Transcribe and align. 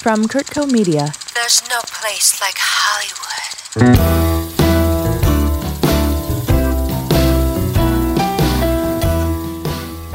From 0.00 0.24
Curtco 0.24 0.66
Media. 0.72 1.12
There's 1.34 1.62
no 1.68 1.78
place 1.84 2.40
like 2.40 2.54
Hollywood. 2.56 4.08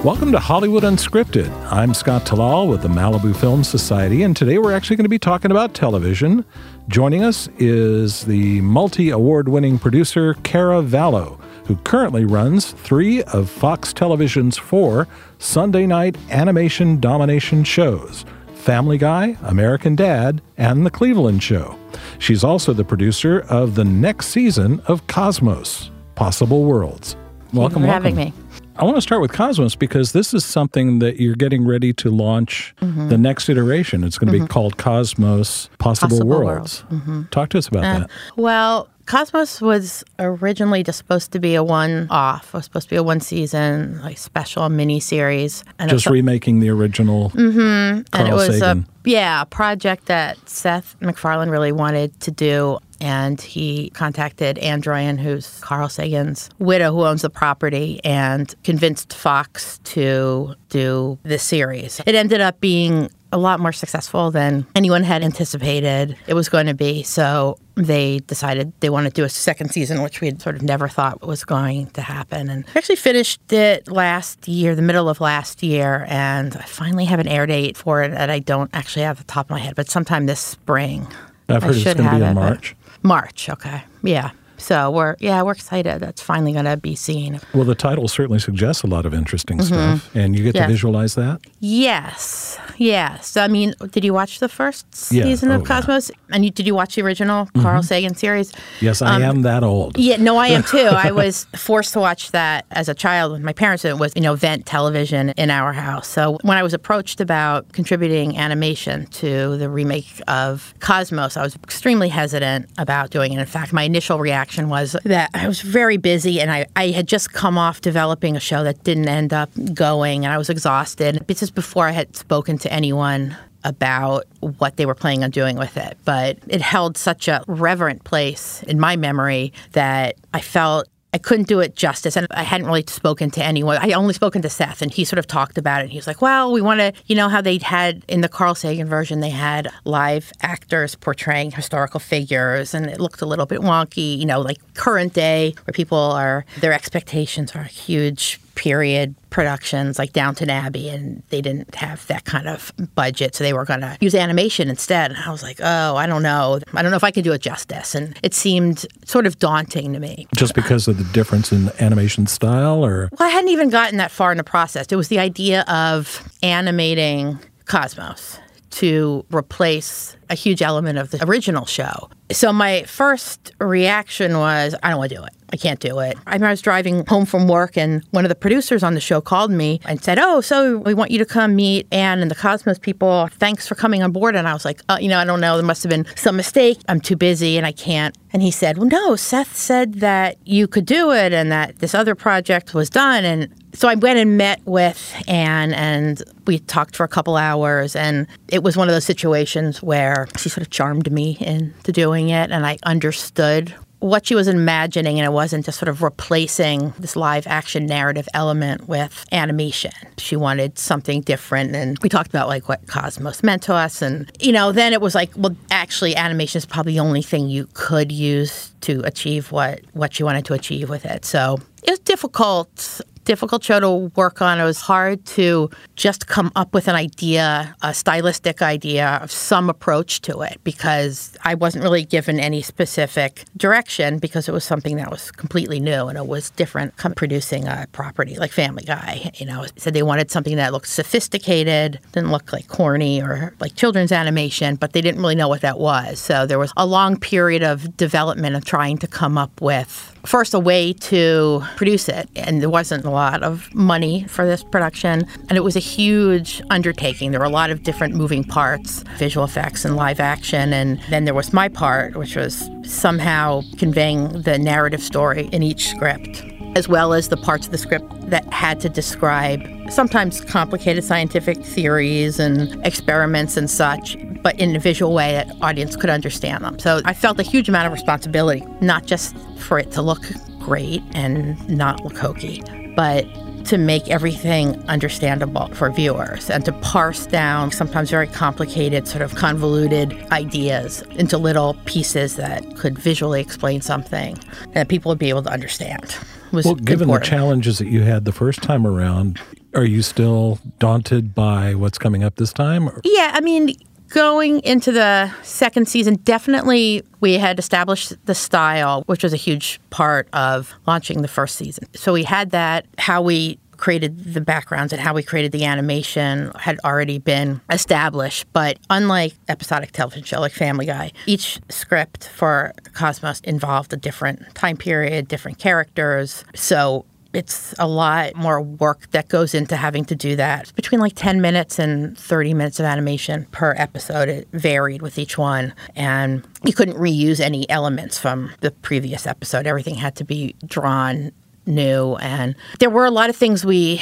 Welcome 0.04 0.32
to 0.32 0.40
Hollywood 0.40 0.82
Unscripted. 0.82 1.52
I'm 1.71 1.94
Scott 1.94 2.26
Tallal 2.26 2.68
with 2.68 2.82
the 2.82 2.88
Malibu 2.88 3.36
Film 3.36 3.63
Society, 3.63 4.24
and 4.24 4.36
today 4.36 4.58
we're 4.58 4.74
actually 4.74 4.96
going 4.96 5.06
to 5.06 5.10
be 5.10 5.20
talking 5.20 5.52
about 5.52 5.76
television. 5.76 6.46
Joining 6.88 7.24
us 7.24 7.47
is 7.60 8.26
the 8.26 8.62
multi 8.62 9.12
award 9.12 9.47
winning 9.49 9.78
producer 9.78 10.33
Kara 10.42 10.81
Vallow, 10.81 11.40
who 11.67 11.76
currently 11.76 12.26
runs 12.26 12.72
three 12.72 13.22
of 13.26 13.52
Fox 13.52 13.94
Television's 13.94 14.58
four 14.58 15.08
Sunday 15.38 15.86
night 15.86 16.17
animation 16.31 16.99
domination 16.99 17.63
shows 17.63 18.26
Family 18.66 18.98
Guy, 18.98 19.38
American 19.44 19.95
Dad, 19.95 20.41
and 20.58 20.88
The 20.88 20.89
Cleveland 20.89 21.44
Show. 21.44 21.77
She's 22.17 22.44
also 22.44 22.73
the 22.73 22.84
producer 22.84 23.41
of 23.41 23.76
the 23.76 23.85
next 23.85 24.30
season 24.30 24.80
of 24.88 25.05
Cosmos 25.05 25.91
Possible 26.16 26.63
Worlds. 26.63 27.16
Welcome, 27.53 27.84
having 27.84 28.16
me. 28.16 28.34
I 28.77 28.84
want 28.84 28.98
to 28.98 29.02
start 29.02 29.22
with 29.22 29.31
Cosmos 29.31 29.75
because 29.75 30.13
this 30.13 30.34
is 30.34 30.44
something 30.44 30.98
that 30.98 31.20
you're 31.20 31.36
getting 31.36 31.63
ready 31.63 31.94
to 31.94 32.09
launch 32.09 32.73
Mm-hmm. 32.81 33.09
the 33.09 33.20
next 33.20 33.49
iteration. 33.49 34.03
It's 34.03 34.17
going 34.17 34.27
to 34.27 34.34
be 34.34 34.39
mm-hmm. 34.39 34.48
called 34.48 34.77
Cosmos 34.77 35.70
Possible, 35.77 36.09
Possible 36.09 36.27
Worlds. 36.27 36.84
Mm-hmm. 36.89 37.23
Talk 37.30 37.50
to 37.50 37.59
us 37.59 37.67
about 37.67 37.86
uh, 37.86 38.00
that. 38.00 38.09
Well, 38.36 38.89
Cosmos 39.05 39.62
was 39.62 40.04
originally 40.20 40.84
just 40.84 40.98
supposed 40.98 41.32
to 41.34 41.40
be 41.40 41.55
a 41.55 41.64
one-off. 41.64 42.48
It 42.48 42.54
was 42.54 42.66
supposed 42.66 42.88
to 42.88 42.95
be 42.95 42.95
a 42.98 43.04
one-season, 43.04 44.02
like 44.02 44.18
special 44.18 44.68
mini-series, 44.70 45.64
and 45.80 45.90
Just 45.90 46.08
remaking 46.08 46.59
the 46.59 46.70
original 46.70 47.30
Mm-hmm. 47.31 48.02
and 48.14 48.28
it 48.28 48.34
was 48.34 48.59
Sagan. 48.59 48.88
a 49.05 49.09
yeah 49.09 49.41
a 49.44 49.45
project 49.45 50.05
that 50.08 50.38
Seth 50.50 50.95
MacFarlane 51.02 51.50
really 51.50 51.72
wanted 51.72 52.20
to 52.22 52.31
do. 52.31 52.80
And 53.02 53.42
he 53.42 53.89
contacted 53.89 54.58
Ann 54.59 54.81
Druyan, 54.81 55.19
who's 55.19 55.59
Carl 55.59 55.90
Sagan's 55.90 56.50
widow, 56.59 56.94
who 56.94 57.03
owns 57.06 57.23
the 57.23 57.30
property, 57.30 58.00
and 58.06 58.56
convinced 58.64 59.14
Fox 59.14 59.80
to 59.84 60.56
do 60.69 61.19
this 61.23 61.44
series. 61.44 62.00
It 62.06 62.16
ended 62.16 62.40
up 62.40 62.62
being 62.62 63.09
a 63.34 63.38
lot 63.38 63.59
more 63.59 63.73
successful 63.73 64.31
than 64.31 64.66
anyone 64.75 65.03
had 65.03 65.23
anticipated 65.23 66.16
it 66.25 66.36
was 66.36 66.47
going 66.47 66.67
to 66.67 66.73
be. 66.73 67.03
So 67.03 67.58
they 67.76 68.20
decided 68.20 68.72
they 68.80 68.90
wanted 68.90 69.09
to 69.09 69.22
do 69.22 69.23
a 69.26 69.30
second 69.30 69.70
season, 69.70 70.02
which 70.02 70.22
we 70.22 70.28
had 70.28 70.42
sort 70.42 70.56
of 70.56 70.62
never 70.62 70.88
thought 70.88 71.22
was 71.22 71.44
going 71.44 71.88
to 71.88 72.02
happen. 72.02 72.50
And 72.50 72.66
we 72.66 72.72
actually 72.76 72.95
finished 72.95 73.52
it 73.52 73.88
last 73.88 74.48
year, 74.48 74.76
the 74.76 74.81
middle 74.81 75.09
of 75.09 75.22
last 75.22 75.62
year, 75.62 76.06
and 76.08 76.56
I 76.56 76.64
finally 76.64 77.06
have 77.06 77.20
an 77.20 77.28
air 77.28 77.46
date 77.46 77.78
for 77.78 78.03
it 78.03 78.12
that 78.12 78.30
I 78.30 78.40
don't 78.40 78.70
actually 78.73 79.03
have 79.03 79.20
at 79.20 79.28
the 79.28 79.31
top 79.31 79.48
of 79.48 79.50
my 79.52 79.59
head, 79.59 79.76
but 79.76 79.90
sometime 79.90 80.26
this 80.26 80.40
spring. 80.40 81.08
I've 81.50 81.64
I 81.64 81.68
heard 81.68 81.76
it's 81.76 81.84
should 81.84 81.98
going 81.98 82.09
to 82.09 82.16
be 82.16 82.22
in 82.23 82.31
it, 82.31 82.34
March. 82.34 82.76
March, 83.03 83.50
okay. 83.50 83.84
Yeah. 84.03 84.31
So 84.58 84.92
we're 84.92 85.16
yeah, 85.20 85.42
we're 85.42 85.52
excited. 85.53 86.00
That's 86.00 86.22
finally 86.22 86.53
going 86.53 86.66
to 86.66 86.78
be 86.78 86.95
seen. 86.95 87.39
Well, 87.53 87.64
the 87.66 87.75
title 87.75 88.08
certainly 88.08 88.39
suggests 88.39 88.84
a 88.84 88.88
lot 88.88 89.06
of 89.06 89.14
interesting 89.14 89.62
stuff, 89.62 90.14
and 90.16 90.36
you 90.38 90.44
get 90.44 90.53
to 90.56 90.59
Mm-hmm. 90.62 90.72
Visualize 90.72 91.16
that. 91.16 91.42
Yes, 91.59 92.58
yes. 92.78 93.36
I 93.38 93.47
mean, 93.47 93.73
did 93.92 94.03
you 94.06 94.14
watch 94.14 94.39
the 94.39 94.47
first 94.50 94.86
Yeah. 95.12 95.23
season 95.23 95.52
Oh, 95.52 95.56
of 95.56 95.62
yeah. 95.62 95.66
Mm-hmm. 95.66 95.73
Cosmos? 95.73 96.12
And 96.31 96.44
you, 96.45 96.52
did 96.52 96.66
you 96.66 96.73
watch 96.73 96.95
the 96.95 97.02
original 97.02 97.47
Carl 97.62 97.84
Sagan 97.84 98.16
series? 98.16 98.52
Yes, 98.81 99.02
I 99.02 99.22
am 99.22 99.42
that 99.44 99.64
old. 99.64 99.97
Um, 99.97 100.02
Yeah, 100.02 100.17
no, 100.17 100.38
I 100.38 100.47
am 100.47 100.64
too. 100.75 100.78
I 100.92 101.12
was 101.12 101.45
forced 101.56 101.94
to 101.94 102.00
watch 102.00 102.31
that 102.31 102.66
as 102.72 102.88
a 102.90 102.94
child 102.94 103.34
with 103.34 103.42
my 103.42 103.53
parents. 103.53 103.86
It 103.86 103.97
was, 103.97 104.14
you 104.16 104.22
know, 104.22 104.36
vent 104.36 104.66
television 104.66 105.30
in 105.31 105.50
our 105.52 105.73
house. 105.73 106.08
So 106.08 106.38
when 106.44 106.58
I 106.58 106.64
was 106.64 106.73
approached 106.73 107.19
about 107.22 107.72
contributing 107.73 108.38
animation 108.38 109.06
to 109.08 109.58
the 109.58 109.69
remake 109.69 110.22
of 110.28 110.73
Cosmos, 110.80 111.38
I 111.38 111.44
was 111.44 111.56
extremely 111.58 112.09
hesitant 112.09 112.69
about 112.78 113.09
doing 113.12 113.34
it. 113.34 113.40
In 113.40 113.45
fact, 113.45 113.73
my 113.73 113.84
initial 113.84 114.19
reaction 114.19 114.44
was 114.69 114.95
that 115.03 115.29
I 115.33 115.47
was 115.47 115.61
very 115.61 115.97
busy 115.97 116.39
and 116.39 116.51
I, 116.51 116.65
I 116.75 116.89
had 116.89 117.07
just 117.07 117.33
come 117.33 117.57
off 117.57 117.81
developing 117.81 118.35
a 118.35 118.39
show 118.39 118.63
that 118.63 118.83
didn't 118.83 119.07
end 119.07 119.33
up 119.33 119.50
going 119.73 120.25
and 120.25 120.33
I 120.33 120.38
was 120.38 120.50
exhausted. 120.50 121.23
This 121.28 121.44
is 121.44 121.51
before 121.51 121.88
I 121.88 121.91
had 121.91 122.16
spoken 122.16 122.57
to 122.59 122.72
anyone 122.72 123.35
about 123.63 124.25
what 124.39 124.78
they 124.78 124.85
were 124.85 124.95
planning 124.95 125.23
on 125.23 125.31
doing 125.31 125.57
with 125.57 125.75
it. 125.75 125.97
But 126.05 126.38
it 126.47 126.61
held 126.61 126.97
such 126.97 127.28
a 127.28 127.44
reverent 127.47 128.03
place 128.03 128.63
in 128.63 128.79
my 128.79 128.95
memory 128.95 129.53
that 129.72 130.16
I 130.34 130.41
felt 130.41 130.88
I 131.16 131.18
couldn't 131.18 131.48
do 131.48 131.62
it 131.62 131.78
justice. 131.78 132.18
And 132.18 132.28
I 132.31 132.44
hadn't 132.44 132.68
really 132.68 132.84
spoken 132.88 133.31
to 133.31 133.42
anyone. 133.42 133.78
I 133.78 133.94
only 133.94 134.14
spoken 134.14 134.42
to 134.42 134.50
Seth, 134.50 134.81
and 134.81 134.92
he 134.92 135.06
sort 135.06 135.18
of 135.18 135.26
talked 135.26 135.58
about 135.58 135.81
it. 135.81 135.90
He 135.90 135.98
was 135.98 136.08
like, 136.08 136.22
well, 136.22 136.52
we 136.52 136.59
want 136.59 136.81
to, 136.81 136.92
you 137.06 137.16
know, 137.16 137.30
how 137.30 137.40
they 137.40 137.58
had 137.58 138.03
in 138.09 138.20
the 138.20 138.28
Carl 138.28 138.53
Sagan 138.53 138.86
version, 138.86 139.22
they 139.22 139.30
had 139.30 139.70
live 139.86 140.34
actors 140.42 140.94
portraying 140.96 141.52
historical 141.52 142.02
figures, 142.02 142.74
and 142.74 142.88
it 142.88 143.00
looked 143.00 143.22
a 143.22 143.26
little 143.26 143.46
bit 143.46 143.62
wonky, 143.62 144.18
you 144.18 144.26
know, 144.26 144.42
like 144.42 144.58
current 144.74 145.14
day, 145.14 145.56
where 145.64 145.72
people 145.72 145.98
are, 145.98 146.44
their 146.59 146.74
expectations 146.74 147.56
are 147.56 147.64
huge 147.64 148.42
period 148.55 149.16
productions 149.29 149.99
like 149.99 150.13
Downton 150.13 150.49
Abbey, 150.49 150.89
and 150.89 151.21
they 151.29 151.41
didn't 151.41 151.75
have 151.75 152.07
that 152.07 152.25
kind 152.25 152.47
of 152.47 152.71
budget, 152.95 153.35
so 153.35 153.43
they 153.43 153.53
were 153.53 153.66
going 153.66 153.81
to 153.81 153.97
use 154.01 154.16
animation 154.16 154.69
instead. 154.69 155.11
And 155.11 155.19
I 155.21 155.31
was 155.31 155.43
like, 155.43 155.59
oh, 155.61 155.95
I 155.95 156.07
don't 156.07 156.23
know, 156.23 156.59
I 156.73 156.81
don't 156.81 156.91
know 156.91 156.97
if 156.97 157.03
I 157.03 157.11
can 157.11 157.23
do 157.23 157.33
it 157.33 157.41
justice, 157.41 157.93
and 157.93 158.17
it 158.23 158.33
seemed 158.33 158.85
sort 159.05 159.27
of 159.27 159.38
daunting 159.39 159.93
to 159.93 159.99
me. 159.99 160.27
Just 160.35 160.55
because 160.55 160.88
of 160.88 160.97
the 160.97 161.03
difference 161.13 161.51
in 161.51 161.69
animation 161.79 162.27
style, 162.27 162.83
or 162.83 163.09
Well, 163.19 163.27
I 163.27 163.31
hadn't 163.31 163.49
even 163.49 163.69
gotten 163.69 163.97
that 163.97 164.11
far 164.11 164.31
in 164.31 164.38
the 164.38 164.43
process. 164.43 164.87
It 164.89 164.95
was 164.95 165.09
the 165.09 165.19
idea 165.19 165.61
of 165.63 166.27
animating 166.41 167.39
Cosmos 167.66 168.39
to 168.72 169.25
replace 169.33 170.17
a 170.29 170.35
huge 170.35 170.61
element 170.61 170.97
of 170.97 171.11
the 171.11 171.23
original 171.25 171.66
show. 171.66 172.09
So 172.31 172.51
my 172.51 172.83
first 172.83 173.53
reaction 173.59 174.37
was, 174.37 174.75
I 174.83 174.89
don't 174.89 174.97
want 174.97 175.09
to 175.11 175.16
do 175.16 175.23
it. 175.23 175.31
I 175.55 175.57
can't 175.57 175.79
do 175.79 175.99
it. 175.99 176.17
I 176.27 176.31
remember 176.31 176.47
I 176.47 176.51
was 176.51 176.61
driving 176.61 177.05
home 177.05 177.25
from 177.25 177.47
work, 177.47 177.77
and 177.77 178.03
one 178.11 178.25
of 178.25 178.29
the 178.29 178.35
producers 178.35 178.83
on 178.83 178.93
the 178.93 178.99
show 178.99 179.21
called 179.21 179.51
me 179.51 179.79
and 179.85 180.03
said, 180.03 180.19
"Oh, 180.19 180.41
so 180.41 180.79
we 180.79 180.93
want 180.93 181.11
you 181.11 181.17
to 181.19 181.25
come 181.25 181.55
meet 181.55 181.88
Anne 181.93 182.19
and 182.19 182.29
the 182.29 182.35
Cosmos 182.35 182.77
people. 182.77 183.29
Thanks 183.39 183.66
for 183.66 183.75
coming 183.75 184.03
on 184.03 184.11
board." 184.11 184.35
And 184.35 184.49
I 184.49 184.53
was 184.53 184.66
like, 184.66 184.81
uh, 184.89 184.97
"You 184.99 185.07
know, 185.07 185.17
I 185.17 185.23
don't 185.23 185.39
know. 185.39 185.55
There 185.55 185.66
must 185.66 185.81
have 185.83 185.89
been 185.89 186.05
some 186.17 186.35
mistake. 186.35 186.79
I'm 186.89 186.99
too 186.99 187.16
busy 187.16 187.55
and 187.55 187.66
I 187.66 187.71
can't." 187.71 188.13
And 188.33 188.41
he 188.41 188.51
said, 188.51 188.77
"Well, 188.77 188.89
no. 188.89 189.16
Seth 189.16 189.55
said 189.55 190.01
that 190.01 190.35
you 190.43 190.67
could 190.67 190.85
do 190.85 191.11
it, 191.11 191.31
and 191.31 191.49
that 191.53 191.79
this 191.79 191.95
other 191.95 192.16
project 192.16 192.73
was 192.73 192.89
done." 192.89 193.23
And 193.23 193.47
so 193.73 193.87
I 193.87 193.95
went 193.95 194.19
and 194.19 194.37
met 194.37 194.59
with 194.66 195.16
Anne, 195.25 195.73
and 195.73 196.22
we 196.47 196.59
talked 196.59 196.97
for 196.97 197.05
a 197.05 197.07
couple 197.07 197.37
hours. 197.37 197.95
And 197.95 198.27
it 198.49 198.61
was 198.61 198.75
one 198.75 198.89
of 198.89 198.93
those 198.93 199.05
situations 199.05 199.81
where 199.81 200.27
she 200.35 200.49
sort 200.49 200.67
of 200.67 200.69
charmed 200.69 201.09
me 201.13 201.37
into 201.39 201.93
doing 201.93 202.27
it, 202.27 202.51
and 202.51 202.66
I 202.66 202.77
understood 202.83 203.73
what 204.00 204.28
she 204.28 204.35
was 204.35 204.47
imagining, 204.47 205.19
and 205.19 205.25
it 205.25 205.31
wasn't 205.31 205.66
just 205.66 205.79
sort 205.79 205.89
of 205.89 206.01
replacing 206.01 206.94
this 207.00 207.16
live 207.16 207.47
action 207.47 207.85
narrative 207.85 208.28
element 208.33 208.88
with 208.88 209.25
animation. 209.31 209.91
She 210.17 210.35
wanted 210.35 210.78
something 210.78 211.22
different, 211.22 211.75
and 211.75 211.97
we 212.00 212.09
talked 212.09 212.29
about 212.29 212.47
like 212.47 212.69
what 212.69 212.85
Cosmos 212.88 213.44
meant 213.44 213.63
to 213.63 213.73
us, 213.73 214.01
and 214.01 214.31
you 214.39 214.51
know, 214.51 214.72
then 214.72 214.94
it 214.94 215.01
was 215.01 215.16
like, 215.16 215.31
well, 215.35 215.55
actually, 215.72 216.16
animation 216.16 216.57
is 216.57 216.66
probably 216.66 216.94
the 216.94 217.00
only 217.00 217.22
thing 217.22 217.50
you 217.50 217.67
could 217.73 218.11
use 218.11 218.73
to 218.81 219.01
achieve 219.05 219.51
what 219.51 219.81
what 219.94 220.13
she 220.13 220.23
wanted 220.23 220.45
to 220.45 220.53
achieve 220.53 220.89
with 220.89 221.05
it. 221.05 221.25
So 221.25 221.59
it 221.84 221.89
was 221.89 222.00
difficult 222.00 223.01
difficult 223.25 223.63
show 223.63 223.80
to 223.80 223.91
work 224.16 224.41
on. 224.41 224.59
It 224.59 224.63
was 224.63 224.80
hard 224.80 225.25
to 225.25 225.69
just 225.96 226.28
come 226.28 226.52
up 226.56 226.74
with 226.74 226.88
an 226.88 226.96
idea, 226.96 227.75
a 227.81 227.94
stylistic 227.94 228.62
idea 228.62 229.19
of 229.22 229.31
some 229.31 229.69
approach 229.69 230.22
to 230.22 230.41
it 230.41 230.59
because 230.63 231.35
I 231.44 231.56
wasn't 231.56 231.84
really 231.84 232.06
given 232.06 232.40
any 232.40 232.62
specific 232.62 233.46
direction 233.58 234.19
because 234.19 234.47
it 234.47 234.52
was 234.52 234.64
something 234.64 234.96
that 234.97 235.12
was 235.12 235.31
completely 235.31 235.80
new 235.80 236.08
and 236.08 236.18
it 236.18 236.28
was 236.28 236.52
different 236.52 236.96
come 236.97 237.14
producing 237.14 237.68
a 237.68 237.88
property 237.91 238.35
like 238.35 238.52
Family 238.52 238.84
Guy. 238.84 239.31
You 239.35 239.46
know, 239.46 239.66
said 239.75 239.94
they 239.94 240.03
wanted 240.03 240.31
something 240.31 240.56
that 240.56 240.72
looked 240.72 240.88
sophisticated, 240.88 242.00
didn't 242.12 242.31
look 242.31 242.53
like 242.53 242.68
corny 242.68 243.22
or 243.22 243.53
like 243.59 243.75
children's 243.75 244.12
animation, 244.12 244.75
but 244.75 244.94
they 244.94 245.02
didn't 245.02 245.22
really 245.22 245.35
know 245.35 245.49
what 245.49 245.61
that 245.61 245.79
was. 245.79 246.20
So 246.20 246.46
there 246.46 246.59
was 246.59 246.72
a 246.78 246.85
long 246.85 247.17
period 247.20 247.64
of 247.64 247.97
development 247.97 248.55
of 248.55 248.66
trying 248.66 248.97
to 248.99 249.08
come 249.08 249.38
up 249.38 249.61
with 249.61 250.15
first 250.25 250.53
a 250.53 250.59
way 250.59 250.93
to 250.93 251.63
produce 251.75 252.09
it 252.09 252.29
and 252.35 252.61
there 252.61 252.69
wasn't 252.69 253.05
a 253.05 253.09
lot 253.09 253.43
of 253.43 253.73
money 253.73 254.23
for 254.25 254.45
this 254.45 254.63
production. 254.63 255.27
And 255.49 255.57
it 255.57 255.63
was 255.63 255.75
a 255.75 255.79
huge 255.79 256.62
undertaking. 256.69 257.31
There 257.31 257.39
were 257.39 257.45
a 257.45 257.50
lot 257.50 257.69
of 257.69 257.83
different 257.83 258.16
moving 258.16 258.44
parts 258.44 259.04
visual 259.18 259.45
effects 259.45 259.86
and 259.86 259.95
live 259.95 260.19
action. 260.19 260.74
And 260.74 261.00
then 261.10 261.25
there 261.25 261.33
was 261.33 261.54
my 261.54 261.69
part 261.69 262.16
which 262.16 262.36
was 262.36 262.69
somehow 262.83 263.62
conveying 263.77 264.42
the 264.42 264.57
narrative 264.57 265.01
story 265.01 265.50
in 265.51 265.63
each 265.63 265.89
script 265.89 266.44
as 266.75 266.89
well 266.89 267.13
as 267.13 267.30
the 267.30 267.38
parts 267.38 267.68
of 267.68 267.72
the 267.72 267.77
script 267.77 268.06
that 268.30 268.51
had 268.51 268.81
to 268.81 268.89
describe 268.89 269.66
sometimes 269.89 270.42
complicated 270.42 271.04
scientific 271.04 271.57
theories 271.63 272.38
and 272.38 272.86
experiments 272.86 273.56
and 273.56 273.69
such, 273.69 274.18
but 274.46 274.60
in 274.60 274.76
a 274.76 274.80
visual 274.80 275.12
way 275.12 275.32
that 275.32 275.50
audience 275.64 275.96
could 275.96 276.12
understand 276.12 276.64
them. 276.64 276.78
So 276.78 277.02
I 277.04 277.16
felt 277.16 277.40
a 277.40 277.44
huge 277.44 277.68
amount 277.68 277.88
of 277.88 277.94
responsibility, 277.94 278.64
not 278.80 279.08
just 279.08 279.36
for 279.58 279.80
it 279.80 279.92
to 279.94 280.04
look 280.04 280.22
great 280.60 281.02
and 281.16 281.68
not 281.68 282.04
look 282.04 282.16
hokey, 282.16 282.62
but 282.96 283.26
to 283.66 283.80
make 283.80 284.08
everything 284.08 284.76
understandable 284.88 285.68
for 285.74 285.90
viewers 285.90 286.52
and 286.52 286.64
to 286.64 286.72
parse 286.74 287.26
down 287.26 287.72
sometimes 287.72 288.12
very 288.12 288.28
complicated, 288.28 289.08
sort 289.08 289.24
of 289.24 289.34
convoluted 289.34 290.14
ideas 290.32 291.02
into 291.16 291.40
little 291.40 291.74
pieces 291.86 292.36
that 292.36 292.78
could 292.78 293.00
visually 293.00 293.42
explain 293.42 293.82
something 293.82 294.38
that 294.74 294.90
people 294.90 295.10
would 295.10 295.18
be 295.18 295.30
able 295.30 295.42
to 295.42 295.50
understand. 295.52 296.16
Was 296.52 296.66
Well, 296.66 296.76
given 296.76 297.06
important. 297.10 297.24
the 297.26 297.30
challenges 297.36 297.80
that 297.80 297.88
you 297.88 298.02
had 298.04 298.26
the 298.26 298.32
first 298.32 298.62
time 298.62 298.86
around, 298.86 299.40
are 299.74 299.86
you 299.86 300.04
still 300.04 300.60
daunted 300.78 301.34
by 301.34 301.74
what's 301.74 301.98
coming 301.98 302.24
up 302.24 302.36
this 302.36 302.54
time? 302.54 302.88
Or- 302.88 303.02
Yeah, 303.04 303.32
I 303.34 303.42
mean, 303.42 303.76
going 304.16 304.62
into 304.62 304.94
the 304.94 305.30
second 305.44 305.90
season, 305.90 306.16
definitely 306.24 307.04
we 307.20 307.34
had 307.34 307.60
established 307.60 308.14
the 308.26 308.34
style, 308.34 309.04
which 309.08 309.22
was 309.22 309.34
a 309.34 309.38
huge 309.38 309.78
part 309.90 310.30
of 310.32 310.74
launching 310.88 311.22
the 311.22 311.28
first 311.28 311.58
season. 311.58 311.86
So 311.96 312.14
we 312.14 312.24
had 312.24 312.52
that, 312.52 312.86
how 312.98 313.22
we 313.22 313.60
created 313.76 314.34
the 314.34 314.40
backgrounds 314.40 314.94
and 314.94 315.02
how 315.02 315.14
we 315.14 315.22
created 315.22 315.52
the 315.52 315.66
animation 315.66 316.50
had 316.56 316.80
already 316.86 317.20
been 317.20 317.60
established. 317.70 318.46
But 318.54 318.80
unlike 318.90 319.34
episodic 319.50 319.92
television 319.92 320.24
show 320.24 320.40
like 320.40 320.54
Family 320.54 320.86
Guy, 320.86 321.12
each 321.26 321.60
script 321.68 322.30
for 322.30 322.72
Cosmos 322.94 323.42
involved 323.42 323.92
a 323.92 323.98
different 323.98 324.56
time 324.56 324.78
period, 324.78 325.28
different 325.28 325.58
characters. 325.60 326.46
So 326.56 327.06
it's 327.36 327.76
a 327.78 327.88
lot 327.88 328.36
more 328.36 328.62
work 328.62 329.12
that 329.12 329.28
goes 329.28 329.54
into 329.54 329.76
having 329.76 330.06
to 330.06 330.16
do 330.16 330.36
that. 330.38 330.62
It's 330.62 330.72
between 330.72 331.02
like 331.02 331.14
10 331.16 331.42
minutes 331.42 331.78
and 331.80 332.18
30 332.18 332.54
minutes 332.54 332.80
of 332.80 332.86
animation 332.86 333.46
per 333.52 333.76
episode. 333.78 334.30
It 334.30 334.48
varied 334.54 335.02
with 335.02 335.20
each 335.20 335.38
one. 335.38 335.74
And 335.96 336.48
you 336.64 336.74
couldn't 336.74 336.98
reuse 336.98 337.40
any 337.40 337.70
elements 337.70 338.18
from 338.18 338.52
the 338.62 338.72
previous 338.72 339.28
episode. 339.28 339.68
Everything 339.68 339.96
had 339.96 340.16
to 340.16 340.24
be 340.24 340.56
drawn 340.66 341.32
new. 341.66 342.16
And 342.16 342.56
there 342.80 342.90
were 342.90 343.06
a 343.06 343.12
lot 343.12 343.30
of 343.30 343.36
things 343.36 343.66
we 343.66 344.02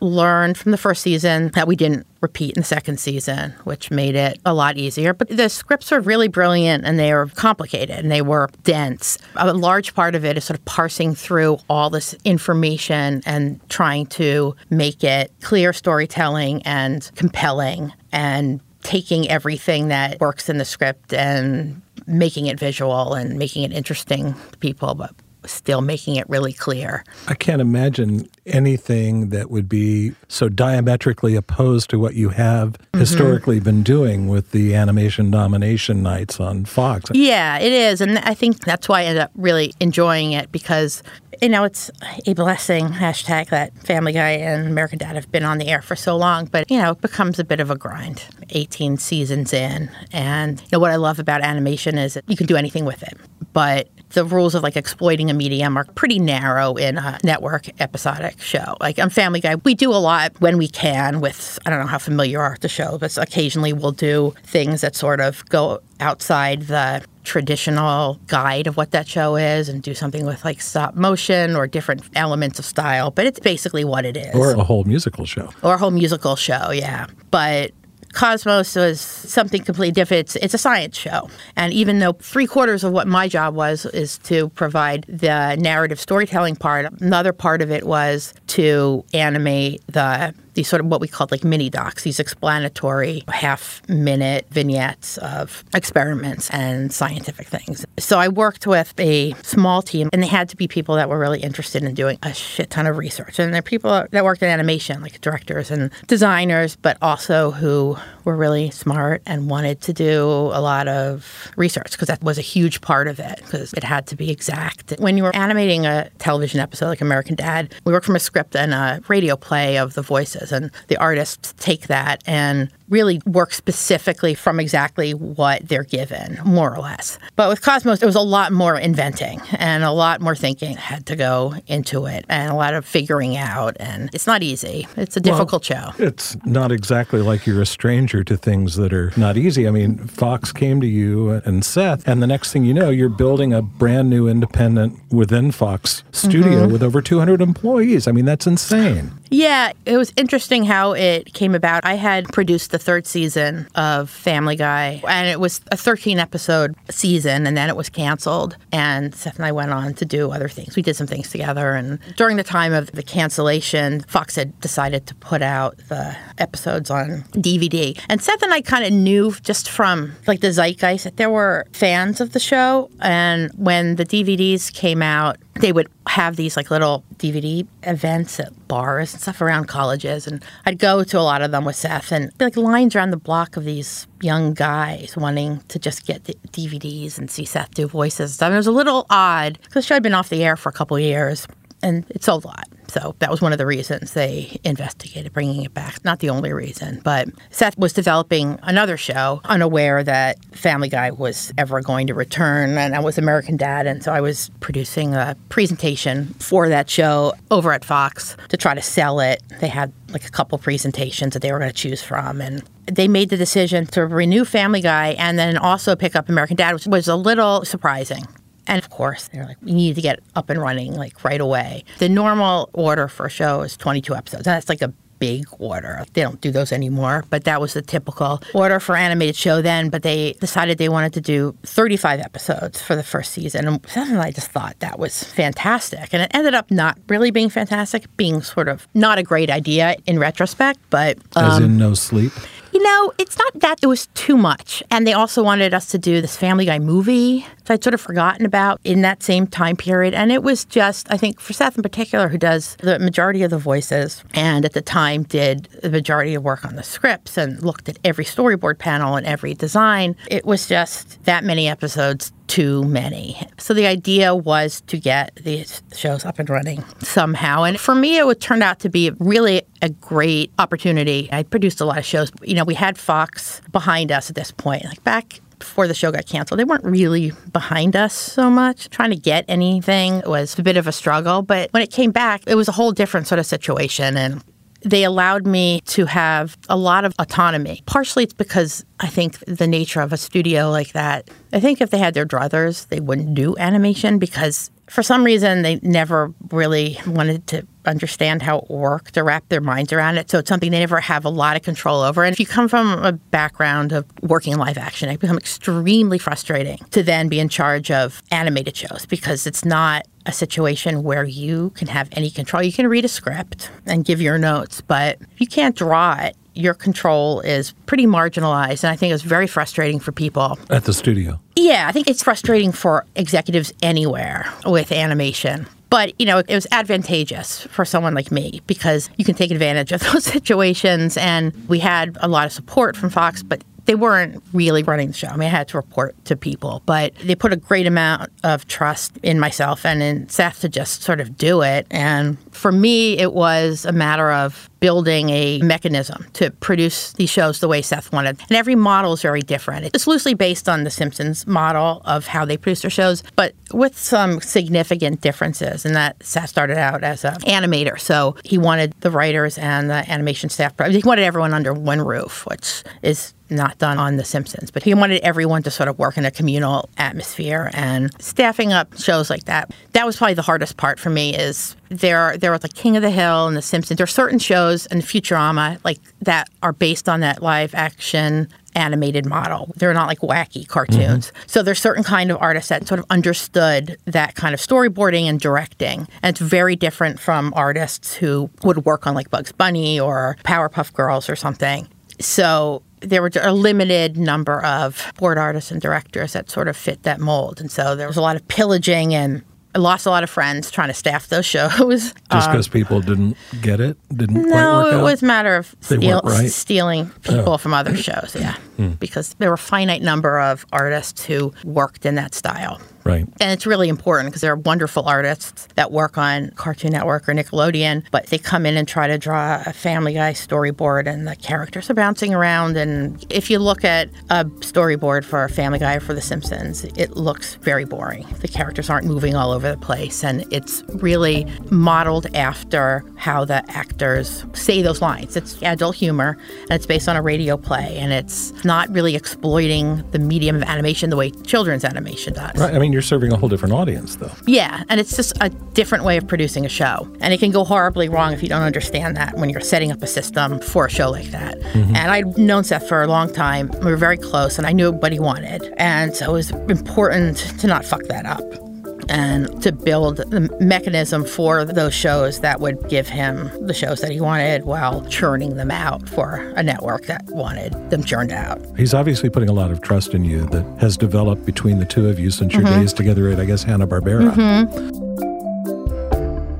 learned 0.00 0.56
from 0.56 0.72
the 0.72 0.78
first 0.78 1.02
season 1.02 1.48
that 1.50 1.66
we 1.66 1.76
didn't 1.76 2.06
repeat 2.20 2.56
in 2.56 2.62
the 2.62 2.66
second 2.66 2.98
season, 2.98 3.52
which 3.64 3.90
made 3.90 4.14
it 4.14 4.38
a 4.44 4.54
lot 4.54 4.76
easier. 4.76 5.14
But 5.14 5.28
the 5.28 5.48
scripts 5.48 5.92
are 5.92 6.00
really 6.00 6.28
brilliant 6.28 6.84
and 6.84 6.98
they 6.98 7.12
are 7.12 7.26
complicated 7.26 7.98
and 7.98 8.10
they 8.10 8.22
were 8.22 8.48
dense. 8.64 9.18
A 9.36 9.52
large 9.52 9.94
part 9.94 10.14
of 10.14 10.24
it 10.24 10.36
is 10.36 10.44
sort 10.44 10.58
of 10.58 10.64
parsing 10.64 11.14
through 11.14 11.58
all 11.68 11.90
this 11.90 12.14
information 12.24 13.22
and 13.26 13.60
trying 13.68 14.06
to 14.06 14.56
make 14.70 15.04
it 15.04 15.32
clear 15.40 15.72
storytelling 15.72 16.62
and 16.62 17.10
compelling 17.14 17.92
and 18.12 18.60
taking 18.82 19.28
everything 19.28 19.88
that 19.88 20.20
works 20.20 20.48
in 20.48 20.58
the 20.58 20.64
script 20.64 21.12
and 21.12 21.80
making 22.06 22.46
it 22.46 22.58
visual 22.58 23.14
and 23.14 23.38
making 23.38 23.62
it 23.64 23.72
interesting 23.72 24.34
to 24.50 24.58
people, 24.58 24.94
but 24.94 25.12
still 25.50 25.80
making 25.80 26.16
it 26.16 26.28
really 26.28 26.52
clear. 26.52 27.04
I 27.26 27.34
can't 27.34 27.60
imagine 27.60 28.28
anything 28.46 29.28
that 29.30 29.50
would 29.50 29.68
be 29.68 30.12
so 30.28 30.48
diametrically 30.48 31.34
opposed 31.36 31.90
to 31.90 31.98
what 31.98 32.14
you 32.14 32.30
have 32.30 32.76
Mm-hmm. 32.98 33.00
historically 33.00 33.60
been 33.60 33.82
doing 33.82 34.26
with 34.28 34.50
the 34.50 34.74
animation 34.74 35.30
domination 35.30 36.02
nights 36.02 36.40
on 36.40 36.64
Fox. 36.64 37.10
Yeah, 37.14 37.58
it 37.58 37.70
is. 37.72 38.00
And 38.00 38.18
I 38.18 38.34
think 38.34 38.64
that's 38.64 38.88
why 38.88 39.02
I 39.02 39.04
ended 39.04 39.22
up 39.22 39.30
really 39.36 39.72
enjoying 39.78 40.32
it 40.32 40.50
because, 40.50 41.02
you 41.40 41.48
know, 41.48 41.62
it's 41.64 41.90
a 42.26 42.34
blessing, 42.34 42.88
hashtag, 42.88 43.50
that 43.50 43.72
Family 43.84 44.12
Guy 44.12 44.30
and 44.30 44.66
American 44.66 44.98
Dad 44.98 45.14
have 45.14 45.30
been 45.30 45.44
on 45.44 45.58
the 45.58 45.68
air 45.68 45.80
for 45.80 45.94
so 45.94 46.16
long. 46.16 46.46
But, 46.46 46.68
you 46.70 46.78
know, 46.78 46.90
it 46.92 47.00
becomes 47.00 47.38
a 47.38 47.44
bit 47.44 47.60
of 47.60 47.70
a 47.70 47.76
grind 47.76 48.24
18 48.50 48.96
seasons 48.96 49.52
in. 49.52 49.90
And, 50.12 50.60
you 50.60 50.66
know, 50.72 50.78
what 50.80 50.90
I 50.90 50.96
love 50.96 51.18
about 51.20 51.42
animation 51.42 51.98
is 51.98 52.14
that 52.14 52.24
you 52.26 52.36
can 52.36 52.46
do 52.46 52.56
anything 52.56 52.84
with 52.84 53.02
it. 53.04 53.16
But 53.52 53.88
the 54.10 54.24
rules 54.24 54.54
of 54.54 54.62
like 54.62 54.76
exploiting 54.76 55.30
a 55.30 55.34
medium 55.34 55.76
are 55.76 55.84
pretty 55.94 56.18
narrow 56.18 56.74
in 56.74 56.96
a 56.98 57.18
network 57.22 57.68
episodic 57.80 58.40
show. 58.40 58.76
Like 58.80 58.98
on 58.98 59.10
Family 59.10 59.40
Guy, 59.40 59.56
we 59.56 59.74
do 59.74 59.90
a 59.92 59.96
lot 60.00 60.32
when 60.40 60.56
we 60.58 60.68
can 60.68 61.20
with, 61.20 61.58
I 61.66 61.70
don't 61.70 61.78
know 61.80 61.86
how 61.86 61.98
familiar 61.98 62.30
you 62.32 62.40
are 62.40 62.50
with 62.52 62.60
the 62.60 62.68
show, 62.68 62.98
but 62.98 63.16
occasionally 63.18 63.72
we'll 63.72 63.92
do 63.92 64.34
things 64.44 64.80
that 64.80 64.96
sort 64.96 65.20
of 65.20 65.44
go 65.48 65.80
outside 66.00 66.62
the 66.62 67.02
traditional 67.24 68.18
guide 68.26 68.66
of 68.66 68.76
what 68.76 68.90
that 68.92 69.06
show 69.06 69.36
is 69.36 69.68
and 69.68 69.82
do 69.82 69.94
something 69.94 70.24
with 70.26 70.44
like 70.44 70.60
stop 70.60 70.94
motion 70.94 71.54
or 71.56 71.66
different 71.66 72.02
elements 72.14 72.58
of 72.58 72.64
style. 72.64 73.10
But 73.10 73.26
it's 73.26 73.38
basically 73.40 73.84
what 73.84 74.04
it 74.04 74.16
is 74.16 74.34
Or 74.34 74.52
a 74.52 74.64
whole 74.64 74.84
musical 74.84 75.24
show. 75.26 75.50
or 75.62 75.74
a 75.74 75.78
whole 75.78 75.90
musical 75.90 76.36
show, 76.36 76.70
yeah. 76.70 77.06
But 77.30 77.72
Cosmos 78.12 78.74
was 78.74 79.00
something 79.00 79.62
completely 79.62 79.92
different. 79.92 80.20
It's, 80.20 80.36
it's 80.36 80.54
a 80.54 80.58
science 80.58 80.96
show. 80.96 81.28
And 81.56 81.72
even 81.72 81.98
though 81.98 82.12
three 82.12 82.46
quarters 82.46 82.84
of 82.84 82.92
what 82.92 83.06
my 83.06 83.28
job 83.28 83.54
was 83.54 83.86
is 83.86 84.18
to 84.18 84.48
provide 84.50 85.04
the 85.08 85.56
narrative 85.56 86.00
storytelling 86.00 86.56
part, 86.56 86.86
another 87.00 87.32
part 87.32 87.62
of 87.62 87.70
it 87.70 87.86
was 87.86 88.34
to 88.48 89.04
animate 89.12 89.82
the 89.88 90.34
these 90.58 90.68
sort 90.68 90.80
of 90.80 90.86
what 90.86 91.00
we 91.00 91.06
called 91.06 91.30
like 91.30 91.44
mini 91.44 91.70
docs, 91.70 92.02
these 92.02 92.18
explanatory 92.18 93.22
half 93.28 93.80
minute 93.88 94.44
vignettes 94.50 95.16
of 95.18 95.62
experiments 95.72 96.50
and 96.50 96.92
scientific 96.92 97.46
things. 97.46 97.86
So 97.96 98.18
I 98.18 98.26
worked 98.26 98.66
with 98.66 98.92
a 98.98 99.34
small 99.44 99.82
team 99.82 100.10
and 100.12 100.20
they 100.20 100.26
had 100.26 100.48
to 100.48 100.56
be 100.56 100.66
people 100.66 100.96
that 100.96 101.08
were 101.08 101.18
really 101.18 101.38
interested 101.40 101.84
in 101.84 101.94
doing 101.94 102.18
a 102.24 102.34
shit 102.34 102.70
ton 102.70 102.88
of 102.88 102.98
research. 102.98 103.38
And 103.38 103.54
they're 103.54 103.62
people 103.62 104.04
that 104.10 104.24
worked 104.24 104.42
in 104.42 104.48
animation, 104.48 105.00
like 105.00 105.20
directors 105.20 105.70
and 105.70 105.92
designers, 106.08 106.74
but 106.74 106.98
also 107.00 107.52
who 107.52 107.96
were 108.28 108.36
really 108.36 108.70
smart 108.70 109.22
and 109.24 109.48
wanted 109.48 109.80
to 109.80 109.94
do 109.94 110.22
a 110.22 110.60
lot 110.60 110.86
of 110.86 111.50
research 111.56 111.92
because 111.92 112.08
that 112.08 112.22
was 112.22 112.36
a 112.36 112.42
huge 112.42 112.82
part 112.82 113.08
of 113.08 113.18
it 113.18 113.38
because 113.38 113.72
it 113.72 113.82
had 113.82 114.06
to 114.08 114.16
be 114.16 114.30
exact. 114.30 114.92
When 114.98 115.16
you 115.16 115.22
were 115.22 115.34
animating 115.34 115.86
a 115.86 116.10
television 116.18 116.60
episode 116.60 116.88
like 116.88 117.00
American 117.00 117.36
Dad, 117.36 117.74
we 117.86 117.92
worked 117.92 118.04
from 118.04 118.16
a 118.16 118.20
script 118.20 118.54
and 118.54 118.74
a 118.74 119.00
radio 119.08 119.34
play 119.34 119.78
of 119.78 119.94
the 119.94 120.02
voices 120.02 120.52
and 120.52 120.70
the 120.88 120.98
artists 120.98 121.54
take 121.58 121.86
that 121.86 122.22
and 122.26 122.70
really 122.88 123.20
work 123.26 123.52
specifically 123.52 124.34
from 124.34 124.58
exactly 124.60 125.12
what 125.14 125.66
they're 125.68 125.84
given, 125.84 126.38
more 126.44 126.74
or 126.74 126.78
less. 126.80 127.18
But 127.36 127.48
with 127.48 127.62
Cosmos, 127.62 128.02
it 128.02 128.06
was 128.06 128.14
a 128.14 128.20
lot 128.20 128.52
more 128.52 128.76
inventing 128.78 129.40
and 129.52 129.84
a 129.84 129.90
lot 129.92 130.20
more 130.20 130.34
thinking 130.34 130.76
had 130.76 131.06
to 131.06 131.16
go 131.16 131.54
into 131.66 132.06
it 132.06 132.24
and 132.28 132.50
a 132.50 132.54
lot 132.54 132.74
of 132.74 132.84
figuring 132.84 133.36
out. 133.36 133.76
And 133.80 134.10
it's 134.12 134.26
not 134.26 134.42
easy. 134.42 134.86
It's 134.96 135.16
a 135.16 135.20
difficult 135.20 135.64
show. 135.64 135.90
It's 135.98 136.36
not 136.44 136.72
exactly 136.72 137.20
like 137.20 137.46
you're 137.46 137.62
a 137.62 137.66
stranger 137.66 138.24
to 138.24 138.36
things 138.36 138.76
that 138.76 138.92
are 138.92 139.12
not 139.16 139.36
easy. 139.36 139.68
I 139.68 139.70
mean, 139.70 139.98
Fox 140.06 140.52
came 140.52 140.80
to 140.80 140.86
you 140.86 141.30
and 141.44 141.64
Seth, 141.64 142.06
and 142.08 142.22
the 142.22 142.26
next 142.26 142.52
thing 142.52 142.64
you 142.64 142.74
know, 142.74 142.90
you're 142.90 143.08
building 143.08 143.52
a 143.52 143.62
brand 143.62 144.08
new 144.10 144.28
independent 144.28 144.98
within 145.12 145.52
Fox 145.52 146.02
studio 146.12 146.48
Mm-hmm. 146.48 146.72
with 146.72 146.82
over 146.82 147.02
200 147.02 147.40
employees. 147.42 148.08
I 148.08 148.12
mean, 148.12 148.24
that's 148.24 148.46
insane. 148.46 149.12
Yeah, 149.30 149.72
it 149.84 149.96
was 149.96 150.12
interesting 150.16 150.64
how 150.64 150.92
it 150.92 151.32
came 151.34 151.54
about. 151.54 151.84
I 151.84 151.94
had 151.94 152.26
produced 152.28 152.70
the 152.70 152.78
third 152.78 153.06
season 153.06 153.68
of 153.74 154.10
Family 154.10 154.56
Guy, 154.56 155.02
and 155.06 155.28
it 155.28 155.40
was 155.40 155.60
a 155.70 155.76
13 155.76 156.18
episode 156.18 156.74
season, 156.90 157.46
and 157.46 157.56
then 157.56 157.68
it 157.68 157.76
was 157.76 157.88
canceled. 157.88 158.56
And 158.72 159.14
Seth 159.14 159.36
and 159.36 159.44
I 159.44 159.52
went 159.52 159.72
on 159.72 159.94
to 159.94 160.04
do 160.04 160.30
other 160.30 160.48
things. 160.48 160.76
We 160.76 160.82
did 160.82 160.96
some 160.96 161.06
things 161.06 161.30
together. 161.30 161.72
And 161.72 161.98
during 162.16 162.36
the 162.36 162.44
time 162.44 162.72
of 162.72 162.90
the 162.92 163.02
cancellation, 163.02 164.00
Fox 164.00 164.36
had 164.36 164.58
decided 164.60 165.06
to 165.06 165.14
put 165.16 165.42
out 165.42 165.76
the 165.88 166.16
episodes 166.38 166.90
on 166.90 167.24
DVD. 167.32 167.98
And 168.08 168.22
Seth 168.22 168.42
and 168.42 168.52
I 168.52 168.62
kind 168.62 168.84
of 168.84 168.92
knew 168.92 169.34
just 169.42 169.68
from 169.68 170.12
like 170.26 170.40
the 170.40 170.52
zeitgeist 170.52 171.04
that 171.04 171.16
there 171.16 171.30
were 171.30 171.66
fans 171.72 172.20
of 172.20 172.32
the 172.32 172.40
show. 172.40 172.90
And 173.00 173.50
when 173.56 173.96
the 173.96 174.04
DVDs 174.04 174.72
came 174.72 175.02
out, 175.02 175.36
they 175.60 175.72
would 175.72 175.88
have 176.06 176.36
these 176.36 176.56
like 176.56 176.70
little 176.70 177.04
DVD 177.16 177.66
events 177.82 178.40
at 178.40 178.68
bars 178.68 179.12
and 179.12 179.22
stuff 179.22 179.40
around 179.40 179.66
colleges, 179.66 180.26
and 180.26 180.42
I'd 180.66 180.78
go 180.78 181.04
to 181.04 181.18
a 181.18 181.22
lot 181.22 181.42
of 181.42 181.50
them 181.50 181.64
with 181.64 181.76
Seth, 181.76 182.12
and 182.12 182.32
like 182.40 182.56
lines 182.56 182.94
around 182.96 183.10
the 183.10 183.16
block 183.16 183.56
of 183.56 183.64
these 183.64 184.06
young 184.20 184.54
guys 184.54 185.16
wanting 185.16 185.60
to 185.68 185.78
just 185.78 186.06
get 186.06 186.24
the 186.24 186.34
DVDs 186.50 187.18
and 187.18 187.30
see 187.30 187.44
Seth 187.44 187.72
do 187.72 187.86
voices 187.86 188.34
stuff. 188.34 188.46
And 188.46 188.54
it 188.54 188.58
was 188.58 188.66
a 188.66 188.72
little 188.72 189.06
odd 189.10 189.58
because 189.62 189.74
the 189.74 189.82
show 189.82 189.94
had 189.94 190.02
been 190.02 190.14
off 190.14 190.28
the 190.28 190.44
air 190.44 190.56
for 190.56 190.68
a 190.68 190.72
couple 190.72 190.98
years, 190.98 191.46
and 191.82 192.04
it 192.10 192.22
sold 192.22 192.44
a 192.44 192.48
lot. 192.48 192.68
So 192.88 193.14
that 193.18 193.30
was 193.30 193.40
one 193.40 193.52
of 193.52 193.58
the 193.58 193.66
reasons 193.66 194.14
they 194.14 194.58
investigated 194.64 195.32
bringing 195.32 195.62
it 195.64 195.74
back. 195.74 196.04
Not 196.04 196.20
the 196.20 196.30
only 196.30 196.52
reason, 196.52 197.00
but 197.04 197.28
Seth 197.50 197.76
was 197.78 197.92
developing 197.92 198.58
another 198.62 198.96
show, 198.96 199.40
unaware 199.44 200.02
that 200.04 200.42
Family 200.54 200.88
Guy 200.88 201.10
was 201.10 201.52
ever 201.58 201.80
going 201.80 202.06
to 202.06 202.14
return, 202.14 202.78
and 202.78 202.94
I 202.94 203.00
was 203.00 203.18
American 203.18 203.56
Dad, 203.56 203.86
and 203.86 204.02
so 204.02 204.12
I 204.12 204.20
was 204.20 204.50
producing 204.60 205.14
a 205.14 205.36
presentation 205.48 206.26
for 206.38 206.68
that 206.68 206.88
show 206.88 207.34
over 207.50 207.72
at 207.72 207.84
Fox 207.84 208.36
to 208.48 208.56
try 208.56 208.74
to 208.74 208.82
sell 208.82 209.20
it. 209.20 209.42
They 209.60 209.68
had 209.68 209.92
like 210.10 210.26
a 210.26 210.30
couple 210.30 210.56
presentations 210.58 211.34
that 211.34 211.40
they 211.40 211.52
were 211.52 211.58
going 211.58 211.70
to 211.70 211.76
choose 211.76 212.02
from, 212.02 212.40
and 212.40 212.62
they 212.86 213.06
made 213.06 213.28
the 213.28 213.36
decision 213.36 213.86
to 213.88 214.06
renew 214.06 214.44
Family 214.44 214.80
Guy 214.80 215.08
and 215.18 215.38
then 215.38 215.58
also 215.58 215.94
pick 215.94 216.16
up 216.16 216.28
American 216.28 216.56
Dad, 216.56 216.72
which 216.72 216.86
was 216.86 217.06
a 217.06 217.16
little 217.16 217.64
surprising. 217.64 218.24
And 218.68 218.78
of 218.78 218.90
course, 218.90 219.28
they're 219.32 219.44
like, 219.44 219.56
we 219.62 219.72
need 219.72 219.94
to 219.96 220.02
get 220.02 220.20
up 220.36 220.50
and 220.50 220.60
running 220.60 220.94
like 220.94 221.24
right 221.24 221.40
away. 221.40 221.84
The 221.98 222.08
normal 222.08 222.70
order 222.72 223.08
for 223.08 223.26
a 223.26 223.30
show 223.30 223.62
is 223.62 223.76
22 223.76 224.14
episodes. 224.14 224.44
That's 224.44 224.68
like 224.68 224.82
a 224.82 224.92
big 225.18 225.46
order. 225.58 226.04
They 226.12 226.22
don't 226.22 226.40
do 226.40 226.50
those 226.50 226.72
anymore, 226.72 227.24
but 227.30 227.44
that 227.44 227.60
was 227.60 227.74
the 227.74 227.82
typical 227.82 228.40
order 228.54 228.80
for 228.80 228.96
animated 228.96 229.36
show 229.36 229.60
then. 229.62 229.90
But 229.90 230.02
they 230.02 230.34
decided 230.34 230.78
they 230.78 230.88
wanted 230.88 231.12
to 231.14 231.20
do 231.20 231.56
35 231.64 232.20
episodes 232.20 232.80
for 232.80 232.96
the 232.96 233.02
first 233.02 233.32
season. 233.32 233.66
And 233.66 234.20
I 234.20 234.30
just 234.30 234.50
thought 234.50 234.78
that 234.80 234.98
was 234.98 235.24
fantastic. 235.24 236.12
And 236.12 236.22
it 236.22 236.30
ended 236.34 236.54
up 236.54 236.70
not 236.70 236.98
really 237.08 237.30
being 237.30 237.50
fantastic, 237.50 238.04
being 238.16 238.42
sort 238.42 238.68
of 238.68 238.86
not 238.94 239.18
a 239.18 239.22
great 239.22 239.50
idea 239.50 239.96
in 240.06 240.18
retrospect, 240.18 240.78
but. 240.90 241.18
As 241.36 241.54
um, 241.54 241.64
in 241.64 241.76
no 241.78 241.94
sleep? 241.94 242.32
You 242.78 242.84
know, 242.84 243.12
it's 243.18 243.36
not 243.36 243.58
that 243.58 243.80
it 243.82 243.88
was 243.88 244.06
too 244.14 244.36
much. 244.36 244.84
And 244.88 245.04
they 245.04 245.12
also 245.12 245.42
wanted 245.42 245.74
us 245.74 245.86
to 245.86 245.98
do 245.98 246.20
this 246.20 246.36
Family 246.36 246.64
Guy 246.64 246.78
movie 246.78 247.44
that 247.64 247.74
I'd 247.74 247.82
sort 247.82 247.92
of 247.92 248.00
forgotten 248.00 248.46
about 248.46 248.80
in 248.84 249.02
that 249.02 249.20
same 249.20 249.48
time 249.48 249.74
period. 249.74 250.14
And 250.14 250.30
it 250.30 250.44
was 250.44 250.64
just, 250.64 251.10
I 251.10 251.16
think, 251.16 251.40
for 251.40 251.52
Seth 251.52 251.76
in 251.76 251.82
particular, 251.82 252.28
who 252.28 252.38
does 252.38 252.76
the 252.76 253.00
majority 253.00 253.42
of 253.42 253.50
the 253.50 253.58
voices 253.58 254.22
and 254.32 254.64
at 254.64 254.74
the 254.74 254.80
time 254.80 255.24
did 255.24 255.64
the 255.82 255.90
majority 255.90 256.36
of 256.36 256.44
work 256.44 256.64
on 256.64 256.76
the 256.76 256.84
scripts 256.84 257.36
and 257.36 257.60
looked 257.64 257.88
at 257.88 257.98
every 258.04 258.24
storyboard 258.24 258.78
panel 258.78 259.16
and 259.16 259.26
every 259.26 259.54
design, 259.54 260.14
it 260.30 260.46
was 260.46 260.68
just 260.68 261.20
that 261.24 261.42
many 261.42 261.66
episodes 261.66 262.32
too 262.48 262.82
many. 262.84 263.40
So 263.58 263.74
the 263.74 263.86
idea 263.86 264.34
was 264.34 264.80
to 264.88 264.98
get 264.98 265.36
these 265.36 265.82
shows 265.94 266.24
up 266.24 266.38
and 266.38 266.50
running 266.50 266.84
somehow. 267.00 267.62
And 267.62 267.78
for 267.78 267.94
me, 267.94 268.18
it 268.18 268.26
would 268.26 268.40
turn 268.40 268.62
out 268.62 268.80
to 268.80 268.88
be 268.88 269.12
really 269.18 269.62
a 269.82 269.90
great 269.90 270.50
opportunity. 270.58 271.28
I 271.30 271.44
produced 271.44 271.80
a 271.80 271.84
lot 271.84 271.98
of 271.98 272.04
shows. 272.04 272.32
You 272.42 272.54
know, 272.54 272.64
we 272.64 272.74
had 272.74 272.98
Fox 272.98 273.60
behind 273.70 274.10
us 274.10 274.30
at 274.30 274.36
this 274.36 274.50
point. 274.50 274.84
Like 274.84 275.04
back 275.04 275.40
before 275.58 275.86
the 275.86 275.94
show 275.94 276.10
got 276.10 276.26
canceled, 276.26 276.58
they 276.58 276.64
weren't 276.64 276.84
really 276.84 277.32
behind 277.52 277.96
us 277.96 278.14
so 278.14 278.50
much. 278.50 278.88
Trying 278.90 279.10
to 279.10 279.16
get 279.16 279.44
anything 279.48 280.22
was 280.26 280.58
a 280.58 280.62
bit 280.62 280.76
of 280.76 280.86
a 280.86 280.92
struggle. 280.92 281.42
But 281.42 281.72
when 281.72 281.82
it 281.82 281.90
came 281.90 282.10
back, 282.10 282.42
it 282.46 282.54
was 282.54 282.68
a 282.68 282.72
whole 282.72 282.92
different 282.92 283.26
sort 283.26 283.38
of 283.38 283.46
situation. 283.46 284.16
And 284.16 284.42
they 284.82 285.04
allowed 285.04 285.46
me 285.46 285.80
to 285.86 286.06
have 286.06 286.56
a 286.68 286.76
lot 286.76 287.04
of 287.04 287.14
autonomy. 287.18 287.82
Partially, 287.86 288.24
it's 288.24 288.34
because 288.34 288.84
I 289.00 289.08
think 289.08 289.38
the 289.46 289.66
nature 289.66 290.00
of 290.00 290.12
a 290.12 290.16
studio 290.16 290.70
like 290.70 290.92
that, 290.92 291.30
I 291.52 291.60
think 291.60 291.80
if 291.80 291.90
they 291.90 291.98
had 291.98 292.14
their 292.14 292.26
druthers, 292.26 292.88
they 292.88 293.00
wouldn't 293.00 293.34
do 293.34 293.56
animation 293.58 294.18
because 294.18 294.70
for 294.88 295.02
some 295.02 295.24
reason 295.24 295.62
they 295.62 295.76
never 295.82 296.32
really 296.50 296.98
wanted 297.06 297.46
to 297.48 297.66
understand 297.84 298.42
how 298.42 298.58
it 298.58 298.70
worked 298.70 299.16
or 299.16 299.24
wrap 299.24 299.48
their 299.48 299.60
minds 299.60 299.92
around 299.92 300.18
it. 300.18 300.30
So 300.30 300.38
it's 300.38 300.48
something 300.48 300.70
they 300.70 300.78
never 300.78 301.00
have 301.00 301.24
a 301.24 301.30
lot 301.30 301.56
of 301.56 301.62
control 301.62 302.02
over. 302.02 302.24
And 302.24 302.32
if 302.32 302.40
you 302.40 302.46
come 302.46 302.68
from 302.68 303.04
a 303.04 303.12
background 303.12 303.92
of 303.92 304.06
working 304.22 304.52
in 304.52 304.58
live 304.58 304.78
action, 304.78 305.08
it 305.08 305.20
becomes 305.20 305.38
extremely 305.38 306.18
frustrating 306.18 306.78
to 306.90 307.02
then 307.02 307.28
be 307.28 307.40
in 307.40 307.48
charge 307.48 307.90
of 307.90 308.22
animated 308.30 308.76
shows 308.76 309.06
because 309.06 309.46
it's 309.46 309.64
not 309.64 310.06
a 310.28 310.32
situation 310.32 311.02
where 311.02 311.24
you 311.24 311.70
can 311.70 311.88
have 311.88 312.08
any 312.12 312.30
control. 312.30 312.62
You 312.62 312.72
can 312.72 312.86
read 312.86 313.04
a 313.04 313.08
script 313.08 313.70
and 313.86 314.04
give 314.04 314.20
your 314.20 314.38
notes, 314.38 314.82
but 314.82 315.18
if 315.32 315.40
you 315.40 315.46
can't 315.46 315.74
draw 315.74 316.14
it, 316.20 316.36
your 316.54 316.74
control 316.74 317.40
is 317.40 317.72
pretty 317.86 318.06
marginalized. 318.06 318.84
And 318.84 318.92
I 318.92 318.96
think 318.96 319.14
it's 319.14 319.22
very 319.22 319.46
frustrating 319.46 319.98
for 319.98 320.12
people. 320.12 320.58
At 320.70 320.84
the 320.84 320.92
studio. 320.92 321.40
Yeah, 321.56 321.86
I 321.88 321.92
think 321.92 322.08
it's 322.08 322.22
frustrating 322.22 322.72
for 322.72 323.06
executives 323.16 323.72
anywhere 323.80 324.52
with 324.66 324.92
animation. 324.92 325.66
But, 325.88 326.20
you 326.20 326.26
know, 326.26 326.38
it 326.38 326.54
was 326.54 326.66
advantageous 326.70 327.62
for 327.68 327.84
someone 327.84 328.12
like 328.12 328.30
me 328.30 328.60
because 328.66 329.08
you 329.16 329.24
can 329.24 329.34
take 329.34 329.50
advantage 329.50 329.92
of 329.92 330.00
those 330.12 330.24
situations. 330.24 331.16
And 331.16 331.54
we 331.68 331.78
had 331.78 332.18
a 332.20 332.28
lot 332.28 332.44
of 332.44 332.52
support 332.52 332.96
from 332.96 333.08
Fox, 333.08 333.42
but 333.42 333.62
they 333.88 333.94
weren't 333.94 334.42
really 334.52 334.82
running 334.82 335.08
the 335.08 335.14
show. 335.14 335.28
I 335.28 335.36
mean, 335.36 335.46
I 335.46 335.50
had 335.50 335.66
to 335.68 335.78
report 335.78 336.14
to 336.26 336.36
people, 336.36 336.82
but 336.84 337.14
they 337.24 337.34
put 337.34 337.54
a 337.54 337.56
great 337.56 337.86
amount 337.86 338.30
of 338.44 338.68
trust 338.68 339.16
in 339.22 339.40
myself 339.40 339.86
and 339.86 340.02
in 340.02 340.28
Seth 340.28 340.60
to 340.60 340.68
just 340.68 341.02
sort 341.02 341.20
of 341.20 341.38
do 341.38 341.62
it. 341.62 341.86
And 341.90 342.36
for 342.52 342.70
me, 342.70 343.16
it 343.16 343.32
was 343.32 343.86
a 343.86 343.92
matter 343.92 344.30
of 344.30 344.68
building 344.80 345.30
a 345.30 345.58
mechanism 345.62 346.26
to 346.34 346.50
produce 346.50 347.14
these 347.14 347.30
shows 347.30 347.60
the 347.60 347.66
way 347.66 347.80
Seth 347.80 348.12
wanted. 348.12 348.38
And 348.50 348.58
every 348.58 348.74
model 348.74 349.14
is 349.14 349.22
very 349.22 349.40
different. 349.40 349.86
It's 349.86 350.06
loosely 350.06 350.34
based 350.34 350.68
on 350.68 350.84
the 350.84 350.90
Simpsons 350.90 351.46
model 351.46 352.02
of 352.04 352.26
how 352.26 352.44
they 352.44 352.58
produce 352.58 352.82
their 352.82 352.90
shows, 352.90 353.22
but 353.36 353.54
with 353.72 353.98
some 353.98 354.42
significant 354.42 355.22
differences. 355.22 355.86
And 355.86 355.96
that 355.96 356.22
Seth 356.22 356.50
started 356.50 356.76
out 356.76 357.02
as 357.04 357.24
an 357.24 357.36
animator. 357.40 357.98
So 357.98 358.36
he 358.44 358.58
wanted 358.58 358.94
the 359.00 359.10
writers 359.10 359.56
and 359.56 359.88
the 359.88 360.08
animation 360.10 360.50
staff, 360.50 360.74
he 360.90 361.02
wanted 361.06 361.22
everyone 361.22 361.54
under 361.54 361.72
one 361.72 362.02
roof, 362.02 362.44
which 362.46 362.84
is 363.02 363.32
not 363.50 363.78
done 363.78 363.98
on 363.98 364.16
The 364.16 364.24
Simpsons, 364.24 364.70
but 364.70 364.82
he 364.82 364.94
wanted 364.94 365.22
everyone 365.22 365.62
to 365.64 365.70
sort 365.70 365.88
of 365.88 365.98
work 365.98 366.16
in 366.16 366.24
a 366.24 366.30
communal 366.30 366.88
atmosphere 366.98 367.70
and 367.74 368.10
staffing 368.22 368.72
up 368.72 368.98
shows 368.98 369.30
like 369.30 369.44
that. 369.44 369.70
That 369.92 370.06
was 370.06 370.16
probably 370.16 370.34
the 370.34 370.42
hardest 370.42 370.76
part 370.76 370.98
for 370.98 371.10
me 371.10 371.34
is 371.34 371.76
there 371.88 372.36
there 372.36 372.52
was 372.52 372.62
like 372.62 372.74
King 372.74 372.96
of 372.96 373.02
the 373.02 373.10
Hill 373.10 373.46
and 373.46 373.56
The 373.56 373.62
Simpsons. 373.62 373.96
There 373.96 374.04
are 374.04 374.06
certain 374.06 374.38
shows 374.38 374.86
and 374.86 375.02
Futurama 375.02 375.82
like 375.84 375.98
that 376.22 376.48
are 376.62 376.72
based 376.72 377.08
on 377.08 377.20
that 377.20 377.42
live 377.42 377.74
action 377.74 378.48
animated 378.74 379.26
model. 379.26 379.72
They're 379.76 379.92
not 379.92 380.06
like 380.06 380.20
wacky 380.20 380.66
cartoons. 380.66 381.28
Mm-hmm. 381.28 381.42
So 381.46 381.62
there's 381.62 381.80
certain 381.80 382.04
kind 382.04 382.30
of 382.30 382.38
artists 382.40 382.68
that 382.68 382.86
sort 382.86 383.00
of 383.00 383.06
understood 383.10 383.98
that 384.04 384.34
kind 384.34 384.54
of 384.54 384.60
storyboarding 384.60 385.24
and 385.24 385.40
directing. 385.40 386.06
And 386.22 386.34
it's 386.34 386.40
very 386.40 386.76
different 386.76 387.18
from 387.18 387.52
artists 387.56 388.14
who 388.14 388.50
would 388.62 388.84
work 388.84 389.06
on 389.06 389.14
like 389.14 389.30
Bugs 389.30 389.52
Bunny 389.52 389.98
or 389.98 390.36
Powerpuff 390.44 390.92
Girls 390.92 391.28
or 391.28 391.36
something. 391.36 391.88
So 392.20 392.82
there 393.00 393.22
were 393.22 393.30
a 393.40 393.52
limited 393.52 394.16
number 394.16 394.64
of 394.64 395.12
board 395.18 395.38
artists 395.38 395.70
and 395.70 395.80
directors 395.80 396.32
that 396.32 396.50
sort 396.50 396.68
of 396.68 396.76
fit 396.76 397.02
that 397.04 397.20
mold. 397.20 397.60
And 397.60 397.70
so 397.70 397.96
there 397.96 398.06
was 398.06 398.16
a 398.16 398.22
lot 398.22 398.36
of 398.36 398.46
pillaging 398.48 399.14
and 399.14 399.42
I 399.74 399.80
lost 399.80 400.06
a 400.06 400.10
lot 400.10 400.24
of 400.24 400.30
friends 400.30 400.70
trying 400.70 400.88
to 400.88 400.94
staff 400.94 401.28
those 401.28 401.44
shows. 401.44 402.12
Just 402.32 402.48
because 402.50 402.66
um, 402.66 402.72
people 402.72 403.00
didn't 403.00 403.36
get 403.60 403.80
it, 403.80 403.96
didn't 404.08 404.48
no, 404.48 404.88
it 404.88 404.94
out? 404.94 405.02
was 405.02 405.22
a 405.22 405.26
matter 405.26 405.56
of 405.56 405.76
steal, 405.80 406.20
right? 406.24 406.50
stealing 406.50 407.10
people 407.22 407.52
oh. 407.52 407.58
from 407.58 407.74
other 407.74 407.96
shows. 407.96 408.34
Yeah, 408.38 408.56
mm. 408.78 408.98
because 408.98 409.34
there 409.34 409.50
were 409.50 409.54
a 409.54 409.58
finite 409.58 410.02
number 410.02 410.40
of 410.40 410.64
artists 410.72 411.24
who 411.24 411.52
worked 411.64 412.06
in 412.06 412.14
that 412.14 412.34
style. 412.34 412.80
Right. 413.08 413.26
And 413.40 413.50
it's 413.50 413.66
really 413.66 413.88
important 413.88 414.28
because 414.28 414.42
there 414.42 414.52
are 414.52 414.56
wonderful 414.56 415.04
artists 415.08 415.66
that 415.76 415.90
work 415.90 416.18
on 416.18 416.50
Cartoon 416.50 416.92
Network 416.92 417.26
or 417.26 417.32
Nickelodeon, 417.32 418.04
but 418.10 418.26
they 418.26 418.36
come 418.36 418.66
in 418.66 418.76
and 418.76 418.86
try 418.86 419.06
to 419.06 419.16
draw 419.16 419.62
a 419.64 419.72
Family 419.72 420.12
Guy 420.12 420.32
storyboard 420.34 421.06
and 421.06 421.26
the 421.26 421.34
characters 421.34 421.88
are 421.88 421.94
bouncing 421.94 422.34
around. 422.34 422.76
And 422.76 423.24
if 423.30 423.48
you 423.48 423.60
look 423.60 423.82
at 423.82 424.10
a 424.28 424.44
storyboard 424.44 425.24
for 425.24 425.42
a 425.42 425.48
Family 425.48 425.78
Guy 425.78 425.94
or 425.94 426.00
for 426.00 426.12
The 426.12 426.20
Simpsons, 426.20 426.84
it 426.84 427.16
looks 427.16 427.54
very 427.54 427.86
boring. 427.86 428.26
The 428.40 428.48
characters 428.48 428.90
aren't 428.90 429.06
moving 429.06 429.34
all 429.34 429.52
over 429.52 429.70
the 429.70 429.78
place. 429.78 430.22
And 430.22 430.44
it's 430.52 430.82
really 430.94 431.46
modeled 431.70 432.26
after 432.36 433.02
how 433.16 433.46
the 433.46 433.64
actors 433.70 434.44
say 434.52 434.82
those 434.82 435.00
lines. 435.00 435.34
It's 435.34 435.62
adult 435.62 435.96
humor 435.96 436.36
and 436.62 436.72
it's 436.72 436.86
based 436.86 437.08
on 437.08 437.16
a 437.16 437.22
radio 437.22 437.56
play 437.56 437.96
and 437.96 438.12
it's 438.12 438.52
not 438.64 438.90
really 438.90 439.14
exploiting 439.14 440.04
the 440.10 440.18
medium 440.18 440.56
of 440.56 440.62
animation 440.64 441.08
the 441.08 441.16
way 441.16 441.30
children's 441.30 441.84
animation 441.84 442.34
does. 442.34 442.54
Right. 442.56 442.74
I 442.74 442.78
mean, 442.78 442.92
you're 442.98 443.02
serving 443.04 443.32
a 443.32 443.36
whole 443.36 443.48
different 443.48 443.74
audience, 443.74 444.16
though. 444.16 444.32
Yeah, 444.44 444.82
and 444.88 444.98
it's 444.98 445.14
just 445.14 445.38
a 445.40 445.50
different 445.50 446.02
way 446.02 446.16
of 446.16 446.26
producing 446.26 446.66
a 446.66 446.68
show. 446.68 447.08
And 447.20 447.32
it 447.32 447.38
can 447.38 447.52
go 447.52 447.62
horribly 447.62 448.08
wrong 448.08 448.32
if 448.32 448.42
you 448.42 448.48
don't 448.48 448.62
understand 448.62 449.16
that 449.16 449.36
when 449.36 449.50
you're 449.50 449.60
setting 449.60 449.92
up 449.92 450.02
a 450.02 450.08
system 450.08 450.58
for 450.58 450.86
a 450.86 450.90
show 450.90 451.08
like 451.08 451.30
that. 451.30 451.60
Mm-hmm. 451.60 451.94
And 451.94 452.10
I'd 452.10 452.36
known 452.36 452.64
Seth 452.64 452.88
for 452.88 453.04
a 453.04 453.06
long 453.06 453.32
time. 453.32 453.70
We 453.84 453.92
were 453.92 453.96
very 453.96 454.16
close, 454.16 454.58
and 454.58 454.66
I 454.66 454.72
knew 454.72 454.90
what 454.90 455.12
he 455.12 455.20
wanted. 455.20 455.72
And 455.76 456.12
so 456.12 456.30
it 456.30 456.32
was 456.32 456.50
important 456.50 457.36
to 457.60 457.68
not 457.68 457.84
fuck 457.84 458.02
that 458.08 458.26
up 458.26 458.67
and 459.08 459.62
to 459.62 459.72
build 459.72 460.18
the 460.18 460.54
mechanism 460.60 461.24
for 461.24 461.64
those 461.64 461.94
shows 461.94 462.40
that 462.40 462.60
would 462.60 462.88
give 462.88 463.08
him 463.08 463.50
the 463.66 463.74
shows 463.74 464.00
that 464.00 464.10
he 464.10 464.20
wanted 464.20 464.64
while 464.64 465.04
churning 465.06 465.56
them 465.56 465.70
out 465.70 466.08
for 466.08 466.36
a 466.56 466.62
network 466.62 467.06
that 467.06 467.24
wanted 467.26 467.72
them 467.90 468.02
churned 468.02 468.32
out. 468.32 468.60
He's 468.76 468.94
obviously 468.94 469.30
putting 469.30 469.48
a 469.48 469.52
lot 469.52 469.70
of 469.70 469.80
trust 469.82 470.14
in 470.14 470.24
you 470.24 470.46
that 470.46 470.64
has 470.80 470.96
developed 470.96 471.44
between 471.46 471.78
the 471.78 471.86
two 471.86 472.08
of 472.08 472.18
you 472.18 472.30
since 472.30 472.52
your 472.52 472.62
mm-hmm. 472.62 472.80
days 472.80 472.92
together 472.92 473.28
at, 473.28 473.40
I 473.40 473.44
guess, 473.44 473.62
Hanna-Barbera. 473.62 474.32
Mm-hmm. 474.32 475.04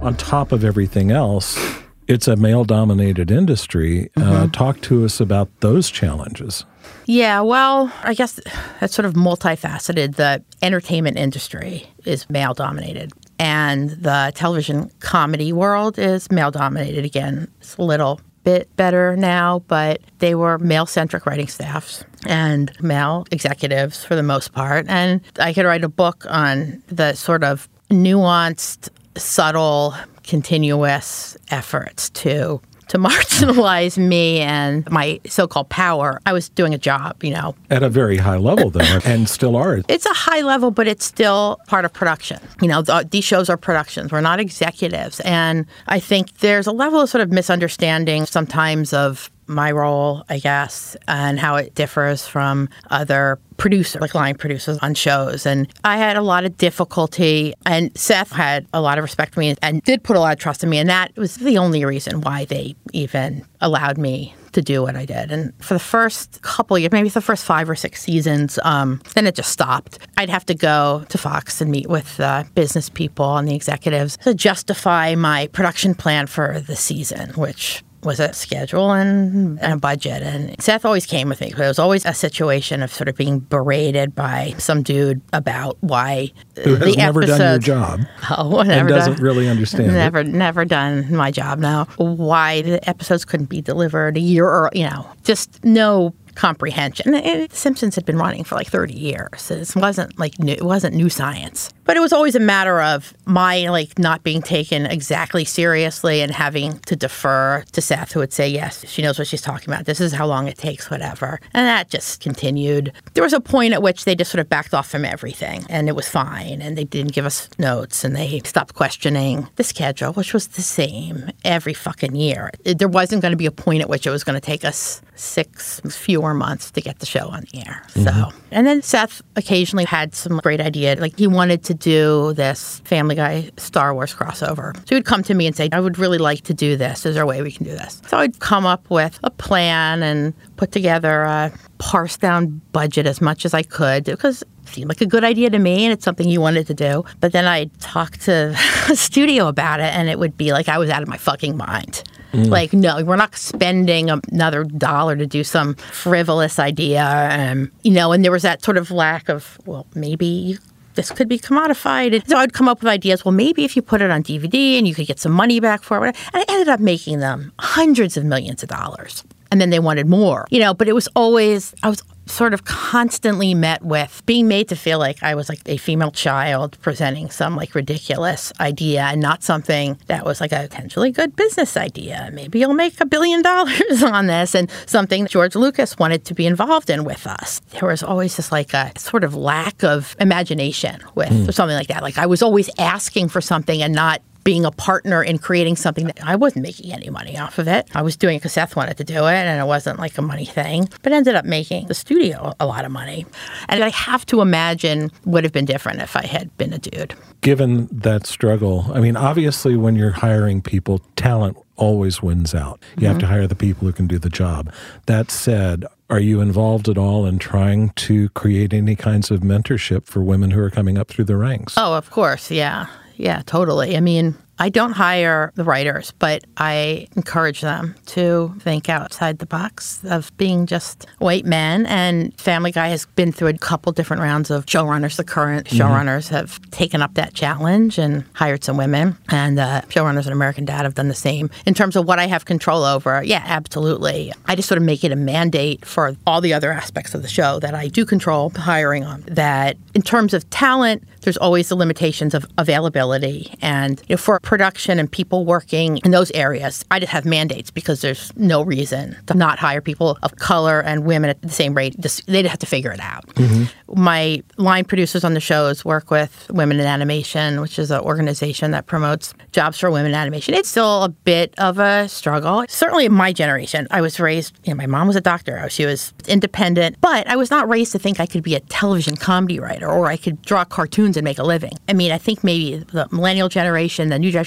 On 0.05 0.15
top 0.17 0.53
of 0.53 0.65
everything 0.65 1.11
else, 1.11 1.59
it's 2.07 2.27
a 2.29 2.37
male 2.37 2.65
dominated 2.65 3.31
industry. 3.31 4.11
Uh, 4.17 4.21
mm-hmm. 4.21 4.33
Uh, 4.33 4.47
talk 4.49 4.81
to 4.83 5.05
us 5.05 5.21
about 5.21 5.49
those 5.61 5.91
challenges. 5.91 6.65
Yeah, 7.07 7.41
well, 7.41 7.93
I 8.03 8.15
guess 8.15 8.39
that's 8.81 8.95
sort 8.95 9.07
of 9.07 9.15
multifaceted. 9.15 10.17
The 10.17 10.43
entertainment 10.61 11.17
industry 11.17 11.89
is 12.05 12.29
male 12.29 12.53
dominated, 12.53 13.13
and 13.39 13.91
the 13.91 14.33
television 14.35 14.91
comedy 15.01 15.53
world 15.53 15.99
is 15.99 16.31
male 16.31 16.51
dominated 16.51 17.05
again. 17.05 17.49
It's 17.61 17.77
a 17.77 17.83
little 17.83 18.21
bit 18.45 18.75
better 18.77 19.17
now, 19.17 19.61
but 19.69 20.01
they 20.19 20.35
were 20.35 20.59
male 20.59 20.87
centric 20.87 21.27
writing 21.27 21.49
staffs 21.49 22.05
and 22.27 22.71
male 22.83 23.27
executives 23.31 24.05
for 24.05 24.15
the 24.15 24.23
most 24.23 24.53
part. 24.53 24.87
And 24.89 25.21
I 25.39 25.53
could 25.53 25.65
write 25.65 25.85
a 25.85 25.89
book 25.89 26.25
on 26.29 26.83
the 26.89 27.15
sort 27.15 27.45
of 27.45 27.69
nuanced, 27.91 28.89
subtle, 29.17 29.95
continuous 30.25 31.37
efforts 31.51 32.11
to 32.11 32.61
to 32.89 32.99
marginalize 33.09 33.99
me 33.99 34.41
and 34.41 34.89
my 34.91 35.21
so-called 35.27 35.69
power. 35.69 36.21
I 36.27 36.33
was 36.33 36.49
doing 36.49 36.75
a 36.75 36.79
job, 36.79 37.23
you 37.23 37.31
know. 37.31 37.55
At 37.71 37.83
a 37.83 37.89
very 37.89 38.17
high 38.17 38.37
level, 38.37 38.71
though, 38.71 38.81
and 39.05 39.29
still 39.29 39.57
are. 39.57 39.81
It's 39.89 40.07
a 40.07 40.15
high 40.15 40.41
level, 40.41 40.71
but 40.71 40.87
it's 40.87 41.05
still 41.05 41.59
part 41.67 41.85
of 41.85 41.93
production. 41.93 42.41
You 42.61 42.69
know, 42.69 42.83
th- 42.83 42.89
uh, 42.89 43.05
these 43.11 43.25
shows 43.25 43.49
are 43.49 43.57
productions. 43.57 44.13
We're 44.13 44.21
not 44.21 44.41
executives, 44.41 45.21
and 45.21 45.67
I 45.87 46.01
think 46.01 46.39
there's 46.39 46.67
a 46.67 46.73
level 46.73 47.01
of 47.01 47.09
sort 47.09 47.23
of 47.23 47.31
misunderstanding 47.31 48.27
sometimes 48.27 48.93
of 48.93 49.31
my 49.49 49.73
role, 49.73 50.25
I 50.29 50.39
guess, 50.39 50.97
and 51.07 51.39
how 51.39 51.57
it 51.57 51.75
differs 51.75 52.27
from 52.27 52.69
other 52.91 53.39
producers, 53.57 54.01
like 54.01 54.15
line 54.15 54.37
producers 54.37 54.79
on 54.79 54.95
shows. 54.95 55.47
And 55.47 55.69
I 55.85 55.97
had 55.97 56.17
a 56.17 56.23
lot 56.23 56.45
of 56.45 56.57
difficulty, 56.57 57.55
and 57.67 57.97
Seth 57.99 58.31
had 58.31 58.67
a 58.73 58.81
lot 58.81 58.99
of 58.99 59.03
respect 59.03 59.35
for 59.35 59.41
me 59.41 59.55
and 59.63 59.83
did 59.83 60.03
put 60.03 60.17
a 60.17 60.21
lot 60.21 60.33
of 60.33 60.39
trust 60.39 60.63
in 60.63 60.71
me. 60.71 60.79
And 60.79 60.89
that 60.89 61.17
was 61.17 61.37
the 61.37 61.59
only 61.59 61.85
reason 61.85 62.21
why 62.21 62.45
they 62.45 62.77
even 62.93 63.45
allowed 63.61 63.99
me 63.99 64.35
to 64.53 64.63
do 64.63 64.83
what 64.83 64.97
I 64.97 65.05
did. 65.05 65.31
And 65.31 65.53
for 65.63 65.75
the 65.75 65.81
first 65.81 66.41
couple 66.43 66.79
years, 66.79 66.93
maybe 66.93 67.09
the 67.09 67.21
first 67.21 67.45
five 67.45 67.69
or 67.69 67.75
six 67.75 68.03
seasons, 68.03 68.59
um, 68.65 69.01
then 69.15 69.27
it 69.27 69.35
just 69.35 69.53
stopped. 69.53 69.99
I'd 70.17 70.31
have 70.31 70.47
to 70.47 70.55
go 70.55 71.05
to 71.09 71.19
Fox 71.19 71.61
and 71.61 71.71
meet 71.71 71.89
with 71.89 72.19
uh, 72.21 72.45
business 72.55 72.89
people 72.89 73.37
and 73.37 73.49
the 73.49 73.55
executives 73.55 74.17
to 74.19 74.35
justify 74.35 75.15
my 75.15 75.49
production 75.49 75.95
plan 75.95 76.27
for 76.27 76.61
the 76.61 76.77
season, 76.77 77.31
which 77.31 77.85
was 78.03 78.21
a 78.21 78.33
schedule 78.33 78.93
and, 78.93 79.61
and, 79.61 79.73
a 79.75 79.77
budget. 79.77 80.23
And 80.23 80.61
Seth 80.61 80.85
always 80.85 81.07
came 81.07 81.29
with 81.29 81.41
me. 81.41 81.53
There 81.57 81.69
was 81.69 81.79
always 81.79 82.05
a 82.05 82.15
situation 82.15 82.83
of 82.83 82.93
sort 82.93 83.09
of 83.09 83.17
being 83.17 83.41
berated 83.41 84.15
by 84.15 84.55
some 84.59 84.83
dude 84.83 85.21
about 85.33 85.77
why 85.81 86.33
Who 86.63 86.77
has 86.77 86.93
the 86.93 86.97
never 86.97 87.23
episodes, 87.23 87.39
done 87.39 87.51
your 87.51 87.59
job 87.59 88.01
Oh, 88.31 88.59
and 88.61 88.69
never 88.69 88.89
doesn't 88.89 89.15
done, 89.15 89.23
really 89.23 89.49
understand 89.49 89.93
never, 89.93 90.21
it. 90.21 90.29
never 90.29 90.65
done 90.65 91.15
my 91.15 91.31
job 91.31 91.59
now. 91.59 91.85
Why 91.97 92.63
the 92.63 92.89
episodes 92.89 93.25
couldn't 93.25 93.49
be 93.49 93.61
delivered 93.61 94.17
a 94.17 94.21
year 94.21 94.47
or 94.47 94.71
you 94.73 94.85
know, 94.85 95.09
just 95.25 95.65
no 95.65 96.15
comprehension. 96.39 97.15
And 97.15 97.53
Simpsons 97.53 97.97
had 97.97 98.07
been 98.07 98.17
running 98.17 98.45
for 98.45 98.55
like 98.55 98.69
30 98.69 98.95
years. 98.95 99.51
It 99.51 99.75
wasn't 99.75 100.19
like 100.19 100.39
new, 100.39 100.53
it 100.53 100.63
wasn't 100.63 100.95
new 100.95 101.09
science. 101.11 101.73
But 101.89 101.97
it 101.97 102.01
was 102.01 102.13
always 102.13 102.35
a 102.35 102.41
matter 102.41 102.83
of 102.83 103.15
my 103.25 103.71
like 103.71 103.99
not 103.99 104.23
being 104.23 104.43
taken 104.43 104.85
exactly 104.85 105.47
seriously 105.47 106.21
and 106.21 106.31
having 106.31 106.81
to 106.81 106.95
defer 106.95 107.65
to 107.73 107.81
Seth, 107.81 108.13
who 108.13 108.21
would 108.21 108.35
say, 108.35 108.47
"Yes, 108.47 108.87
she 108.87 109.01
knows 109.01 109.19
what 109.19 109.27
she's 109.27 109.41
talking 109.41 109.73
about. 109.73 109.87
This 109.87 109.99
is 109.99 110.13
how 110.13 110.27
long 110.27 110.49
it 110.49 110.59
takes, 110.59 110.91
whatever." 110.91 111.41
And 111.55 111.67
that 111.67 111.89
just 111.89 112.21
continued. 112.21 112.93
There 113.15 113.25
was 113.25 113.33
a 113.33 113.41
point 113.41 113.73
at 113.73 113.81
which 113.81 114.05
they 114.05 114.15
just 114.15 114.31
sort 114.31 114.41
of 114.41 114.51
backed 114.51 114.75
off 114.75 114.87
from 114.91 115.07
everything, 115.07 115.65
and 115.71 115.89
it 115.89 115.97
was 115.97 116.11
fine. 116.11 116.61
And 116.61 116.77
they 116.77 116.85
didn't 116.85 117.13
give 117.13 117.25
us 117.25 117.49
notes, 117.59 118.05
and 118.05 118.15
they 118.15 118.43
stopped 118.45 118.75
questioning 118.75 119.49
the 119.57 119.65
schedule, 119.65 120.13
which 120.13 120.35
was 120.35 120.47
the 120.49 120.61
same 120.61 121.31
every 121.43 121.73
fucking 121.73 122.15
year. 122.15 122.51
There 122.65 122.87
wasn't 122.87 123.23
going 123.23 123.33
to 123.33 123.39
be 123.39 123.47
a 123.47 123.51
point 123.51 123.81
at 123.81 123.89
which 123.89 124.07
it 124.07 124.11
was 124.11 124.25
going 124.25 124.39
to 124.39 124.45
take 124.45 124.63
us 124.63 125.01
six 125.15 125.81
fewer 125.89 126.35
months 126.35 126.71
to 126.73 126.83
get 126.83 126.99
the 126.99 127.07
show 127.07 127.29
on 127.29 127.47
the 127.51 127.67
air. 127.67 127.83
So, 127.95 128.01
mm-hmm. 128.03 128.39
and 128.51 128.67
then 128.67 128.83
Seth 128.83 129.23
occasionally 129.37 129.87
had 129.87 130.15
some 130.15 130.37
great 130.39 130.61
idea. 130.61 130.95
Like 130.97 131.19
he 131.19 131.27
wanted 131.27 131.65
to 131.65 131.78
do 131.79 132.33
this 132.35 132.81
Family 132.85 133.15
Guy 133.15 133.51
Star 133.57 133.95
Wars 133.95 134.15
crossover. 134.15 134.77
So 134.77 134.85
he 134.91 134.95
would 134.95 135.05
come 135.05 135.23
to 135.25 135.35
me 135.35 135.47
and 135.47 135.57
say, 135.57 135.69
I 135.73 135.81
would 135.81 135.99
really 135.99 136.19
like 136.19 136.43
to 136.43 136.55
do 136.55 136.77
this. 136.77 137.07
Is 137.07 137.15
there 137.15 137.25
a 137.25 137.27
way 137.27 137.43
we 137.43 137.53
can 137.53 137.65
do 137.65 137.73
this? 137.73 138.01
So 138.09 138.19
I'd 138.19 138.39
come 138.41 138.67
up 138.67 138.89
with 138.91 139.19
a 139.23 139.31
plan 139.31 140.03
and 140.03 140.35
put 140.57 140.73
together 140.73 141.23
a 141.23 141.53
parse 141.79 142.17
down 142.17 142.61
budget 142.73 143.07
as 143.07 143.21
much 143.21 143.45
as 143.45 143.55
I 143.55 143.63
could 143.63 144.05
because 144.05 144.43
it 144.43 144.69
seemed 144.69 144.89
like 144.89 145.01
a 145.01 145.07
good 145.07 145.25
idea 145.25 145.51
to 145.51 145.59
me 145.59 145.85
and 145.85 145.93
it's 145.93 146.05
something 146.05 146.29
you 146.29 146.41
wanted 146.41 146.67
to 146.67 146.75
do. 146.75 147.05
But 147.21 147.33
then 147.33 147.47
I'd 147.47 147.79
talk 147.81 148.17
to 148.19 148.57
a 148.91 148.97
studio 148.97 149.49
about 149.49 149.81
it 149.81 149.95
and 149.95 150.09
it 150.09 150.19
would 150.19 150.37
be 150.37 150.53
like 150.53 150.69
I 150.69 150.79
was 150.79 150.91
out 150.91 151.03
of 151.03 151.09
my 151.09 151.19
fucking 151.19 151.57
mind. 151.57 152.03
Like, 152.35 152.75
no, 152.75 153.03
we're 153.05 153.17
not 153.17 153.35
spending 153.37 154.11
another 154.11 154.65
dollar 154.65 155.17
to 155.17 155.27
do 155.27 155.43
some 155.43 155.75
frivolous 155.77 156.59
idea. 156.59 157.03
Um, 157.03 157.73
you 157.83 157.91
know, 157.91 158.13
and 158.13 158.23
there 158.23 158.31
was 158.31 158.43
that 158.43 158.63
sort 158.63 158.77
of 158.77 158.91
lack 158.91 159.31
of, 159.31 159.59
well, 159.65 159.87
maybe 159.95 160.27
you 160.27 160.59
this 160.99 161.13
could 161.13 161.29
be 161.29 161.39
commodified. 161.39 162.13
And 162.13 162.29
so 162.29 162.37
I'd 162.37 162.53
come 162.53 162.69
up 162.69 162.83
with 162.83 162.89
ideas. 162.89 163.25
Well, 163.25 163.31
maybe 163.31 163.65
if 163.65 163.77
you 163.77 163.83
put 163.83 164.03
it 164.03 164.11
on 164.11 164.25
DVD 164.25 164.77
and 164.79 164.87
you 164.87 164.95
could 164.97 165.07
get 165.07 165.21
some 165.21 165.31
money 165.31 165.61
back 165.61 165.85
for 165.85 166.05
it. 166.09 166.17
And 166.35 166.43
I 166.43 166.53
ended 166.53 166.69
up 166.69 166.81
making 166.81 167.21
them 167.21 167.53
hundreds 167.61 168.17
of 168.17 168.25
millions 168.25 168.65
of 168.65 168.69
dollars. 168.69 169.23
And 169.53 169.61
then 169.61 169.71
they 169.71 169.79
wanted 169.79 170.09
more, 170.09 170.47
you 170.51 170.59
know, 170.59 170.75
but 170.75 170.89
it 170.89 170.95
was 170.95 171.09
always, 171.15 171.73
I 171.85 171.89
was 171.89 172.03
sort 172.31 172.55
of 172.55 172.65
constantly 172.65 173.55
met 173.55 173.83
with 173.83 174.23
being 174.27 174.49
made 174.49 174.69
to 174.69 174.77
feel 174.77 174.99
like 174.99 175.23
I 175.23 175.35
was 175.35 175.49
like 175.49 175.61
a 175.67 175.77
female 175.77 176.11
child 176.11 176.79
presenting 176.81 177.31
some 177.31 177.57
like 177.57 177.75
ridiculous 177.75 178.53
idea 178.61 179.03
and 179.03 179.21
not 179.21 179.43
something 179.43 179.99
that 180.07 180.25
was 180.25 180.41
like 180.41 180.53
a 180.53 180.69
potentially 180.69 181.11
good 181.11 181.37
business 181.37 181.77
idea. 181.77 182.31
Maybe 182.33 182.59
you'll 182.59 182.75
make 182.75 183.01
a 183.01 183.07
billion 183.07 183.43
dollars 183.49 184.03
on 184.03 184.27
this 184.27 184.55
and 184.55 184.71
something 184.87 185.27
George 185.27 185.55
Lucas 185.55 185.99
wanted 185.99 186.25
to 186.27 186.35
be 186.35 186.47
involved 186.47 186.91
in 186.91 187.05
with 187.05 187.27
us. 187.27 187.61
There 187.71 187.89
was 187.89 188.03
always 188.03 188.37
just 188.37 188.53
like 188.53 188.75
a 188.75 188.93
sort 188.99 189.25
of 189.25 189.35
lack 189.35 189.83
of 189.83 190.17
imagination 190.21 191.03
with 191.15 191.29
hmm. 191.29 191.51
something 191.51 191.77
like 191.77 191.89
that. 191.89 192.03
Like 192.03 192.19
I 192.19 192.27
was 192.27 192.43
always 192.43 192.71
asking 192.79 193.29
for 193.29 193.41
something 193.41 193.83
and 193.83 193.95
not 193.95 194.23
being 194.49 194.65
a 194.65 194.71
partner 194.71 195.23
in 195.23 195.37
creating 195.37 195.77
something 195.77 196.07
that 196.07 196.25
I 196.25 196.35
wasn't 196.35 196.63
making 196.63 196.91
any 196.91 197.11
money 197.11 197.37
off 197.37 197.59
of 197.59 197.69
it. 197.69 197.87
I 197.95 198.01
was 198.01 198.17
doing 198.17 198.37
it 198.37 198.39
because 198.39 198.55
Seth 198.55 198.77
wanted 198.77 198.97
to 198.97 199.05
do 199.05 199.27
it, 199.27 199.35
and 199.35 199.61
it 199.61 199.67
wasn't 199.67 199.99
like 199.99 200.17
a 200.17 200.23
money 200.23 200.47
thing, 200.47 200.89
but 201.03 201.13
ended 201.13 201.35
up 201.35 201.45
making 201.45 201.89
the 201.89 201.93
studio 201.93 202.55
a 202.59 202.65
lot 202.65 202.87
of 202.87 202.91
money. 202.91 203.27
And 203.69 203.85
I 203.85 203.91
have 203.91 204.25
to 204.25 204.41
imagine 204.41 205.11
would 205.27 205.45
have 205.45 205.53
been 205.53 205.67
different 205.67 206.01
if 206.01 206.17
I 206.17 206.25
had 206.25 206.57
been 206.57 206.73
a 206.73 206.79
dude. 206.79 207.13
Given 207.43 207.89
that 207.93 208.27
struggle, 208.27 208.87
I 208.95 209.01
mean, 209.01 209.17
obviously, 209.17 209.77
when 209.77 209.97
you're 209.97 210.13
hiring 210.13 210.63
people, 210.63 211.03
talent 211.15 211.59
always 211.77 212.23
wins 212.23 212.55
out. 212.55 212.83
You 212.97 213.07
have 213.07 213.17
mm-hmm. 213.17 213.21
to 213.21 213.27
hire 213.27 213.47
the 213.47 213.55
people 213.55 213.87
who 213.87 213.93
can 213.93 214.07
do 214.07 214.19
the 214.19 214.31
job. 214.31 214.73
That 215.05 215.31
said, 215.31 215.85
are 216.09 216.21
you 216.21 216.41
involved 216.41 216.89
at 216.89 216.97
all 216.97 217.27
in 217.27 217.39
trying 217.39 217.91
to 217.91 218.31
create 218.31 218.73
any 218.73 218.97
kinds 218.97 219.31
of 219.31 219.41
mentorship 219.41 220.07
for 220.07 220.23
women 220.23 220.53
who 220.53 220.61
are 220.63 220.71
coming 220.71 220.97
up 220.97 221.09
through 221.09 221.27
the 221.27 221.37
ranks? 221.37 221.75
Oh, 221.77 221.93
of 221.93 222.11
course. 222.11 222.51
Yeah. 222.51 222.87
Yeah, 223.19 223.43
totally. 223.45 223.97
I 223.97 224.01
mean, 224.01 224.37
I 224.61 224.69
don't 224.71 224.93
hire 224.93 225.53
the 225.55 225.63
writers, 225.63 226.13
but 226.19 226.45
I 226.57 227.07
encourage 227.15 227.61
them 227.61 227.95
to 228.07 228.55
think 228.61 228.89
outside 228.89 229.39
the 229.39 229.47
box 229.47 230.05
of 230.05 230.37
being 230.37 230.67
just 230.67 231.07
white 231.19 231.45
men. 231.45 231.87
And 231.87 232.39
Family 232.41 232.73
Guy 232.73 232.89
has 232.89 233.07
been 233.07 233.31
through 233.31 233.49
a 233.49 233.59
couple 233.59 233.93
different 233.93 234.21
rounds 234.21 234.51
of 234.51 234.67
showrunners. 234.67 235.17
The 235.17 235.25
current 235.25 235.69
showrunners 235.69 236.29
have 236.31 236.61
taken 236.71 237.03
up 237.03 237.15
that 237.15 237.35
challenge 237.35 237.99
and 237.99 238.25
hired 238.33 238.65
some 238.65 238.77
women. 238.77 239.17
And 239.29 239.61
uh, 239.61 239.83
showrunners 239.83 240.27
at 240.27 240.33
American 240.33 240.65
Dad 240.65 240.83
have 240.83 240.95
done 240.95 241.09
the 241.09 241.15
same. 241.15 241.51
In 241.65 241.75
terms 241.75 241.95
of 241.95 242.07
what 242.07 242.19
I 242.19 242.27
have 242.27 242.45
control 242.45 242.85
over, 242.85 243.23
yeah, 243.23 243.45
absolutely. 243.47 244.33
I 244.47 244.57
just 244.57 244.69
sort 244.69 244.79
of 244.79 244.85
make 244.85 245.05
it 245.05 245.13
a 245.13 245.17
mandate 245.17 245.85
for 245.85 246.17
all 246.27 246.41
the 246.41 246.53
other 246.53 246.73
aspects 246.73 247.15
of 247.15 247.23
the 247.23 247.29
show 247.29 247.61
that 247.61 247.75
I 247.75 247.87
do 247.89 248.05
control 248.05 248.51
hiring 248.51 249.05
on. 249.05 249.23
That 249.29 249.77
in 249.95 250.03
terms 250.03 250.35
of 250.35 250.49
talent, 250.51 251.05
there's 251.23 251.37
always 251.37 251.69
the 251.69 251.77
limitations 251.77 252.35
of 252.35 252.47
availability. 252.59 253.55
And 253.63 254.03
you 254.09 254.15
know, 254.15 254.17
for 254.17 254.41
production 254.49 254.99
and 254.99 255.13
people 255.13 255.45
working 255.45 255.99
in 256.07 256.11
those 256.11 256.31
areas, 256.31 256.83
I 256.91 257.01
just 257.01 257.13
have 257.13 257.27
mandates 257.27 257.71
because 257.71 258.01
there's 258.01 258.35
no 258.35 258.63
reason 258.63 259.15
to 259.27 259.35
not 259.35 259.59
hire 259.59 259.83
people 259.83 260.17
of 260.23 260.37
color 260.37 260.81
and 260.81 261.05
women 261.05 261.29
at 261.29 261.43
the 261.43 261.51
same 261.51 261.75
rate. 261.75 262.01
Just, 262.01 262.27
they'd 262.27 262.47
have 262.47 262.61
to 262.61 262.67
figure 262.67 262.91
it 262.91 263.01
out. 263.01 263.27
Mm-hmm. 263.35 264.01
My 264.01 264.43
line 264.57 264.87
producers 264.87 265.23
on 265.23 265.35
the 265.35 265.41
shows 265.41 265.85
work 265.85 266.11
with 266.11 266.51
Women 266.51 266.81
in 266.81 266.87
Animation, 266.87 267.61
which 267.61 267.79
is 267.79 267.91
an 267.91 268.01
organization 268.01 268.71
that 268.71 268.87
promotes 268.87 269.35
jobs 269.53 269.79
for 269.79 269.91
women 269.91 270.13
in 270.13 270.15
animation. 270.15 270.55
It's 270.55 270.71
still 270.71 271.05
a 271.05 271.11
bit 271.11 271.53
of 271.59 271.79
a 271.79 272.09
struggle. 272.09 272.65
Certainly 272.71 273.05
in 273.05 273.13
my 273.13 273.35
generation, 273.35 273.87
I 273.91 274.01
was 274.01 274.19
raised, 274.19 274.59
you 274.65 274.73
know, 274.73 274.79
my 274.79 274.87
mom 274.87 275.09
was 275.09 275.17
a 275.17 275.21
doctor. 275.21 275.69
She 275.69 275.85
was 275.85 276.15
independent, 276.27 276.97
but 277.03 277.27
I 277.29 277.37
was 277.37 277.51
not 277.51 277.69
raised 277.69 277.93
to 277.93 277.99
think 277.99 278.19
I 278.19 278.25
could 278.25 278.45
be 278.45 278.55
a 278.55 278.61
television 278.61 279.15
comedy 279.15 279.61
writer 279.61 279.91
or 279.91 280.07
I 280.07 280.17
could 280.17 280.41
draw 280.41 280.65
cartoons 280.65 281.19
and 281.19 281.25
make 281.25 281.39
a 281.39 281.45
living. 281.45 281.73
I 281.87 281.93
mean, 281.93 282.13
I 282.13 282.19
think 282.19 282.43
maybe 282.43 282.79
the 282.79 283.09
millennial 283.13 283.51
generation, 283.51 284.09
the 284.09 284.19
new 284.19 284.29
generation, 284.31 284.38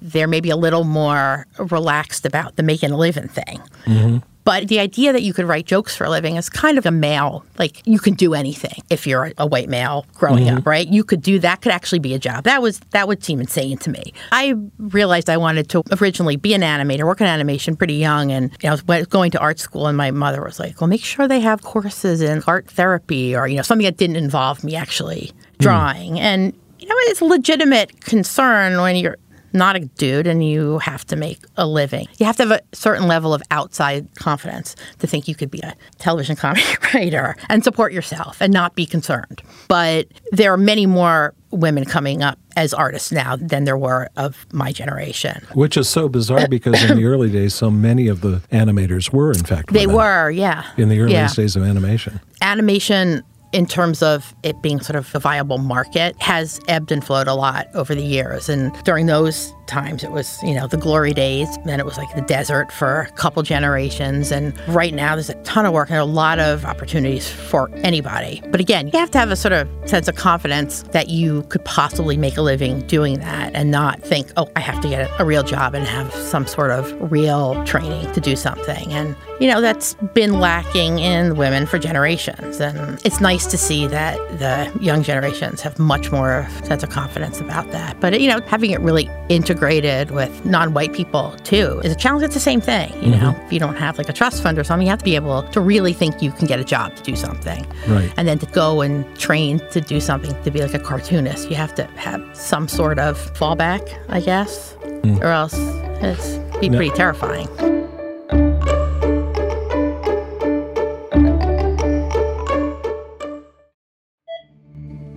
they're 0.00 0.28
maybe 0.28 0.50
a 0.50 0.56
little 0.56 0.84
more 0.84 1.46
relaxed 1.58 2.26
about 2.26 2.56
the 2.56 2.62
making 2.62 2.90
a 2.90 2.96
living 2.96 3.28
thing. 3.28 3.60
Mm-hmm. 3.84 4.18
But 4.44 4.68
the 4.68 4.80
idea 4.80 5.12
that 5.12 5.22
you 5.22 5.32
could 5.32 5.44
write 5.44 5.66
jokes 5.66 5.94
for 5.94 6.04
a 6.04 6.10
living 6.10 6.36
is 6.36 6.48
kind 6.48 6.76
of 6.76 6.84
a 6.84 6.90
male, 6.90 7.44
like 7.58 7.86
you 7.86 7.98
can 7.98 8.14
do 8.14 8.34
anything 8.34 8.82
if 8.90 9.06
you're 9.06 9.32
a, 9.38 9.46
white 9.46 9.68
male 9.68 10.04
growing 10.14 10.48
up, 10.48 10.60
mm-hmm. 10.60 10.68
right? 10.68 10.88
You 10.88 11.04
could 11.04 11.22
do 11.22 11.38
that 11.40 11.60
could 11.60 11.70
actually 11.70 12.00
be 12.00 12.14
a 12.14 12.18
job. 12.18 12.44
That 12.44 12.60
was 12.60 12.80
that 12.90 13.06
would 13.06 13.22
seem 13.22 13.40
insane 13.40 13.78
to 13.78 13.90
me. 13.90 14.12
I 14.32 14.54
realized 14.78 15.30
I 15.30 15.36
wanted 15.36 15.68
to 15.70 15.82
originally 16.00 16.36
be 16.36 16.54
an 16.54 16.62
animator, 16.62 17.04
work 17.04 17.20
in 17.20 17.26
animation 17.26 17.76
pretty 17.76 17.94
young, 17.94 18.32
and 18.32 18.50
you 18.62 18.68
know, 18.68 18.70
I 18.70 18.98
was 18.98 19.06
going 19.06 19.30
to 19.32 19.38
art 19.38 19.60
school, 19.60 19.86
and 19.86 19.96
my 19.96 20.10
mother 20.10 20.42
was 20.42 20.58
like, 20.58 20.80
"Well, 20.80 20.88
make 20.88 21.04
sure 21.04 21.28
they 21.28 21.40
have 21.40 21.62
courses 21.62 22.20
in 22.20 22.42
art 22.46 22.68
therapy 22.68 23.36
or 23.36 23.46
you 23.46 23.56
know 23.56 23.62
something 23.62 23.84
that 23.84 23.96
didn't 23.96 24.16
involve 24.16 24.64
me 24.64 24.74
actually 24.74 25.32
mm. 25.32 25.58
drawing." 25.58 26.18
And 26.18 26.52
you 26.80 26.88
know, 26.88 26.94
it's 26.98 27.20
a 27.20 27.26
legitimate 27.26 28.00
concern 28.00 28.80
when 28.80 28.96
you're 28.96 29.18
not 29.54 29.76
a 29.76 29.80
dude 29.80 30.26
and 30.26 30.46
you 30.46 30.78
have 30.78 31.06
to 31.06 31.16
make 31.16 31.38
a 31.56 31.66
living. 31.66 32.08
You 32.18 32.26
have 32.26 32.36
to 32.36 32.44
have 32.44 32.52
a 32.52 32.60
certain 32.72 33.06
level 33.06 33.34
of 33.34 33.42
outside 33.50 34.08
confidence 34.14 34.76
to 34.98 35.06
think 35.06 35.28
you 35.28 35.34
could 35.34 35.50
be 35.50 35.60
a 35.60 35.74
television 35.98 36.36
comedy 36.42 36.62
writer 36.94 37.36
and 37.48 37.62
support 37.64 37.92
yourself 37.92 38.40
and 38.40 38.52
not 38.52 38.74
be 38.74 38.86
concerned. 38.86 39.42
But 39.68 40.08
there 40.30 40.52
are 40.52 40.56
many 40.58 40.86
more 40.86 41.34
women 41.50 41.84
coming 41.84 42.22
up 42.22 42.38
as 42.56 42.72
artists 42.72 43.12
now 43.12 43.36
than 43.36 43.64
there 43.64 43.76
were 43.76 44.08
of 44.16 44.46
my 44.52 44.72
generation. 44.72 45.46
Which 45.54 45.76
is 45.76 45.88
so 45.88 46.08
bizarre 46.08 46.48
because 46.48 46.82
in 46.82 46.96
the 46.96 47.04
early 47.12 47.30
days, 47.30 47.54
so 47.54 47.70
many 47.70 48.08
of 48.08 48.22
the 48.22 48.42
animators 48.50 49.12
were, 49.12 49.32
in 49.32 49.44
fact, 49.44 49.72
They 49.72 49.86
were, 49.86 50.30
yeah. 50.30 50.64
in 50.76 50.88
the 50.88 51.00
earliest 51.00 51.36
yeah. 51.36 51.42
days 51.42 51.56
of 51.56 51.62
animation. 51.62 52.20
Animation, 52.40 53.22
in 53.52 53.66
terms 53.66 54.02
of 54.02 54.34
it 54.42 54.60
being 54.62 54.80
sort 54.80 54.96
of 54.96 55.14
a 55.14 55.18
viable 55.18 55.58
market, 55.58 56.20
has 56.20 56.60
ebbed 56.68 56.90
and 56.90 57.04
flowed 57.04 57.28
a 57.28 57.34
lot 57.34 57.68
over 57.74 57.94
the 57.94 58.02
years. 58.02 58.48
And 58.48 58.72
during 58.84 59.06
those 59.06 59.52
times, 59.66 60.02
it 60.02 60.10
was, 60.10 60.38
you 60.42 60.54
know, 60.54 60.66
the 60.66 60.76
glory 60.76 61.12
days. 61.12 61.48
Then 61.64 61.78
it 61.78 61.86
was 61.86 61.96
like 61.96 62.14
the 62.14 62.22
desert 62.22 62.72
for 62.72 63.02
a 63.02 63.10
couple 63.12 63.42
generations. 63.42 64.32
And 64.32 64.58
right 64.68 64.92
now, 64.92 65.14
there's 65.14 65.30
a 65.30 65.34
ton 65.42 65.66
of 65.66 65.72
work 65.72 65.90
and 65.90 65.98
a 65.98 66.04
lot 66.04 66.38
of 66.38 66.64
opportunities 66.64 67.30
for 67.30 67.70
anybody. 67.76 68.42
But 68.50 68.60
again, 68.60 68.88
you 68.88 68.98
have 68.98 69.10
to 69.12 69.18
have 69.18 69.30
a 69.30 69.36
sort 69.36 69.52
of 69.52 69.68
sense 69.86 70.08
of 70.08 70.16
confidence 70.16 70.82
that 70.92 71.08
you 71.08 71.42
could 71.44 71.64
possibly 71.64 72.16
make 72.16 72.36
a 72.36 72.42
living 72.42 72.80
doing 72.86 73.18
that 73.20 73.54
and 73.54 73.70
not 73.70 74.02
think, 74.02 74.30
oh, 74.36 74.48
I 74.56 74.60
have 74.60 74.80
to 74.82 74.88
get 74.88 75.10
a 75.18 75.24
real 75.24 75.42
job 75.42 75.74
and 75.74 75.86
have 75.86 76.12
some 76.14 76.46
sort 76.46 76.70
of 76.70 77.12
real 77.12 77.62
training 77.64 78.10
to 78.12 78.20
do 78.20 78.36
something. 78.36 78.92
And, 78.92 79.16
you 79.40 79.48
know, 79.48 79.60
that's 79.60 79.94
been 80.14 80.40
lacking 80.40 80.98
in 80.98 81.36
women 81.36 81.66
for 81.66 81.78
generations. 81.78 82.60
And 82.60 83.00
it's 83.04 83.20
nice 83.20 83.41
to 83.46 83.58
see 83.58 83.86
that 83.86 84.16
the 84.38 84.70
young 84.82 85.02
generations 85.02 85.60
have 85.60 85.78
much 85.78 86.10
more 86.12 86.46
sense 86.64 86.82
of 86.82 86.90
confidence 86.90 87.40
about 87.40 87.70
that. 87.72 88.00
But, 88.00 88.20
you 88.20 88.28
know, 88.28 88.40
having 88.46 88.70
it 88.70 88.80
really 88.80 89.10
integrated 89.28 90.10
with 90.10 90.44
non-white 90.44 90.92
people 90.92 91.32
too 91.44 91.80
is 91.84 91.92
a 91.92 91.96
challenge. 91.96 92.24
It's 92.24 92.34
the 92.34 92.40
same 92.40 92.60
thing, 92.60 92.92
you 93.02 93.12
mm-hmm. 93.12 93.24
know. 93.24 93.42
If 93.46 93.52
you 93.52 93.58
don't 93.58 93.76
have 93.76 93.98
like 93.98 94.08
a 94.08 94.12
trust 94.12 94.42
fund 94.42 94.58
or 94.58 94.64
something, 94.64 94.86
you 94.86 94.90
have 94.90 94.98
to 95.00 95.04
be 95.04 95.16
able 95.16 95.42
to 95.42 95.60
really 95.60 95.92
think 95.92 96.22
you 96.22 96.30
can 96.32 96.46
get 96.46 96.60
a 96.60 96.64
job 96.64 96.94
to 96.96 97.02
do 97.02 97.16
something, 97.16 97.66
Right. 97.88 98.12
and 98.16 98.28
then 98.28 98.38
to 98.38 98.46
go 98.46 98.80
and 98.80 99.04
train 99.18 99.60
to 99.70 99.80
do 99.80 100.00
something 100.00 100.40
to 100.42 100.50
be 100.50 100.60
like 100.60 100.74
a 100.74 100.78
cartoonist, 100.78 101.50
you 101.50 101.56
have 101.56 101.74
to 101.76 101.84
have 101.96 102.22
some 102.36 102.68
sort 102.68 102.98
of 102.98 103.18
fallback, 103.34 103.98
I 104.08 104.20
guess, 104.20 104.76
mm. 104.82 105.20
or 105.20 105.26
else 105.26 105.54
it's 106.02 106.38
be 106.58 106.68
No. 106.68 106.78
pretty 106.78 106.94
terrifying. 106.94 107.48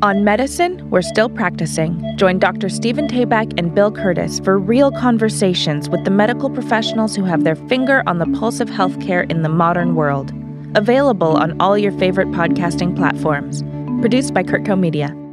On 0.06 0.24
medicine, 0.24 0.88
we're 0.92 1.02
still 1.02 1.30
practicing. 1.30 2.00
Join 2.16 2.38
Dr. 2.38 2.70
Stephen 2.70 3.08
Tabak 3.08 3.58
and 3.58 3.74
Bill 3.74 3.92
Curtis 3.92 4.40
for 4.40 4.60
real 4.60 4.92
conversations 4.92 5.90
with 5.90 6.06
the 6.06 6.12
medical 6.12 6.52
professionals 6.52 7.16
who 7.16 7.24
have 7.24 7.44
their 7.44 7.56
finger 7.56 8.04
on 8.06 8.20
the 8.20 8.28
pulse 8.38 8.60
of 8.60 8.70
healthcare 8.70 9.28
in 9.32 9.42
the 9.42 9.50
modern 9.50 9.96
world. 9.96 10.32
Available 10.76 11.36
on 11.36 11.60
all 11.60 11.76
your 11.76 11.92
favorite 11.94 12.28
podcasting 12.28 12.96
platforms. 12.96 13.64
Produced 14.00 14.32
by 14.32 14.44
Curtco 14.44 14.80
Media. 14.80 15.25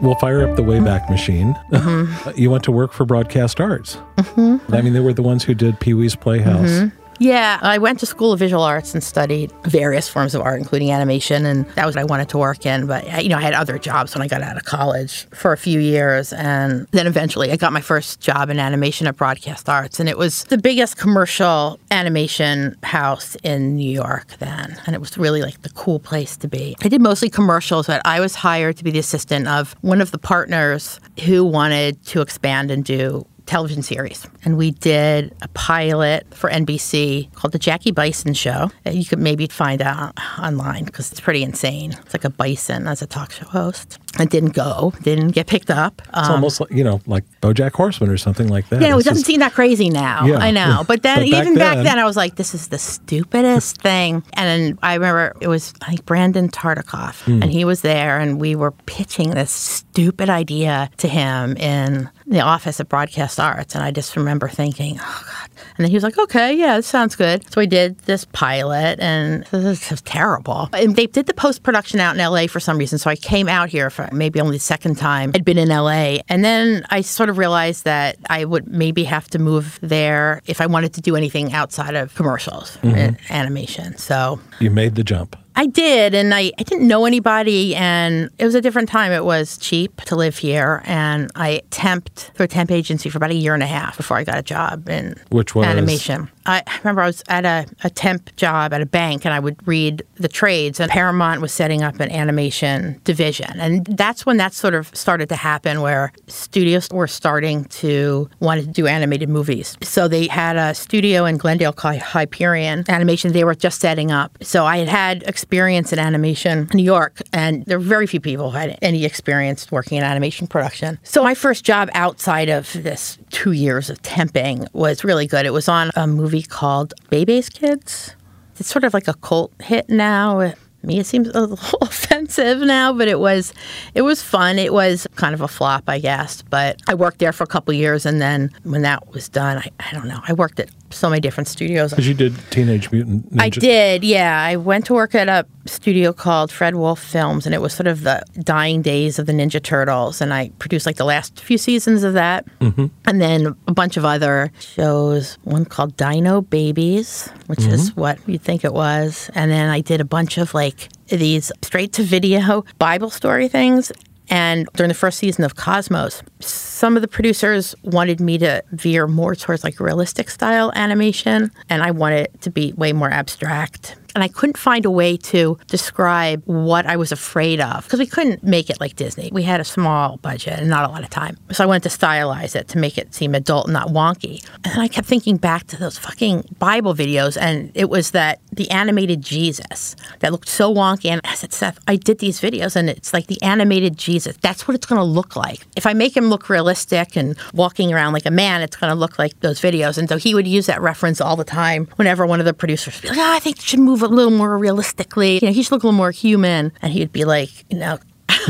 We'll 0.00 0.14
fire 0.16 0.48
up 0.48 0.56
the 0.56 0.62
Wayback 0.62 1.08
Machine. 1.10 1.54
Mm-hmm. 1.78 2.38
you 2.38 2.50
went 2.50 2.64
to 2.64 2.72
work 2.72 2.92
for 2.92 3.04
Broadcast 3.04 3.60
Arts. 3.60 3.98
I 4.16 4.80
mean, 4.82 4.92
they 4.92 5.00
were 5.00 5.12
the 5.12 5.22
ones 5.22 5.44
who 5.44 5.54
did 5.54 5.78
Pee 5.80 5.94
Wee's 5.94 6.16
Playhouse. 6.16 6.68
Mm-hmm. 6.68 7.07
Yeah, 7.18 7.58
I 7.62 7.78
went 7.78 7.98
to 8.00 8.06
School 8.06 8.32
of 8.32 8.38
Visual 8.38 8.62
Arts 8.62 8.94
and 8.94 9.02
studied 9.02 9.52
various 9.64 10.08
forms 10.08 10.34
of 10.34 10.42
art, 10.42 10.60
including 10.60 10.92
animation, 10.92 11.44
and 11.46 11.66
that 11.70 11.84
was 11.84 11.96
what 11.96 12.02
I 12.02 12.04
wanted 12.04 12.28
to 12.30 12.38
work 12.38 12.64
in. 12.64 12.86
But 12.86 13.22
you 13.22 13.28
know, 13.28 13.38
I 13.38 13.40
had 13.40 13.54
other 13.54 13.76
jobs 13.78 14.14
when 14.14 14.22
I 14.22 14.28
got 14.28 14.42
out 14.42 14.56
of 14.56 14.64
college 14.64 15.26
for 15.30 15.52
a 15.52 15.56
few 15.56 15.80
years, 15.80 16.32
and 16.32 16.86
then 16.92 17.06
eventually 17.06 17.50
I 17.50 17.56
got 17.56 17.72
my 17.72 17.80
first 17.80 18.20
job 18.20 18.50
in 18.50 18.60
animation 18.60 19.06
at 19.08 19.16
Broadcast 19.16 19.68
Arts, 19.68 19.98
and 19.98 20.08
it 20.08 20.16
was 20.16 20.44
the 20.44 20.58
biggest 20.58 20.96
commercial 20.96 21.80
animation 21.90 22.76
house 22.84 23.36
in 23.42 23.74
New 23.74 23.90
York 23.90 24.36
then, 24.38 24.80
and 24.86 24.94
it 24.94 25.00
was 25.00 25.18
really 25.18 25.42
like 25.42 25.62
the 25.62 25.70
cool 25.70 25.98
place 25.98 26.36
to 26.36 26.48
be. 26.48 26.76
I 26.82 26.88
did 26.88 27.00
mostly 27.00 27.30
commercials, 27.30 27.88
but 27.88 28.00
I 28.04 28.20
was 28.20 28.36
hired 28.36 28.76
to 28.76 28.84
be 28.84 28.92
the 28.92 29.00
assistant 29.00 29.48
of 29.48 29.74
one 29.80 30.00
of 30.00 30.12
the 30.12 30.18
partners 30.18 31.00
who 31.24 31.44
wanted 31.44 32.04
to 32.06 32.20
expand 32.20 32.70
and 32.70 32.84
do 32.84 33.26
television 33.48 33.82
series. 33.82 34.26
And 34.44 34.56
we 34.56 34.72
did 34.72 35.34
a 35.42 35.48
pilot 35.48 36.26
for 36.34 36.50
NBC 36.50 37.32
called 37.34 37.52
The 37.52 37.58
Jackie 37.58 37.90
Bison 37.90 38.34
Show. 38.34 38.70
Uh, 38.86 38.90
you 38.90 39.04
could 39.04 39.18
maybe 39.18 39.46
find 39.46 39.80
out 39.80 40.12
online 40.38 40.84
because 40.84 41.10
it's 41.10 41.20
pretty 41.20 41.42
insane. 41.42 41.92
It's 41.92 42.14
like 42.14 42.24
a 42.24 42.30
bison 42.30 42.86
as 42.86 43.02
a 43.02 43.06
talk 43.06 43.32
show 43.32 43.46
host. 43.46 43.98
It 44.18 44.30
didn't 44.30 44.54
go, 44.54 44.92
didn't 45.02 45.28
get 45.28 45.46
picked 45.46 45.70
up. 45.70 46.02
It's 46.08 46.28
Um, 46.28 46.32
almost 46.36 46.60
like, 46.60 46.70
you 46.70 46.82
know, 46.84 47.00
like 47.06 47.24
Bojack 47.40 47.72
Horseman 47.72 48.10
or 48.10 48.16
something 48.18 48.48
like 48.48 48.68
that. 48.70 48.80
Yeah, 48.80 48.96
it 48.96 49.04
doesn't 49.04 49.24
seem 49.24 49.40
that 49.40 49.52
crazy 49.54 49.90
now. 49.90 50.26
Yeah. 50.26 50.38
I 50.38 50.50
know. 50.50 50.84
But 50.86 51.02
then, 51.02 51.18
But 51.22 51.30
back 51.30 51.40
even 51.42 51.54
back 51.54 51.74
then- 51.76 51.84
then, 51.84 51.98
I 51.98 52.04
was 52.04 52.16
like, 52.16 52.34
this 52.36 52.54
is 52.54 52.68
the 52.68 52.78
stupidest 52.78 53.80
thing. 53.82 54.22
And 54.34 54.46
then 54.46 54.78
I 54.82 54.94
remember 54.94 55.34
it 55.40 55.48
was, 55.48 55.72
like 55.88 56.04
Brandon 56.06 56.48
Tartikoff, 56.48 57.22
Hmm. 57.24 57.42
and 57.42 57.50
he 57.52 57.64
was 57.64 57.80
there, 57.82 58.18
and 58.18 58.40
we 58.40 58.54
were 58.56 58.72
pitching 58.86 59.30
this 59.30 59.50
stupid 59.50 60.28
idea 60.30 60.90
to 60.98 61.08
him 61.08 61.56
in 61.56 62.08
the 62.26 62.40
office 62.40 62.80
at 62.80 62.88
Broadcast 62.88 63.38
Arts. 63.40 63.74
And 63.74 63.82
I 63.84 63.90
just 63.90 64.16
remember 64.16 64.48
thinking, 64.48 64.98
oh, 65.00 65.22
God. 65.26 65.57
And 65.76 65.84
then 65.84 65.90
he 65.90 65.96
was 65.96 66.02
like, 66.02 66.18
okay, 66.18 66.52
yeah, 66.52 66.78
it 66.78 66.84
sounds 66.84 67.16
good. 67.16 67.50
So 67.52 67.60
we 67.60 67.66
did 67.66 67.98
this 68.00 68.24
pilot, 68.26 68.98
and 69.00 69.44
this 69.46 69.90
was 69.90 70.00
terrible. 70.02 70.68
And 70.72 70.96
they 70.96 71.06
did 71.06 71.26
the 71.26 71.34
post 71.34 71.62
production 71.62 72.00
out 72.00 72.16
in 72.16 72.24
LA 72.24 72.46
for 72.46 72.60
some 72.60 72.78
reason. 72.78 72.98
So 72.98 73.10
I 73.10 73.16
came 73.16 73.48
out 73.48 73.68
here 73.68 73.90
for 73.90 74.08
maybe 74.12 74.40
only 74.40 74.56
the 74.56 74.62
second 74.62 74.96
time. 74.96 75.32
I'd 75.34 75.44
been 75.44 75.58
in 75.58 75.68
LA. 75.68 76.18
And 76.28 76.44
then 76.44 76.84
I 76.90 77.00
sort 77.00 77.28
of 77.28 77.38
realized 77.38 77.84
that 77.84 78.16
I 78.28 78.44
would 78.44 78.68
maybe 78.68 79.04
have 79.04 79.28
to 79.30 79.38
move 79.38 79.78
there 79.82 80.42
if 80.46 80.60
I 80.60 80.66
wanted 80.66 80.94
to 80.94 81.00
do 81.00 81.16
anything 81.16 81.52
outside 81.52 81.94
of 81.94 82.14
commercials 82.14 82.76
mm-hmm. 82.78 82.96
and 82.96 83.18
animation. 83.30 83.96
So 83.96 84.40
You 84.58 84.70
made 84.70 84.94
the 84.94 85.04
jump. 85.04 85.36
I 85.58 85.66
did, 85.66 86.14
and 86.14 86.32
I, 86.32 86.52
I 86.56 86.62
didn't 86.62 86.86
know 86.86 87.04
anybody, 87.04 87.74
and 87.74 88.30
it 88.38 88.44
was 88.44 88.54
a 88.54 88.60
different 88.60 88.88
time. 88.88 89.10
It 89.10 89.24
was 89.24 89.58
cheap 89.58 90.00
to 90.02 90.14
live 90.14 90.38
here, 90.38 90.82
and 90.84 91.32
I 91.34 91.62
temped 91.70 92.32
through 92.34 92.44
a 92.44 92.48
temp 92.48 92.70
agency 92.70 93.10
for 93.10 93.18
about 93.18 93.32
a 93.32 93.34
year 93.34 93.54
and 93.54 93.62
a 93.64 93.66
half 93.66 93.96
before 93.96 94.16
I 94.18 94.22
got 94.22 94.38
a 94.38 94.42
job 94.42 94.88
in 94.88 95.16
Which 95.30 95.56
was? 95.56 95.66
animation. 95.66 96.30
I 96.48 96.62
remember 96.82 97.02
I 97.02 97.06
was 97.06 97.22
at 97.28 97.44
a, 97.44 97.66
a 97.84 97.90
temp 97.90 98.34
job 98.36 98.72
at 98.72 98.80
a 98.80 98.86
bank, 98.86 99.26
and 99.26 99.34
I 99.34 99.38
would 99.38 99.56
read 99.68 100.02
the 100.14 100.28
trades, 100.28 100.80
and 100.80 100.90
Paramount 100.90 101.42
was 101.42 101.52
setting 101.52 101.82
up 101.82 102.00
an 102.00 102.10
animation 102.10 103.00
division, 103.04 103.60
and 103.60 103.84
that's 103.84 104.24
when 104.24 104.38
that 104.38 104.54
sort 104.54 104.74
of 104.74 104.94
started 104.96 105.28
to 105.28 105.36
happen, 105.36 105.82
where 105.82 106.10
studios 106.26 106.88
were 106.90 107.06
starting 107.06 107.66
to 107.66 108.30
want 108.40 108.62
to 108.62 108.66
do 108.66 108.86
animated 108.86 109.28
movies. 109.28 109.76
So 109.82 110.08
they 110.08 110.26
had 110.26 110.56
a 110.56 110.74
studio 110.74 111.26
in 111.26 111.36
Glendale 111.36 111.74
called 111.74 111.98
Hyperion 111.98 112.84
Animation. 112.88 113.32
They 113.32 113.44
were 113.44 113.54
just 113.54 113.80
setting 113.80 114.10
up. 114.10 114.38
So 114.40 114.64
I 114.64 114.78
had 114.78 114.88
had 114.88 115.22
experience 115.24 115.92
in 115.92 115.98
animation 115.98 116.66
in 116.70 116.76
New 116.78 116.82
York, 116.82 117.20
and 117.32 117.62
there 117.66 117.78
were 117.78 117.84
very 117.84 118.06
few 118.06 118.20
people 118.20 118.50
who 118.50 118.56
had 118.56 118.78
any 118.80 119.04
experience 119.04 119.70
working 119.70 119.98
in 119.98 120.04
animation 120.04 120.46
production. 120.46 120.98
So 121.02 121.22
my 121.22 121.34
first 121.34 121.62
job 121.62 121.90
outside 121.92 122.48
of 122.48 122.72
this 122.72 123.18
two 123.30 123.52
years 123.52 123.90
of 123.90 124.00
temping 124.02 124.66
was 124.72 125.04
really 125.04 125.26
good. 125.26 125.44
It 125.44 125.52
was 125.52 125.68
on 125.68 125.90
a 125.94 126.06
movie 126.06 126.37
called 126.42 126.94
Bebe's 127.10 127.48
Kids. 127.48 128.14
It's 128.58 128.68
sort 128.68 128.84
of 128.84 128.94
like 128.94 129.08
a 129.08 129.14
cult 129.14 129.52
hit 129.62 129.88
now. 129.88 130.52
Me, 130.82 131.00
it 131.00 131.06
seems 131.06 131.28
a 131.28 131.40
little 131.40 131.58
offensive 131.80 132.60
now, 132.60 132.92
but 132.92 133.08
it 133.08 133.18
was, 133.18 133.52
it 133.94 134.02
was 134.02 134.22
fun. 134.22 134.58
It 134.58 134.72
was 134.72 135.06
kind 135.16 135.34
of 135.34 135.40
a 135.40 135.48
flop, 135.48 135.84
I 135.88 135.98
guess. 135.98 136.42
But 136.42 136.80
I 136.86 136.94
worked 136.94 137.18
there 137.18 137.32
for 137.32 137.44
a 137.44 137.48
couple 137.48 137.74
years, 137.74 138.06
and 138.06 138.20
then 138.20 138.50
when 138.62 138.82
that 138.82 139.08
was 139.12 139.28
done, 139.28 139.58
I, 139.58 139.70
I 139.80 139.92
don't 139.92 140.06
know. 140.06 140.20
I 140.26 140.32
worked 140.32 140.60
at 140.60 140.70
so 140.90 141.08
many 141.08 141.20
different 141.20 141.48
studios. 141.48 141.90
Because 141.90 142.08
you 142.08 142.14
did 142.14 142.34
Teenage 142.50 142.90
Mutant 142.90 143.32
Ninja. 143.32 143.42
I 143.42 143.48
did, 143.48 144.04
yeah. 144.04 144.42
I 144.42 144.56
went 144.56 144.86
to 144.86 144.94
work 144.94 145.14
at 145.14 145.28
a 145.28 145.46
studio 145.66 146.12
called 146.12 146.50
Fred 146.50 146.74
Wolf 146.74 147.00
Films, 147.00 147.46
and 147.46 147.54
it 147.54 147.60
was 147.60 147.74
sort 147.74 147.86
of 147.86 148.02
the 148.02 148.22
dying 148.40 148.82
days 148.82 149.18
of 149.18 149.26
the 149.26 149.32
Ninja 149.32 149.62
Turtles. 149.62 150.20
And 150.20 150.32
I 150.32 150.50
produced 150.58 150.86
like 150.86 150.96
the 150.96 151.04
last 151.04 151.40
few 151.40 151.58
seasons 151.58 152.04
of 152.04 152.14
that. 152.14 152.46
Mm-hmm. 152.60 152.86
And 153.06 153.20
then 153.20 153.54
a 153.66 153.72
bunch 153.72 153.96
of 153.96 154.04
other 154.04 154.50
shows, 154.60 155.38
one 155.44 155.64
called 155.64 155.96
Dino 155.96 156.40
Babies, 156.40 157.28
which 157.46 157.64
is 157.64 157.94
what 157.96 158.18
you'd 158.26 158.42
think 158.42 158.64
it 158.64 158.72
was. 158.72 159.30
And 159.34 159.50
then 159.50 159.68
I 159.68 159.80
did 159.80 160.00
a 160.00 160.04
bunch 160.04 160.38
of 160.38 160.54
like 160.54 160.88
these 161.08 161.50
straight 161.62 161.92
to 161.94 162.02
video 162.02 162.64
Bible 162.78 163.10
story 163.10 163.48
things. 163.48 163.92
And 164.30 164.68
during 164.74 164.88
the 164.88 164.94
first 164.94 165.18
season 165.18 165.44
of 165.44 165.56
Cosmos, 165.56 166.22
some 166.40 166.96
of 166.96 167.02
the 167.02 167.08
producers 167.08 167.74
wanted 167.82 168.20
me 168.20 168.38
to 168.38 168.62
veer 168.72 169.06
more 169.06 169.34
towards 169.34 169.64
like 169.64 169.80
realistic 169.80 170.30
style 170.30 170.72
animation, 170.74 171.50
and 171.70 171.82
I 171.82 171.90
wanted 171.90 172.26
it 172.26 172.40
to 172.42 172.50
be 172.50 172.72
way 172.74 172.92
more 172.92 173.10
abstract. 173.10 173.96
And 174.18 174.24
I 174.24 174.26
couldn't 174.26 174.58
find 174.58 174.84
a 174.84 174.90
way 174.90 175.16
to 175.16 175.56
describe 175.68 176.42
what 176.44 176.86
I 176.86 176.96
was 176.96 177.12
afraid 177.12 177.60
of 177.60 177.84
because 177.84 178.00
we 178.00 178.06
couldn't 178.06 178.42
make 178.42 178.68
it 178.68 178.80
like 178.80 178.96
Disney. 178.96 179.30
We 179.32 179.44
had 179.44 179.60
a 179.60 179.64
small 179.64 180.16
budget 180.16 180.58
and 180.58 180.68
not 180.68 180.84
a 180.84 180.92
lot 180.92 181.04
of 181.04 181.10
time. 181.10 181.36
So 181.52 181.62
I 181.62 181.68
wanted 181.68 181.88
to 181.88 181.96
stylize 181.96 182.56
it 182.56 182.66
to 182.70 182.78
make 182.78 182.98
it 182.98 183.14
seem 183.14 183.36
adult 183.36 183.66
and 183.66 183.74
not 183.74 183.90
wonky. 183.90 184.44
And 184.64 184.82
I 184.82 184.88
kept 184.88 185.06
thinking 185.06 185.36
back 185.36 185.68
to 185.68 185.76
those 185.76 185.96
fucking 185.98 186.56
Bible 186.58 186.96
videos, 186.96 187.40
and 187.40 187.70
it 187.76 187.90
was 187.90 188.10
that 188.10 188.40
the 188.52 188.68
animated 188.72 189.22
Jesus 189.22 189.94
that 190.18 190.32
looked 190.32 190.48
so 190.48 190.74
wonky. 190.74 191.10
And 191.10 191.20
I 191.22 191.36
said, 191.36 191.52
Seth, 191.52 191.78
I 191.86 191.94
did 191.94 192.18
these 192.18 192.40
videos, 192.40 192.74
and 192.74 192.90
it's 192.90 193.12
like 193.12 193.28
the 193.28 193.40
animated 193.40 193.96
Jesus. 193.96 194.36
That's 194.40 194.66
what 194.66 194.74
it's 194.74 194.86
going 194.86 194.98
to 194.98 195.04
look 195.04 195.36
like. 195.36 195.64
If 195.76 195.86
I 195.86 195.92
make 195.92 196.16
him 196.16 196.24
look 196.24 196.48
realistic 196.48 197.14
and 197.14 197.38
walking 197.54 197.94
around 197.94 198.14
like 198.14 198.26
a 198.26 198.32
man, 198.32 198.62
it's 198.62 198.74
going 198.74 198.90
to 198.90 198.98
look 198.98 199.16
like 199.16 199.38
those 199.38 199.60
videos. 199.60 199.96
And 199.96 200.08
so 200.08 200.16
he 200.16 200.34
would 200.34 200.48
use 200.48 200.66
that 200.66 200.80
reference 200.80 201.20
all 201.20 201.36
the 201.36 201.44
time 201.44 201.86
whenever 201.94 202.26
one 202.26 202.40
of 202.40 202.46
the 202.46 202.54
producers 202.54 202.96
would 202.96 203.02
be 203.02 203.08
like, 203.10 203.18
oh, 203.18 203.36
I 203.36 203.38
think 203.38 203.58
you 203.58 203.62
should 203.62 203.78
move 203.78 204.02
a 204.10 204.14
little 204.14 204.32
more 204.32 204.56
realistically. 204.58 205.38
You 205.40 205.48
know, 205.48 205.52
he 205.52 205.62
should 205.62 205.72
look 205.72 205.82
a 205.82 205.86
little 205.86 205.96
more 205.96 206.10
human. 206.10 206.72
And 206.82 206.92
he'd 206.92 207.12
be 207.12 207.24
like, 207.24 207.50
you 207.70 207.78
know, 207.78 207.98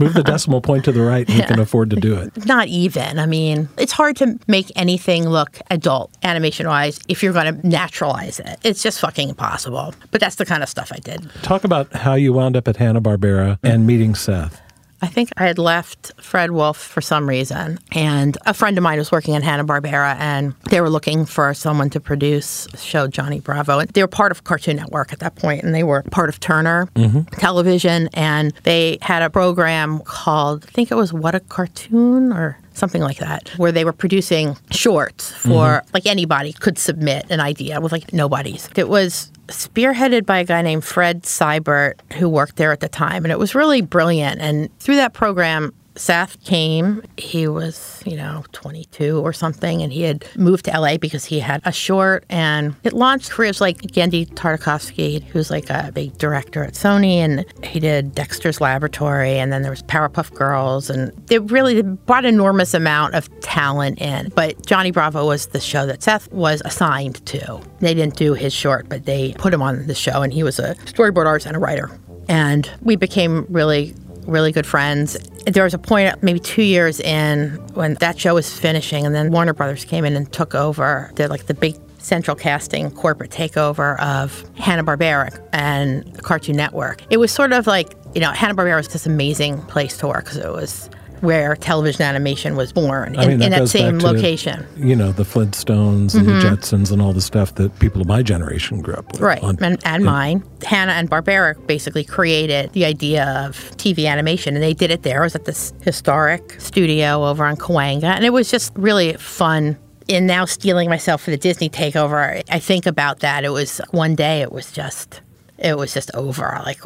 Move 0.00 0.14
the 0.14 0.22
decimal 0.24 0.60
point 0.60 0.84
to 0.84 0.92
the 0.92 1.02
right 1.02 1.28
and 1.28 1.38
you 1.38 1.44
can 1.44 1.58
afford 1.58 1.90
to 1.90 1.96
do 1.96 2.14
it. 2.16 2.46
not 2.46 2.68
even. 2.68 3.18
I 3.18 3.26
mean, 3.26 3.68
it's 3.76 3.92
hard 3.92 4.16
to 4.16 4.38
make 4.46 4.70
anything 4.76 5.28
look 5.28 5.58
adult 5.70 6.10
animation 6.22 6.66
wise 6.66 7.00
if 7.08 7.22
you're 7.22 7.32
going 7.32 7.60
to 7.60 7.66
naturalize 7.66 8.38
it. 8.40 8.58
It's 8.64 8.82
just 8.82 9.00
fucking 9.00 9.30
impossible. 9.30 9.94
But 10.10 10.20
that's 10.20 10.36
the 10.36 10.46
kind 10.46 10.62
of 10.62 10.68
stuff 10.68 10.92
I 10.92 10.98
did. 10.98 11.28
Talk 11.42 11.64
about 11.64 11.92
how 11.92 12.14
you 12.14 12.32
wound 12.32 12.56
up 12.56 12.68
at 12.68 12.76
Hanna-Barbera 12.76 13.58
and 13.62 13.86
meeting 13.86 14.14
Seth. 14.14 14.60
I 15.00 15.06
think 15.06 15.30
I 15.36 15.46
had 15.46 15.58
left 15.58 16.12
Fred 16.20 16.50
Wolf 16.50 16.76
for 16.76 17.00
some 17.00 17.28
reason, 17.28 17.78
and 17.92 18.36
a 18.46 18.54
friend 18.54 18.76
of 18.76 18.82
mine 18.82 18.98
was 18.98 19.12
working 19.12 19.34
at 19.36 19.42
Hanna 19.42 19.64
Barbera, 19.64 20.16
and 20.18 20.54
they 20.70 20.80
were 20.80 20.90
looking 20.90 21.24
for 21.24 21.54
someone 21.54 21.88
to 21.90 22.00
produce 22.00 22.66
show 22.76 23.06
Johnny 23.06 23.40
Bravo. 23.40 23.78
And 23.78 23.88
they 23.90 24.02
were 24.02 24.08
part 24.08 24.32
of 24.32 24.44
Cartoon 24.44 24.76
Network 24.76 25.12
at 25.12 25.20
that 25.20 25.36
point, 25.36 25.62
and 25.62 25.74
they 25.74 25.84
were 25.84 26.02
part 26.10 26.28
of 26.28 26.40
Turner 26.40 26.88
mm-hmm. 26.94 27.20
Television, 27.38 28.08
and 28.14 28.52
they 28.64 28.98
had 29.00 29.22
a 29.22 29.30
program 29.30 30.00
called 30.00 30.64
I 30.68 30.70
think 30.72 30.90
it 30.90 30.96
was 30.96 31.12
What 31.12 31.34
a 31.34 31.40
Cartoon 31.40 32.32
or 32.32 32.58
something 32.72 33.02
like 33.02 33.18
that, 33.18 33.50
where 33.56 33.72
they 33.72 33.84
were 33.84 33.92
producing 33.92 34.56
shorts 34.70 35.32
for 35.32 35.66
mm-hmm. 35.80 35.90
like 35.94 36.06
anybody 36.06 36.52
could 36.52 36.78
submit 36.78 37.26
an 37.30 37.40
idea 37.40 37.80
with 37.80 37.92
like 37.92 38.12
nobody's. 38.12 38.68
It 38.76 38.88
was 38.88 39.30
spearheaded 39.48 40.26
by 40.26 40.38
a 40.38 40.44
guy 40.44 40.62
named 40.62 40.84
Fred 40.84 41.22
Seibert 41.22 41.94
who 42.14 42.28
worked 42.28 42.56
there 42.56 42.72
at 42.72 42.80
the 42.80 42.88
time, 42.88 43.24
and 43.24 43.32
it 43.32 43.38
was 43.38 43.54
really 43.54 43.80
brilliant. 43.80 44.40
And 44.40 44.76
through 44.78 44.96
that 44.96 45.12
program, 45.12 45.72
Seth 45.98 46.42
came. 46.44 47.02
He 47.16 47.48
was, 47.48 48.02
you 48.06 48.16
know, 48.16 48.44
22 48.52 49.18
or 49.18 49.32
something, 49.32 49.82
and 49.82 49.92
he 49.92 50.02
had 50.02 50.24
moved 50.36 50.66
to 50.66 50.80
LA 50.80 50.96
because 50.96 51.24
he 51.24 51.40
had 51.40 51.60
a 51.64 51.72
short, 51.72 52.24
and 52.28 52.74
it 52.84 52.92
launched 52.92 53.30
careers 53.30 53.60
like 53.60 53.78
Genndy 53.82 54.28
Tartakovsky, 54.34 55.22
who's 55.24 55.50
like 55.50 55.68
a 55.70 55.90
big 55.92 56.16
director 56.18 56.64
at 56.64 56.74
Sony, 56.74 57.16
and 57.16 57.44
he 57.64 57.80
did 57.80 58.14
Dexter's 58.14 58.60
Laboratory, 58.60 59.38
and 59.38 59.52
then 59.52 59.62
there 59.62 59.70
was 59.70 59.82
Powerpuff 59.82 60.32
Girls, 60.34 60.88
and 60.88 61.12
it 61.30 61.42
really 61.50 61.82
brought 61.82 62.24
enormous 62.24 62.74
amount 62.74 63.14
of 63.14 63.28
talent 63.40 64.00
in. 64.00 64.30
But 64.34 64.66
Johnny 64.66 64.90
Bravo 64.90 65.26
was 65.26 65.48
the 65.48 65.60
show 65.60 65.86
that 65.86 66.02
Seth 66.02 66.30
was 66.32 66.62
assigned 66.64 67.24
to. 67.26 67.60
They 67.80 67.94
didn't 67.94 68.16
do 68.16 68.34
his 68.34 68.52
short, 68.52 68.88
but 68.88 69.04
they 69.04 69.34
put 69.38 69.52
him 69.52 69.62
on 69.62 69.86
the 69.86 69.94
show, 69.94 70.22
and 70.22 70.32
he 70.32 70.42
was 70.42 70.58
a 70.58 70.74
storyboard 70.86 71.26
artist 71.26 71.46
and 71.46 71.56
a 71.56 71.60
writer. 71.60 71.90
And 72.28 72.70
we 72.82 72.96
became 72.96 73.46
really 73.48 73.94
really 74.28 74.52
good 74.52 74.66
friends. 74.66 75.16
There 75.52 75.64
was 75.64 75.74
a 75.74 75.78
point, 75.78 76.22
maybe 76.22 76.40
two 76.40 76.62
years 76.62 77.00
in, 77.00 77.50
when 77.74 77.94
that 77.94 78.18
show 78.18 78.34
was 78.34 78.58
finishing, 78.58 79.06
and 79.06 79.14
then 79.14 79.30
Warner 79.30 79.54
Brothers 79.54 79.84
came 79.84 80.04
in 80.04 80.14
and 80.14 80.30
took 80.32 80.54
over. 80.54 81.10
They're 81.14 81.28
like 81.28 81.46
the 81.46 81.54
big 81.54 81.76
central 81.98 82.36
casting 82.36 82.90
corporate 82.90 83.30
takeover 83.30 84.00
of 84.00 84.44
Hanna 84.56 84.84
Barbera 84.84 85.40
and 85.52 86.22
Cartoon 86.22 86.56
Network. 86.56 87.02
It 87.10 87.18
was 87.18 87.30
sort 87.32 87.52
of 87.52 87.66
like 87.66 87.94
you 88.14 88.20
know 88.20 88.30
Hanna 88.32 88.54
Barbera 88.54 88.76
was 88.76 88.88
this 88.88 89.06
amazing 89.06 89.60
place 89.62 89.96
to 89.98 90.08
work 90.08 90.24
because 90.24 90.38
it 90.38 90.50
was 90.52 90.88
where 91.20 91.56
television 91.56 92.02
animation 92.02 92.56
was 92.56 92.72
born 92.72 93.16
I 93.16 93.22
in, 93.22 93.28
mean, 93.28 93.42
in 93.42 93.50
that 93.50 93.58
goes 93.58 93.72
back 93.72 93.80
same 93.80 93.98
to, 93.98 94.06
location. 94.06 94.66
You 94.76 94.96
know, 94.96 95.12
the 95.12 95.24
Flintstones 95.24 96.14
and 96.14 96.26
the 96.26 96.32
mm-hmm. 96.32 96.54
Jetsons 96.54 96.92
and 96.92 97.02
all 97.02 97.12
the 97.12 97.20
stuff 97.20 97.54
that 97.56 97.78
people 97.78 98.00
of 98.00 98.06
my 98.06 98.22
generation 98.22 98.80
grew 98.80 98.94
up 98.94 99.12
with. 99.12 99.20
Right, 99.20 99.42
on- 99.42 99.58
and, 99.62 99.80
and 99.84 100.04
mine. 100.04 100.42
Hanna 100.64 100.92
and 100.92 101.10
Barbera 101.10 101.54
basically 101.66 102.04
created 102.04 102.72
the 102.72 102.84
idea 102.84 103.24
of 103.46 103.56
TV 103.76 104.08
animation, 104.08 104.54
and 104.54 104.62
they 104.62 104.74
did 104.74 104.90
it 104.90 105.02
there. 105.02 105.22
It 105.22 105.26
was 105.26 105.34
at 105.34 105.44
this 105.44 105.72
historic 105.82 106.60
studio 106.60 107.26
over 107.26 107.44
on 107.44 107.56
Cahuenga, 107.56 108.04
and 108.04 108.24
it 108.24 108.32
was 108.32 108.50
just 108.50 108.72
really 108.76 109.14
fun. 109.14 109.76
In 110.08 110.26
now 110.26 110.46
stealing 110.46 110.88
myself 110.88 111.22
for 111.22 111.30
the 111.30 111.36
Disney 111.36 111.68
takeover, 111.68 112.42
I 112.48 112.58
think 112.58 112.86
about 112.86 113.20
that. 113.20 113.44
It 113.44 113.50
was 113.50 113.78
one 113.90 114.14
day. 114.14 114.40
It 114.40 114.52
was 114.52 114.72
just. 114.72 115.20
It 115.58 115.76
was 115.76 115.92
just 115.92 116.10
over. 116.14 116.62
Like 116.64 116.80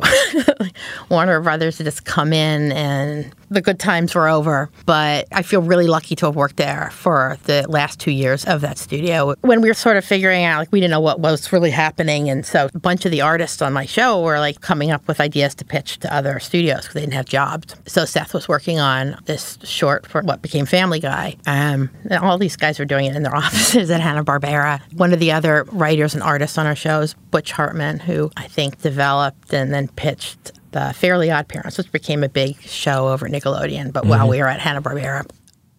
Warner 1.11 1.41
Brothers 1.41 1.79
had 1.79 1.85
just 1.85 2.05
come 2.05 2.33
in 2.33 2.73
and 2.73 3.33
the 3.53 3.61
good 3.61 3.79
times 3.79 4.15
were 4.15 4.29
over. 4.29 4.71
But 4.87 5.29
I 5.33 5.43
feel 5.43 5.63
really 5.63 5.87
lucky 5.87 6.17
to 6.17 6.27
have 6.27 6.37
worked 6.37 6.57
there 6.57 6.91
for 6.93 7.39
the 7.45 7.67
last 7.69 8.01
two 8.01 8.11
years 8.11 8.45
of 8.45 8.61
that 8.63 8.79
studio. 8.79 9.35
When 9.41 9.61
we 9.61 9.69
were 9.69 9.75
sort 9.75 9.97
of 9.97 10.05
figuring 10.05 10.45
out, 10.45 10.59
like, 10.59 10.73
we 10.73 10.81
didn't 10.81 10.91
know 10.91 11.01
what 11.01 11.21
was 11.21 11.53
really 11.53 11.71
happening. 11.71 12.29
And 12.29 12.45
so 12.45 12.69
a 12.75 12.79
bunch 12.79 13.05
of 13.05 13.11
the 13.11 13.21
artists 13.21 13.63
on 13.63 13.73
my 13.73 13.87
show 13.87 14.23
were 14.23 14.39
like 14.39 14.61
coming 14.61 14.91
up 14.91 15.07
with 15.09 15.21
ideas 15.21 15.55
to 15.57 15.65
pitch 15.65 15.99
to 16.01 16.15
other 16.15 16.39
studios 16.41 16.83
because 16.83 16.95
they 16.95 17.01
didn't 17.01 17.15
have 17.15 17.27
jobs. 17.27 17.75
So 17.87 18.05
Seth 18.05 18.35
was 18.35 18.49
working 18.49 18.79
on 18.79 19.17
this 19.27 19.59
short 19.65 20.07
for 20.07 20.23
what 20.23 20.43
became 20.43 20.67
Family 20.67 21.01
Guy. 21.01 21.37
Um, 21.47 21.91
and 22.09 22.23
all 22.23 22.39
these 22.39 22.57
guys 22.57 22.79
were 22.79 22.85
doing 22.85 23.07
it 23.07 23.17
in 23.17 23.23
their 23.23 23.37
offices 23.43 23.91
at 23.91 24.01
Hanna-Barbera. 24.01 24.81
One 24.95 25.13
of 25.13 25.19
the 25.19 25.33
other 25.33 25.65
writers 25.73 26.15
and 26.15 26.23
artists 26.23 26.59
on 26.59 26.67
our 26.67 26.77
show 26.77 27.01
is 27.01 27.15
Butch 27.31 27.53
Hartman, 27.53 27.99
who 27.99 28.31
I 28.37 28.49
think 28.49 28.81
developed 28.83 29.53
and 29.53 29.73
then 29.73 29.89
pitched 29.89 30.53
the 30.73 30.93
Fairly 30.95 31.31
Odd 31.31 31.49
Parents, 31.49 31.79
which 31.79 31.93
became 31.93 32.25
a 32.25 32.29
big 32.29 32.61
show 32.63 33.09
over 33.09 33.29
Nickelodeon. 33.29 33.93
But 33.93 34.07
while 34.07 34.21
mm-hmm. 34.21 34.31
we 34.31 34.39
were 34.41 34.49
at 34.49 34.61
Hanna 34.61 34.83
Barbera, 34.83 35.31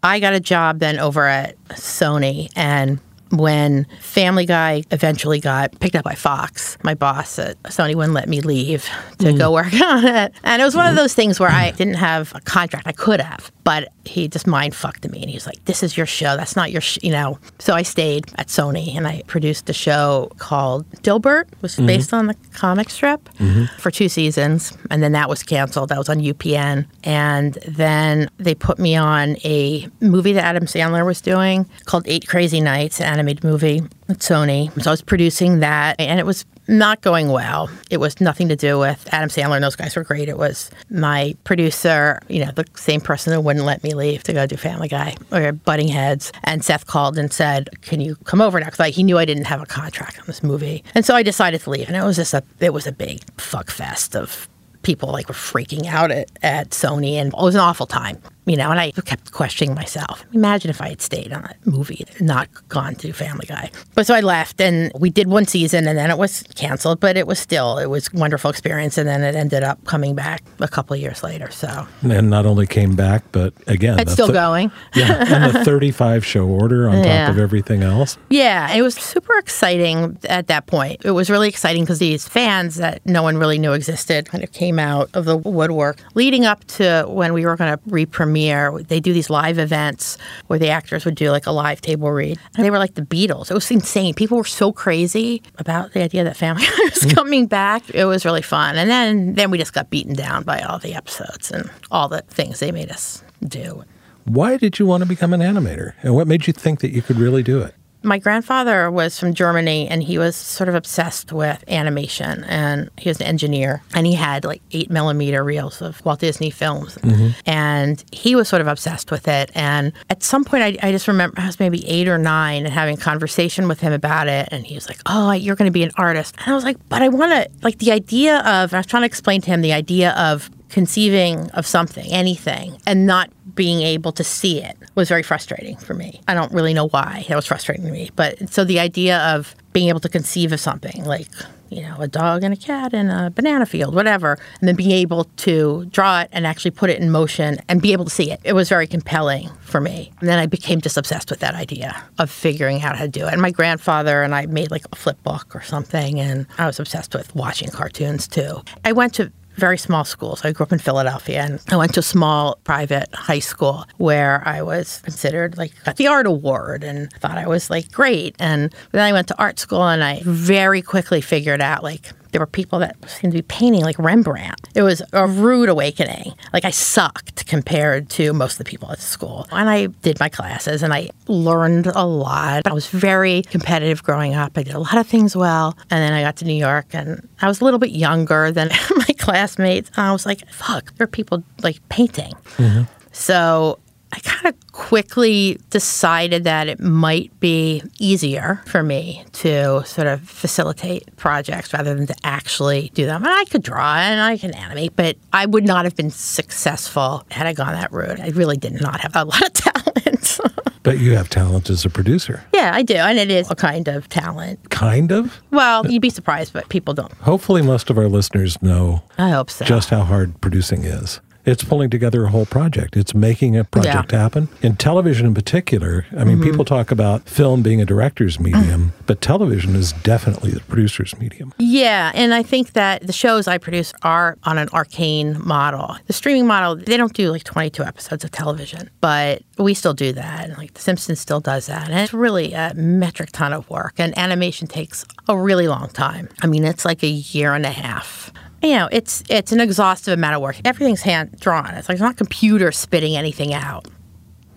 I 0.01 0.19
got 0.19 0.34
a 0.34 0.39
job 0.39 0.79
then 0.79 0.99
over 0.99 1.25
at 1.25 1.58
Sony, 1.69 2.51
and 2.56 2.99
when 3.38 3.86
Family 4.00 4.46
Guy 4.46 4.84
eventually 4.91 5.39
got 5.39 5.80
picked 5.80 5.96
up 5.96 6.04
by 6.04 6.15
Fox, 6.15 6.78
my 6.84 6.93
boss 6.93 7.39
at 7.39 7.62
Sony 7.63 7.96
wouldn't 7.96 8.13
let 8.13 8.30
me 8.30 8.41
leave 8.41 8.88
to 9.19 9.34
go 9.34 9.50
mm. 9.50 9.54
work 9.54 9.74
on 9.82 10.06
it. 10.06 10.34
And 10.43 10.62
it 10.62 10.65
was 10.65 10.76
one 10.76 10.88
of 10.88 10.96
those 10.96 11.13
things 11.13 11.39
where 11.39 11.50
I 11.50 11.72
didn't 11.72 11.96
have 11.96 12.32
a 12.36 12.41
contract. 12.41 12.88
I 12.88 12.91
could 12.91 13.22
have, 13.22 13.52
but 13.63 13.89
he 14.06 14.28
just 14.28 14.46
mind 14.46 14.76
fucked 14.76 15.10
me. 15.10 15.22
And 15.22 15.30
he 15.30 15.36
was 15.36 15.46
like, 15.46 15.63
This 15.65 15.84
is 15.84 15.98
your 15.98 16.06
show. 16.06 16.38
That's 16.38 16.56
not 16.56 16.72
your, 16.72 16.82
sh-, 16.82 17.00
you 17.02 17.12
know. 17.12 17.39
So 17.60 17.74
I 17.74 17.82
stayed 17.82 18.32
at 18.36 18.48
Sony 18.48 18.96
and 18.96 19.08
I 19.08 19.24
produced 19.28 19.69
a 19.69 19.74
show 19.74 20.32
called 20.38 20.89
Dilbert, 21.02 21.50
which 21.62 21.62
was 21.62 21.76
mm-hmm. 21.76 21.88
based 21.88 22.13
on 22.13 22.28
the 22.28 22.36
comic 22.54 22.89
strip 22.89 23.24
mm-hmm. 23.36 23.65
for 23.80 23.91
two 23.91 24.10
seasons. 24.10 24.78
And 24.91 25.02
then 25.02 25.13
that 25.13 25.30
was 25.30 25.43
canceled. 25.43 25.89
That 25.89 25.98
was 25.98 26.10
on 26.10 26.19
UPN. 26.19 26.86
And 27.04 27.58
then 27.67 28.30
they 28.38 28.56
put 28.56 28.80
me 28.80 28.96
on 28.96 29.38
a 29.43 29.88
movie 30.02 30.34
that 30.34 30.43
Adam 30.43 30.65
Sandler 30.65 31.06
was 31.06 31.22
doing 31.22 31.69
called 31.86 32.08
Eight 32.08 32.28
Crazy 32.28 32.62
Nights, 32.62 33.02
an 33.02 33.23
animated 33.24 33.44
movie 33.44 33.82
at 34.10 34.20
Sony. 34.20 34.70
So 34.82 34.90
I 34.90 34.94
was 34.94 35.02
producing 35.02 35.60
that, 35.60 35.96
and 36.00 36.20
it 36.20 36.26
was 36.26 36.46
not 36.68 37.02
going 37.02 37.30
well. 37.30 37.70
It 37.90 37.98
was 37.98 38.22
nothing 38.22 38.50
to 38.50 38.56
do 38.56 38.80
with 38.80 39.08
Adam 39.14 39.30
Sandler 39.30 39.56
and 39.56 39.64
those 39.64 39.76
guys 39.76 39.96
were 39.96 40.04
great. 40.04 40.30
It 40.30 40.38
was 40.38 40.72
my 40.90 41.36
producer, 41.44 42.22
you 42.30 42.44
know, 42.44 42.52
the 42.52 42.66
same 42.76 43.02
person 43.02 43.34
who 43.34 43.42
wouldn't 43.42 43.66
let 43.66 43.84
me 43.84 43.94
leave 43.94 44.24
to 44.24 44.34
go 44.34 44.46
do 44.46 44.56
Family 44.56 44.88
Guy 44.88 45.16
or 45.32 45.52
butting 45.52 45.90
heads. 45.90 46.32
And 46.46 46.64
Seth 46.64 46.88
called 46.88 47.18
and 47.18 47.34
said, 47.34 47.70
"Can 47.82 48.00
you 48.00 48.16
come 48.24 48.42
over 48.42 48.60
now?" 48.60 48.68
Because 48.68 48.96
he 48.96 49.04
knew 49.04 49.18
I 49.18 49.26
didn't 49.26 49.46
have 49.46 49.62
a 49.62 49.66
contract 49.66 50.20
on 50.20 50.26
this 50.26 50.42
movie, 50.44 50.84
and 50.96 51.06
so 51.06 51.16
I 51.16 51.24
decided 51.24 51.62
to 51.62 51.70
leave. 51.70 51.88
And 51.88 51.98
it 51.98 52.04
was 52.04 52.16
just 52.16 52.34
a, 52.34 52.44
it 52.60 52.74
was 52.74 52.88
a 52.88 52.92
big 52.92 53.22
fuck 53.38 53.70
fest 53.70 54.16
of 54.16 54.48
people 54.84 55.12
like 55.12 55.28
were 55.28 55.36
freaking 55.36 55.86
out 55.88 56.12
at, 56.12 56.30
at 56.42 56.70
Sony, 56.72 57.14
and 57.16 57.34
it 57.34 57.40
was 57.40 57.56
an 57.56 57.62
awful 57.62 57.88
time. 57.88 58.22
You 58.45 58.58
know, 58.58 58.71
and 58.71 58.79
I 58.79 58.91
kept 58.91 59.32
questioning 59.32 59.73
myself. 59.73 60.25
Imagine 60.34 60.69
if 60.69 60.82
I 60.82 60.89
had 60.89 61.01
stayed 61.01 61.32
on 61.32 61.45
a 61.45 61.56
movie 61.65 62.06
not 62.19 62.49
gone 62.67 62.95
to 62.95 63.13
Family 63.13 63.45
Guy. 63.47 63.71
But 63.95 64.06
so 64.06 64.13
I 64.13 64.19
left, 64.19 64.60
and 64.60 64.91
we 64.99 65.10
did 65.10 65.27
one 65.27 65.45
season, 65.45 65.88
and 65.88 65.97
then 65.97 66.10
it 66.12 66.17
was 66.17 66.43
canceled. 66.56 66.99
But 66.99 67.15
it 67.17 67.25
was 67.27 67.39
still 67.39 67.77
it 67.77 67.86
was 67.88 68.10
a 68.13 68.17
wonderful 68.17 68.49
experience, 68.49 68.97
and 68.97 69.08
then 69.08 69.23
it 69.23 69.36
ended 69.36 69.63
up 69.63 69.84
coming 69.86 70.13
back 70.15 70.43
a 70.60 70.67
couple 70.67 70.93
of 70.93 70.99
years 70.99 71.23
later. 71.23 71.49
So 71.51 71.88
And 72.01 72.29
not 72.29 72.45
only 72.45 72.67
came 72.67 72.95
back, 72.95 73.23
but 73.32 73.53
again, 73.67 73.99
it's 73.99 74.12
still 74.13 74.27
thi- 74.27 74.34
going. 74.34 74.71
Yeah, 74.95 75.23
and 75.45 75.56
the 75.56 75.63
35 75.65 76.25
show 76.25 76.45
order 76.45 76.89
on 76.89 77.03
Yeah. 77.03 77.27
top 77.27 77.36
of 77.36 77.39
everything 77.39 77.82
else. 77.84 78.17
Yeah, 78.29 78.73
it 78.73 78.82
was 78.82 78.93
super 78.95 79.38
exciting 79.38 80.17
at 80.29 80.47
that 80.47 80.65
point. 80.67 81.01
It 81.06 81.12
was 81.12 81.29
really 81.29 81.47
exciting 81.49 81.84
because 81.84 81.99
these 81.99 82.27
fans 82.27 82.75
that 82.75 83.06
no 83.06 83.23
one 83.23 83.38
really 83.38 83.58
knew 83.58 83.71
existed 83.73 84.25
kind 84.29 84.43
of 84.43 84.51
came 84.51 84.77
out 84.79 85.10
of 85.13 85.25
the 85.25 85.38
woodwork. 85.38 85.97
Leading 86.15 86.45
up 86.45 86.63
to 86.65 87.06
when 87.08 87.34
we 87.34 87.45
were 87.45 87.56
going 87.56 87.75
to 87.75 87.79
re-premiere, 87.88 88.33
they 88.34 89.00
do 89.00 89.13
these 89.13 89.30
live 89.30 89.58
events 89.58 90.17
where 90.48 90.60
the 90.60 90.69
actors 90.69 91.06
would 91.06 91.15
do 91.15 91.32
like 91.32 91.46
a 91.46 91.52
live 91.52 91.82
table 91.82 92.12
read. 92.12 92.39
And 92.56 92.65
they 92.65 92.72
were 92.72 92.80
like 92.80 92.96
the 92.96 93.02
Beatles. 93.02 93.50
It 93.52 93.54
was 93.54 93.69
insane. 93.72 94.13
People 94.13 94.38
were 94.38 94.43
so 94.43 94.72
crazy 94.72 95.41
about 95.58 95.93
the 95.93 96.04
idea 96.04 96.24
that 96.24 96.38
Family 96.38 96.63
Guy 96.63 96.72
was 96.84 97.04
mm. 97.04 97.15
coming 97.15 97.48
back. 97.48 97.89
It 97.89 98.06
was 98.06 98.26
really 98.26 98.41
fun. 98.41 98.78
And 98.78 98.89
then 98.89 99.36
then 99.36 99.52
we 99.52 99.58
just 99.58 99.74
got 99.74 99.89
beaten 99.89 100.13
down 100.13 100.43
by 100.43 100.62
all 100.62 100.80
the 100.80 100.93
episodes 100.93 101.52
and 101.52 101.69
all 101.91 102.08
the 102.08 102.22
things 102.28 102.60
they 102.60 102.72
made 102.72 102.91
us 102.91 103.24
do. 103.48 103.84
Why 104.26 104.58
did 104.58 104.80
you 104.80 104.86
want 104.86 105.04
to 105.04 105.08
become 105.08 105.34
an 105.34 105.41
animator? 105.41 105.93
And 106.02 106.15
what 106.15 106.28
made 106.28 106.48
you 106.48 106.54
think 106.54 106.80
that 106.80 106.91
you 106.91 107.02
could 107.02 107.17
really 107.17 107.43
do 107.43 107.62
it? 107.62 107.76
My 108.04 108.18
grandfather 108.18 108.92
was 108.92 109.20
from 109.20 109.34
Germany 109.34 109.88
and 109.88 110.04
he 110.04 110.18
was 110.18 110.36
sort 110.36 110.70
of 110.70 110.76
obsessed 110.76 111.32
with 111.32 111.63
animation 111.68 112.44
and 112.46 112.89
he 112.98 113.10
was 113.10 113.20
an 113.22 113.28
engineer 113.28 113.82
and 113.94 114.06
he 114.06 114.13
had 114.13 114.44
like 114.44 114.62
eight 114.72 114.89
millimeter 114.89 115.44
reels 115.44 115.82
of 115.82 116.04
Walt 116.06 116.20
Disney 116.20 116.50
films. 116.50 116.96
Mm-hmm. 116.96 117.30
And 117.46 118.04
he 118.12 118.36
was 118.36 118.50
sort 118.50 118.62
of 118.62 118.68
obsessed 118.68 119.12
with 119.12 119.28
it. 119.28 119.52
And 119.56 119.94
at 120.10 120.24
some 120.24 120.44
point, 120.44 120.63
I, 120.63 120.88
I 120.88 120.92
just 120.92 121.08
remember 121.08 121.39
I 121.39 121.48
was 121.48 121.60
maybe 121.60 121.88
eight 121.88 122.08
or 122.08 122.18
nine 122.18 122.66
and 122.66 122.74
having 122.74 122.98
a 122.98 123.02
conversation 123.02 123.68
with 123.68 123.80
him 123.80 123.94
about 123.94 124.28
it. 124.28 124.50
And 124.52 124.66
he 124.66 124.76
was 124.76 124.88
like, 124.88 125.00
Oh, 125.06 125.32
you're 125.32 125.56
going 125.56 125.70
to 125.70 125.74
be 125.74 125.84
an 125.84 125.92
artist. 125.96 126.36
And 126.39 126.48
I 126.50 126.56
was 126.56 126.63
like, 126.63 126.78
But 126.89 127.02
I 127.02 127.10
want 127.10 127.32
to, 127.32 127.50
like, 127.63 127.80
the 127.80 127.92
idea 127.92 128.39
of, 128.39 128.74
I 128.74 128.78
was 128.78 128.86
trying 128.86 129.02
to 129.02 129.08
explain 129.08 129.42
to 129.42 129.48
him 129.48 129.62
the 129.62 129.74
idea 129.74 130.12
of 130.12 130.50
conceiving 130.70 131.52
of 131.52 131.68
something, 131.68 132.12
anything, 132.12 132.78
and 132.88 133.06
not 133.06 133.30
being 133.56 133.82
able 133.82 134.12
to 134.12 134.24
see 134.24 134.62
it 134.62 134.76
was 134.95 135.10
very 135.10 135.23
frustrating 135.23 135.77
for 135.77 135.93
me. 135.93 136.21
I 136.27 136.34
don't 136.34 136.51
really 136.51 136.73
know 136.73 136.88
why 136.88 137.25
that 137.27 137.36
was 137.36 137.45
frustrating 137.45 137.86
to 137.86 137.91
me. 137.91 138.12
But 138.15 138.49
so 138.49 138.63
the 138.63 138.79
idea 138.79 139.19
of 139.19 139.56
being 139.73 139.89
able 139.89 139.99
to 140.01 140.10
conceive 140.10 140.51
of 140.51 140.60
something 140.60 141.03
like, 141.06 141.27
you 141.69 141.82
know, 141.82 141.95
a 141.97 142.08
dog 142.08 142.43
and 142.43 142.53
a 142.53 142.58
cat 142.58 142.93
in 142.93 143.10
a 143.10 143.32
banana 143.32 143.65
field, 143.65 143.95
whatever, 143.95 144.38
and 144.60 144.67
then 144.67 144.75
being 144.75 144.91
able 144.91 145.23
to 145.38 145.86
draw 145.86 146.21
it 146.21 146.29
and 146.32 146.45
actually 146.45 146.69
put 146.69 146.91
it 146.91 147.01
in 147.01 147.10
motion 147.10 147.58
and 147.67 147.82
be 147.82 147.91
able 147.91 148.06
to 148.06 148.12
see 148.12 148.32
it, 148.32 148.39
it 148.43 148.53
was 148.53 148.69
very 148.69 148.86
compelling 148.86 149.49
for 149.62 149.82
me. 149.82 150.12
And 150.19 150.29
then 150.29 150.38
I 150.38 150.45
became 150.45 150.79
just 150.79 150.95
obsessed 150.95 151.32
with 151.32 151.39
that 151.39 151.56
idea 151.56 152.03
of 152.19 152.29
figuring 152.29 152.84
out 152.84 152.95
how 152.95 153.06
to 153.06 153.10
do 153.10 153.25
it. 153.25 153.34
And 153.34 153.41
my 153.41 153.49
grandfather 153.49 154.21
and 154.21 154.36
I 154.36 154.45
made 154.45 154.69
like 154.69 154.86
a 154.91 154.95
flip 154.95 155.21
book 155.23 155.56
or 155.56 155.63
something, 155.63 156.19
and 156.19 156.45
I 156.60 156.67
was 156.67 156.79
obsessed 156.79 157.15
with 157.15 157.36
watching 157.36 157.69
cartoons 157.69 158.27
too. 158.27 158.62
I 158.86 158.91
went 158.91 159.15
to 159.15 159.32
very 159.56 159.78
small 159.78 160.04
schools. 160.04 160.44
I 160.44 160.52
grew 160.52 160.66
up 160.66 160.72
in 160.72 160.80
Philadelphia 160.80 161.42
and 161.42 161.60
I 161.70 161.78
went 161.78 161.94
to 161.96 162.00
a 162.00 162.04
small 162.04 162.60
private 162.63 163.13
high 163.13 163.39
school 163.39 163.86
where 163.98 164.42
I 164.48 164.62
was 164.62 165.00
considered 165.04 165.58
like 165.58 165.72
got 165.84 165.98
the 165.98 166.08
art 166.08 166.26
award 166.26 166.84
and 166.84 167.12
thought 167.13 167.38
I 167.38 167.48
was 167.48 167.70
like 167.70 167.92
great. 167.92 168.36
And 168.39 168.74
then 168.92 169.02
I 169.02 169.13
went 169.13 169.28
to 169.30 169.38
art 169.38 169.60
school 169.60 169.84
and 169.84 170.04
I 170.04 170.22
very 170.24 170.82
quickly 170.82 171.22
figured 171.22 171.62
out 171.62 171.84
like 171.84 172.12
there 172.34 172.39
were 172.39 172.48
people 172.48 172.80
that 172.80 172.98
seemed 173.08 173.32
to 173.32 173.38
be 173.38 173.43
painting 173.43 173.84
like 173.84 173.98
Rembrandt. 173.98 174.60
It 174.76 174.82
was 174.82 175.02
a 175.13 175.28
rude 175.28 175.69
awakening. 175.69 176.34
Like 176.52 176.65
I 176.65 176.72
sucked 176.72 177.46
compared 177.46 178.10
to 178.12 178.34
most 178.34 178.54
of 178.54 178.58
the 178.58 178.63
people 178.65 178.91
at 178.91 179.00
school. 179.00 179.48
And 179.52 179.69
I 179.69 179.86
did 179.86 180.19
my 180.19 180.30
classes 180.30 180.82
and 180.82 180.93
I 180.93 181.12
learned 181.28 181.88
a 181.88 182.06
lot. 182.06 182.67
I 182.67 182.74
was 182.74 182.88
very 182.88 183.43
competitive 183.43 184.04
growing 184.04 184.34
up. 184.34 184.58
I 184.58 184.63
did 184.63 184.74
a 184.74 184.80
lot 184.80 184.98
of 184.98 185.08
things 185.08 185.36
well. 185.36 185.78
And 185.91 186.02
then 186.02 186.12
I 186.12 186.24
got 186.24 186.38
to 186.38 186.46
New 186.46 186.56
York 186.56 186.88
and 186.93 187.28
I 187.41 187.48
was 187.48 187.62
a 187.62 187.63
little 187.63 187.80
bit 187.80 187.91
younger 187.91 188.52
than 188.52 188.69
my 188.98 189.13
classmates. 189.19 189.91
And 189.96 190.08
I 190.08 190.12
was 190.12 190.26
like, 190.26 190.48
fuck, 190.50 190.93
there 190.96 191.06
are 191.06 191.08
people 191.08 191.43
like 191.62 191.88
painting. 191.89 192.34
Mm-hmm. 192.58 192.84
So 193.12 193.78
I 194.15 194.19
kind 194.19 194.54
of 194.54 194.71
quickly 194.73 195.60
decided 195.71 196.43
that 196.43 196.67
it 196.67 196.80
might 196.80 197.38
be 197.39 197.82
easier 197.99 198.62
for 198.67 198.84
me 198.84 199.26
to 199.34 199.84
sort 199.86 200.06
of 200.08 200.21
facilitate 200.21 201.15
projects 201.17 201.73
rather 201.73 201.95
than 201.95 202.06
to 202.08 202.15
actually 202.23 202.91
do 202.93 203.06
them. 203.08 203.23
And 203.23 203.34
I 203.34 203.43
could 203.45 203.63
draw 203.63 203.95
and 203.95 204.21
I 204.21 204.38
can 204.38 204.54
animate, 204.54 204.95
but 204.95 205.17
I 205.34 205.47
would 205.47 205.65
not 205.65 205.86
have 205.86 205.95
been 205.95 206.12
successful 206.12 207.26
had 207.32 207.47
I 207.47 207.54
gone 207.54 207.73
that 207.73 207.91
route. 207.91 208.19
I 208.19 208.30
really 208.30 208.58
did 208.58 208.80
not 208.80 208.99
have 209.02 209.15
a 209.15 209.23
lot 209.26 209.41
of 209.41 209.54
talent. 209.54 210.39
But 210.84 210.99
you 210.99 211.15
have 211.15 211.30
talent 211.30 211.69
as 211.69 211.86
a 211.86 211.89
producer. 211.89 212.43
yeah, 212.54 212.71
I 212.73 212.84
do. 212.84 212.95
And 212.95 213.17
it 213.17 213.32
is 213.32 213.49
a 213.49 213.56
kind 213.56 213.88
of 213.88 214.10
talent. 214.10 214.69
Kind 214.69 215.12
of. 215.13 215.41
Well, 215.49 215.89
you'd 215.89 216.02
be 216.02 216.10
surprised, 216.10 216.52
but 216.52 216.67
people 216.69 216.93
don't. 216.93 217.13
Hopefully, 217.13 217.62
most 217.62 217.89
of 217.89 217.97
our 217.97 218.10
listeners 218.10 218.62
know 218.62 219.02
I 219.17 219.30
hope 219.30 219.49
so. 219.49 219.63
just 219.63 219.89
how 219.89 220.02
hard 220.04 220.39
producing 220.41 220.84
is. 220.84 221.21
It's 221.45 221.63
pulling 221.63 221.89
together 221.89 222.25
a 222.25 222.29
whole 222.29 222.45
project. 222.45 222.95
It's 222.95 223.13
making 223.13 223.58
a 223.58 223.63
project 223.63 224.12
happen. 224.12 224.47
In 224.62 224.77
television, 224.77 225.25
in 225.25 225.34
particular, 225.34 226.06
I 226.17 226.23
mean, 226.23 226.38
mm-hmm. 226.38 226.51
people 226.51 226.65
talk 226.65 226.89
about 226.89 227.27
film 227.27 227.62
being 227.62 227.82
a 227.82 227.86
director's 227.86 228.38
mm. 228.38 228.45
medium, 228.45 228.93
but 229.06 229.19
television 229.19 229.75
is 229.75 229.91
definitely 229.91 230.51
the 230.51 230.62
producer's 230.62 231.17
medium. 231.19 231.53
Yeah, 231.58 232.12
and 232.15 232.34
I 232.34 232.43
think 232.43 232.73
that 232.73 233.06
the 233.06 233.13
shows 233.13 233.47
I 233.47 233.58
produce 233.58 233.93
are 234.03 234.38
on 234.43 234.58
an 234.58 234.69
arcane 234.69 235.38
model. 235.45 235.97
The 236.08 236.13
streaming 236.13 236.47
model, 236.47 236.77
they 236.77 236.95
don't 236.95 237.13
do 237.13 237.32
like 237.32 237.43
22 237.43 237.84
episodes 237.84 238.23
of 238.23 238.32
television, 238.32 238.89
but 239.01 239.41
we 239.58 239.73
still 239.73 239.93
do 239.93 240.13
that. 240.13 240.45
And 240.45 240.58
like 240.58 240.73
The 240.73 240.82
Simpsons 240.82 241.19
still 241.19 241.39
does 241.39 241.67
that. 241.67 241.89
And 241.89 241.99
it's 241.99 242.13
really 242.13 242.53
a 242.53 242.73
metric 242.75 243.32
ton 243.34 243.53
of 243.53 243.69
work. 243.69 243.95
And 243.97 244.17
animation 244.17 244.67
takes 244.67 245.06
a 245.27 245.38
really 245.38 245.67
long 245.67 245.89
time. 245.89 246.29
I 246.41 246.47
mean, 246.47 246.63
it's 246.63 246.86
like 246.86 247.03
a 247.03 247.08
year 247.08 247.53
and 247.53 247.65
a 247.65 247.71
half. 247.71 248.32
You 248.63 248.78
know, 248.78 248.88
it's 248.93 249.23
it's 249.30 249.52
an 249.52 249.60
exhaustive 249.60 250.13
amount 250.13 250.36
of 250.36 250.41
work. 250.41 250.56
Everything's 250.63 251.02
hand 251.02 251.38
drawn. 251.39 251.73
It's 251.73 251.89
like 251.89 251.95
it's 251.95 252.02
not 252.02 252.15
computer 252.15 252.71
spitting 252.71 253.17
anything 253.17 253.54
out. 253.54 253.88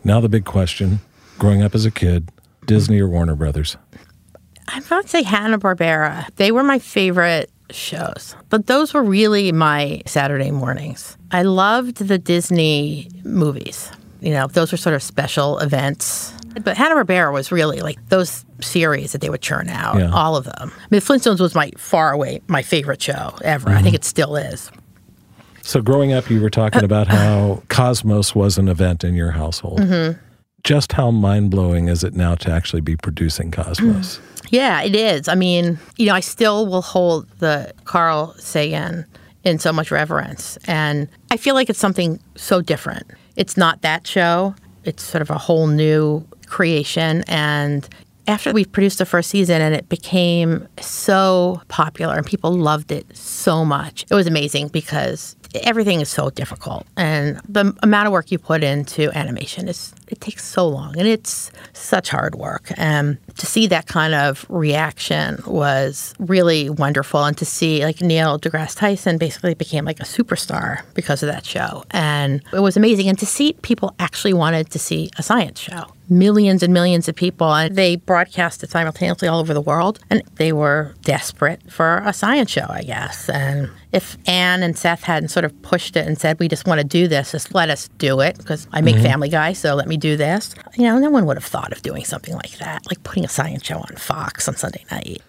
Now, 0.05 0.21
the 0.21 0.29
big 0.29 0.45
question 0.45 1.01
growing 1.39 1.63
up 1.63 1.75
as 1.75 1.85
a 1.85 1.91
kid, 1.91 2.31
Disney 2.67 3.01
or 3.01 3.09
Warner 3.09 3.35
Brothers? 3.35 3.77
I 4.69 4.79
would 4.79 4.91
not 4.91 5.09
say 5.09 5.25
Hanna 5.25 5.59
Barbera. 5.59 6.33
They 6.37 6.53
were 6.53 6.63
my 6.63 6.79
favorite 6.79 7.51
shows, 7.71 8.37
but 8.49 8.69
those 8.69 8.95
were 8.95 9.03
really 9.03 9.51
my 9.51 10.03
Saturday 10.07 10.53
mornings. 10.53 11.17
I 11.33 11.43
loved 11.43 11.97
the 11.97 12.19
Disney 12.19 13.09
movies. 13.25 13.91
You 14.27 14.33
know, 14.33 14.49
those 14.49 14.73
were 14.73 14.77
sort 14.77 14.97
of 14.97 15.05
special 15.05 15.61
events. 15.61 16.33
But 16.61 16.77
Hanna 16.77 16.97
Barbera 16.97 17.33
was 17.33 17.53
really 17.53 17.81
like 17.81 18.09
those 18.09 18.45
series 18.61 19.13
that 19.13 19.21
they 19.21 19.31
would 19.31 19.41
churn 19.41 19.69
out, 19.69 20.01
Yeah. 20.01 20.11
all 20.11 20.37
of 20.37 20.47
them. 20.47 20.73
I 20.75 20.87
mean, 20.91 21.01
Flintstones 21.01 21.39
was 21.39 21.55
my 21.55 21.71
far 21.77 22.11
away 22.11 22.41
my 22.49 22.63
favorite 22.63 23.01
show 23.01 23.37
ever. 23.45 23.69
I 23.69 23.75
mm-hmm. 23.75 23.85
think 23.85 23.95
it 23.95 24.05
still 24.05 24.35
is. 24.35 24.73
So, 25.63 25.81
growing 25.81 26.13
up, 26.13 26.29
you 26.29 26.41
were 26.41 26.51
talking 26.51 26.83
uh, 26.83 26.87
about 26.87 27.09
uh, 27.09 27.15
how 27.15 27.63
Cosmos 27.69 28.35
was 28.35 28.59
an 28.59 28.67
event 28.67 29.05
in 29.05 29.15
your 29.15 29.31
household. 29.31 29.79
Mm-hmm. 29.79 30.19
Just 30.65 30.95
how 30.95 31.13
mind 31.13 31.53
blowing 31.53 31.87
is 31.87 32.03
it 32.03 32.15
now 32.15 32.35
to 32.35 32.51
actually 32.51 32.83
be 32.83 32.97
producing 32.97 33.53
Cosmos? 33.53 34.19
Mm. 34.19 34.47
Yeah, 34.51 34.83
it 34.83 34.97
is. 34.97 35.29
I 35.29 35.37
mean, 35.37 35.79
you 35.99 36.07
know, 36.07 36.15
I 36.15 36.21
still 36.21 36.67
will 36.67 36.83
hold 36.83 37.29
the 37.39 37.73
Carl 37.85 38.35
Sagan 38.39 39.07
in 39.45 39.61
so 39.61 39.73
much 39.73 39.93
reverence. 39.93 40.59
And 40.67 41.07
I 41.31 41.37
feel 41.37 41.55
like 41.55 41.71
it's 41.71 41.79
something 41.79 42.19
so 42.35 42.61
different. 42.61 43.07
It's 43.37 43.57
not 43.57 43.83
that 43.83 44.07
show, 44.07 44.55
it's 44.85 45.03
sort 45.03 45.23
of 45.23 45.31
a 45.31 45.39
whole 45.39 45.67
new 45.67 46.27
creation. 46.47 47.25
And 47.29 47.89
after 48.27 48.53
we 48.53 48.65
produced 48.65 48.99
the 48.99 49.07
first 49.07 49.31
season 49.31 49.61
and 49.61 49.75
it 49.75 49.89
became 49.89 50.67
so 50.81 51.61
popular 51.69 52.17
and 52.17 52.27
people 52.27 52.53
loved 52.53 52.91
it 52.91 53.07
so 53.17 53.65
much, 53.65 54.05
it 54.11 54.15
was 54.15 54.27
amazing 54.27 54.69
because 54.69 55.37
everything 55.63 56.01
is 56.01 56.09
so 56.09 56.31
difficult. 56.31 56.87
And 56.97 57.41
the 57.49 57.75
amount 57.83 58.07
of 58.07 58.13
work 58.13 58.31
you 58.31 58.39
put 58.39 58.63
into 58.63 59.11
animation 59.17 59.69
is 59.69 59.95
it 60.09 60.21
takes 60.21 60.45
so 60.45 60.67
long 60.69 60.99
and 60.99 61.07
it's 61.07 61.51
such 61.73 62.11
hard 62.11 62.35
work. 62.35 62.73
And 62.77 63.19
to 63.37 63.47
see 63.47 63.67
that 63.69 63.87
kind 63.87 64.15
of 64.15 64.47
reaction 64.49 65.43
was 65.47 66.15
really 66.19 66.71
wonderful. 66.71 67.25
And 67.25 67.37
to 67.39 67.45
see 67.45 67.85
like 67.85 68.01
Neil 68.01 68.39
deGrasse 68.39 68.77
Tyson 68.77 69.19
basically 69.19 69.55
became 69.55 69.85
like 69.85 70.01
a 70.01 70.05
superstar 70.05 70.83
because 70.95 71.23
of 71.23 71.29
that 71.29 71.45
show. 71.45 71.85
And 71.91 72.43
it 72.53 72.61
was 72.61 72.77
amazing. 72.77 73.09
And 73.09 73.19
to 73.19 73.27
see 73.27 73.55
people 73.63 73.95
actually 73.99 74.35
wanted 74.35 74.71
to 74.71 74.79
see 74.79 75.11
a 75.19 75.23
science 75.23 75.61
show. 75.61 75.87
Millions 76.09 76.63
and 76.63 76.73
millions 76.73 77.09
of 77.09 77.17
people, 77.17 77.53
and 77.53 77.75
they 77.75 77.97
broadcast 77.97 78.63
it 78.63 78.71
simultaneously 78.71 79.27
all 79.27 79.41
over 79.41 79.53
the 79.53 79.61
world. 79.61 79.99
And 80.09 80.23
they 80.37 80.53
were 80.53 80.95
desperate 81.03 81.61
for 81.71 81.99
a 82.05 82.13
science 82.13 82.51
show, 82.51 82.67
I 82.69 82.83
guess. 82.83 83.29
And 83.29 83.71
if 83.93 84.17
Ann 84.29 84.63
and 84.63 84.79
Seth 84.79 85.03
hadn't 85.03 85.31
sort 85.31 85.45
of 85.45 85.63
pushed 85.63 85.97
it 85.97 86.07
and 86.07 86.19
said, 86.19 86.39
we 86.39 86.49
just 86.49 86.67
want 86.67 86.81
to 86.81 86.87
do 86.87 87.09
this, 87.09 87.33
just 87.33 87.55
let 87.55 87.71
us 87.71 87.89
do 87.99 88.21
it, 88.21 88.39
because 88.39 88.69
I 88.73 88.83
make 88.83 88.97
mm-hmm. 88.97 89.05
Family 89.05 89.29
Guy, 89.29 89.53
so 89.53 89.75
let 89.75 89.89
me 89.89 89.97
do 89.97 90.17
this, 90.17 90.55
you 90.77 90.85
know, 90.85 90.99
no 90.99 91.11
one 91.11 91.27
would 91.27 91.37
have 91.37 91.45
thought 91.45 91.73
of 91.73 91.83
doing 91.83 92.05
something 92.05 92.35
like 92.35 92.59
that, 92.59 92.83
like 92.89 93.03
putting 93.03 93.25
a 93.25 93.29
science 93.29 93.65
show 93.65 93.79
on 93.79 93.97
Fox 93.97 94.49
on 94.49 94.57
Sunday 94.57 94.85
night. 94.91 95.23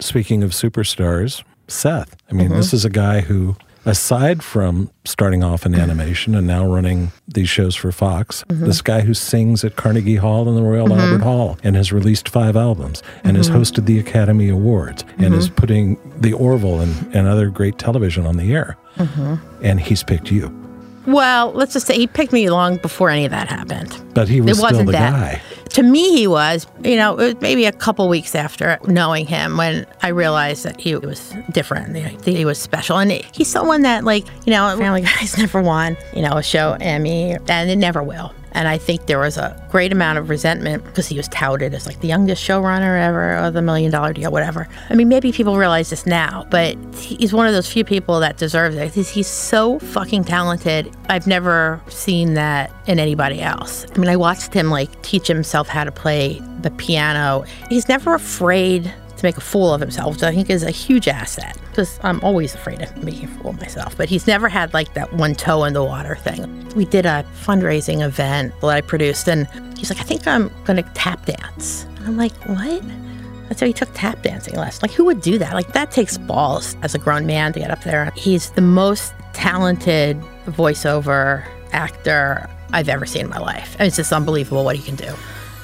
Speaking 0.00 0.42
of 0.42 0.50
superstars, 0.50 1.44
Seth. 1.68 2.16
I 2.30 2.34
mean, 2.34 2.48
this 2.48 2.68
mm-hmm. 2.68 2.76
is 2.76 2.84
a 2.84 2.90
guy 2.90 3.20
who, 3.20 3.56
aside 3.84 4.42
from 4.42 4.90
starting 5.04 5.42
off 5.42 5.66
in 5.66 5.74
animation 5.74 6.34
and 6.34 6.46
now 6.46 6.66
running 6.66 7.12
these 7.28 7.48
shows 7.48 7.74
for 7.74 7.92
Fox, 7.92 8.44
mm-hmm. 8.44 8.64
this 8.64 8.82
guy 8.82 9.00
who 9.00 9.14
sings 9.14 9.64
at 9.64 9.76
Carnegie 9.76 10.16
Hall 10.16 10.48
and 10.48 10.56
the 10.56 10.62
Royal 10.62 10.88
mm-hmm. 10.88 11.00
Albert 11.00 11.24
Hall 11.24 11.58
and 11.62 11.76
has 11.76 11.92
released 11.92 12.28
five 12.28 12.56
albums 12.56 13.02
and 13.22 13.36
has 13.36 13.48
mm-hmm. 13.48 13.58
hosted 13.58 13.86
the 13.86 13.98
Academy 13.98 14.48
Awards 14.48 15.04
and 15.18 15.34
is 15.34 15.48
putting 15.48 15.98
the 16.20 16.32
Orville 16.32 16.80
and, 16.80 17.14
and 17.14 17.26
other 17.26 17.50
great 17.50 17.78
television 17.78 18.26
on 18.26 18.36
the 18.36 18.52
air. 18.52 18.76
And 19.62 19.80
he's 19.80 20.02
picked 20.02 20.30
you. 20.30 20.52
Well, 21.06 21.52
let's 21.52 21.74
just 21.74 21.86
say 21.86 21.96
he 21.96 22.06
picked 22.06 22.32
me 22.32 22.48
long 22.48 22.78
before 22.78 23.10
any 23.10 23.24
of 23.24 23.30
that 23.30 23.48
happened. 23.48 24.02
But 24.14 24.28
he 24.28 24.40
was 24.40 24.52
it 24.52 24.54
still 24.54 24.70
wasn't 24.70 24.86
the 24.86 24.92
that. 24.92 25.10
guy. 25.10 25.42
To 25.74 25.82
me, 25.82 26.16
he 26.16 26.26
was. 26.26 26.66
You 26.82 26.96
know, 26.96 27.18
it 27.18 27.34
was 27.34 27.40
maybe 27.40 27.66
a 27.66 27.72
couple 27.72 28.08
weeks 28.08 28.34
after 28.34 28.78
knowing 28.86 29.26
him 29.26 29.56
when 29.56 29.86
I 30.02 30.08
realized 30.08 30.64
that 30.64 30.80
he 30.80 30.94
was 30.94 31.34
different. 31.50 31.94
That 31.94 32.24
he 32.24 32.44
was 32.44 32.58
special, 32.58 32.98
and 32.98 33.10
he's 33.10 33.48
someone 33.48 33.82
that, 33.82 34.04
like, 34.04 34.24
you 34.46 34.52
know, 34.52 34.76
Family 34.78 35.00
Guys 35.18 35.36
never 35.36 35.60
won, 35.60 35.96
you 36.14 36.22
know, 36.22 36.36
a 36.36 36.42
show 36.42 36.76
Emmy, 36.80 37.32
and 37.48 37.70
it 37.70 37.76
never 37.76 38.02
will. 38.02 38.32
And 38.54 38.68
I 38.68 38.78
think 38.78 39.06
there 39.06 39.18
was 39.18 39.36
a 39.36 39.60
great 39.70 39.92
amount 39.92 40.18
of 40.18 40.28
resentment 40.28 40.84
because 40.84 41.08
he 41.08 41.16
was 41.16 41.28
touted 41.28 41.74
as 41.74 41.86
like 41.86 42.00
the 42.00 42.08
youngest 42.08 42.42
showrunner 42.42 43.00
ever 43.00 43.38
or 43.38 43.50
the 43.50 43.62
million 43.62 43.90
dollar 43.90 44.12
deal, 44.12 44.30
whatever. 44.30 44.68
I 44.90 44.94
mean, 44.94 45.08
maybe 45.08 45.32
people 45.32 45.56
realize 45.56 45.90
this 45.90 46.06
now, 46.06 46.46
but 46.50 46.76
he's 46.94 47.32
one 47.32 47.46
of 47.46 47.52
those 47.52 47.70
few 47.70 47.84
people 47.84 48.20
that 48.20 48.36
deserves 48.36 48.76
it. 48.76 48.94
He's, 48.94 49.10
he's 49.10 49.26
so 49.26 49.78
fucking 49.80 50.24
talented. 50.24 50.94
I've 51.08 51.26
never 51.26 51.82
seen 51.88 52.34
that 52.34 52.72
in 52.86 52.98
anybody 52.98 53.40
else. 53.40 53.86
I 53.94 53.98
mean, 53.98 54.08
I 54.08 54.16
watched 54.16 54.54
him 54.54 54.70
like 54.70 55.02
teach 55.02 55.26
himself 55.26 55.68
how 55.68 55.84
to 55.84 55.92
play 55.92 56.40
the 56.60 56.70
piano. 56.70 57.44
He's 57.68 57.88
never 57.88 58.14
afraid 58.14 58.92
to 59.24 59.28
make 59.28 59.36
a 59.38 59.40
fool 59.40 59.72
of 59.72 59.80
himself, 59.80 60.14
which 60.14 60.22
I 60.22 60.32
think 60.32 60.50
is 60.50 60.62
a 60.62 60.70
huge 60.70 61.08
asset 61.08 61.56
because 61.70 61.98
I'm 62.02 62.20
always 62.20 62.54
afraid 62.54 62.82
of 62.82 63.02
making 63.02 63.24
a 63.24 63.28
fool 63.28 63.50
of 63.50 63.60
myself. 63.60 63.96
But 63.96 64.08
he's 64.08 64.26
never 64.26 64.48
had 64.48 64.72
like 64.74 64.94
that 64.94 65.12
one 65.14 65.34
toe 65.34 65.64
in 65.64 65.72
the 65.72 65.82
water 65.82 66.16
thing. 66.16 66.68
We 66.76 66.84
did 66.84 67.06
a 67.06 67.24
fundraising 67.42 68.04
event 68.04 68.52
that 68.60 68.68
I 68.68 68.80
produced, 68.80 69.28
and 69.28 69.48
he's 69.78 69.90
like, 69.90 70.00
I 70.00 70.04
think 70.04 70.26
I'm 70.26 70.50
going 70.64 70.76
to 70.76 70.88
tap 70.94 71.24
dance. 71.26 71.84
And 71.96 72.06
I'm 72.06 72.16
like, 72.16 72.34
what? 72.44 72.82
That's 73.48 73.60
how 73.60 73.66
he 73.66 73.72
took 73.72 73.90
tap 73.94 74.22
dancing 74.22 74.56
lessons. 74.56 74.82
Like, 74.82 74.92
who 74.92 75.04
would 75.06 75.20
do 75.20 75.38
that? 75.38 75.54
Like, 75.54 75.72
that 75.72 75.90
takes 75.90 76.18
balls 76.18 76.76
as 76.82 76.94
a 76.94 76.98
grown 76.98 77.26
man 77.26 77.52
to 77.54 77.60
get 77.60 77.70
up 77.70 77.82
there. 77.82 78.10
He's 78.16 78.50
the 78.50 78.62
most 78.62 79.14
talented 79.32 80.18
voiceover 80.46 81.46
actor 81.72 82.48
I've 82.72 82.88
ever 82.88 83.06
seen 83.06 83.22
in 83.22 83.30
my 83.30 83.38
life. 83.38 83.76
And 83.78 83.86
it's 83.86 83.96
just 83.96 84.12
unbelievable 84.12 84.64
what 84.64 84.76
he 84.76 84.82
can 84.82 84.96
do. 84.96 85.12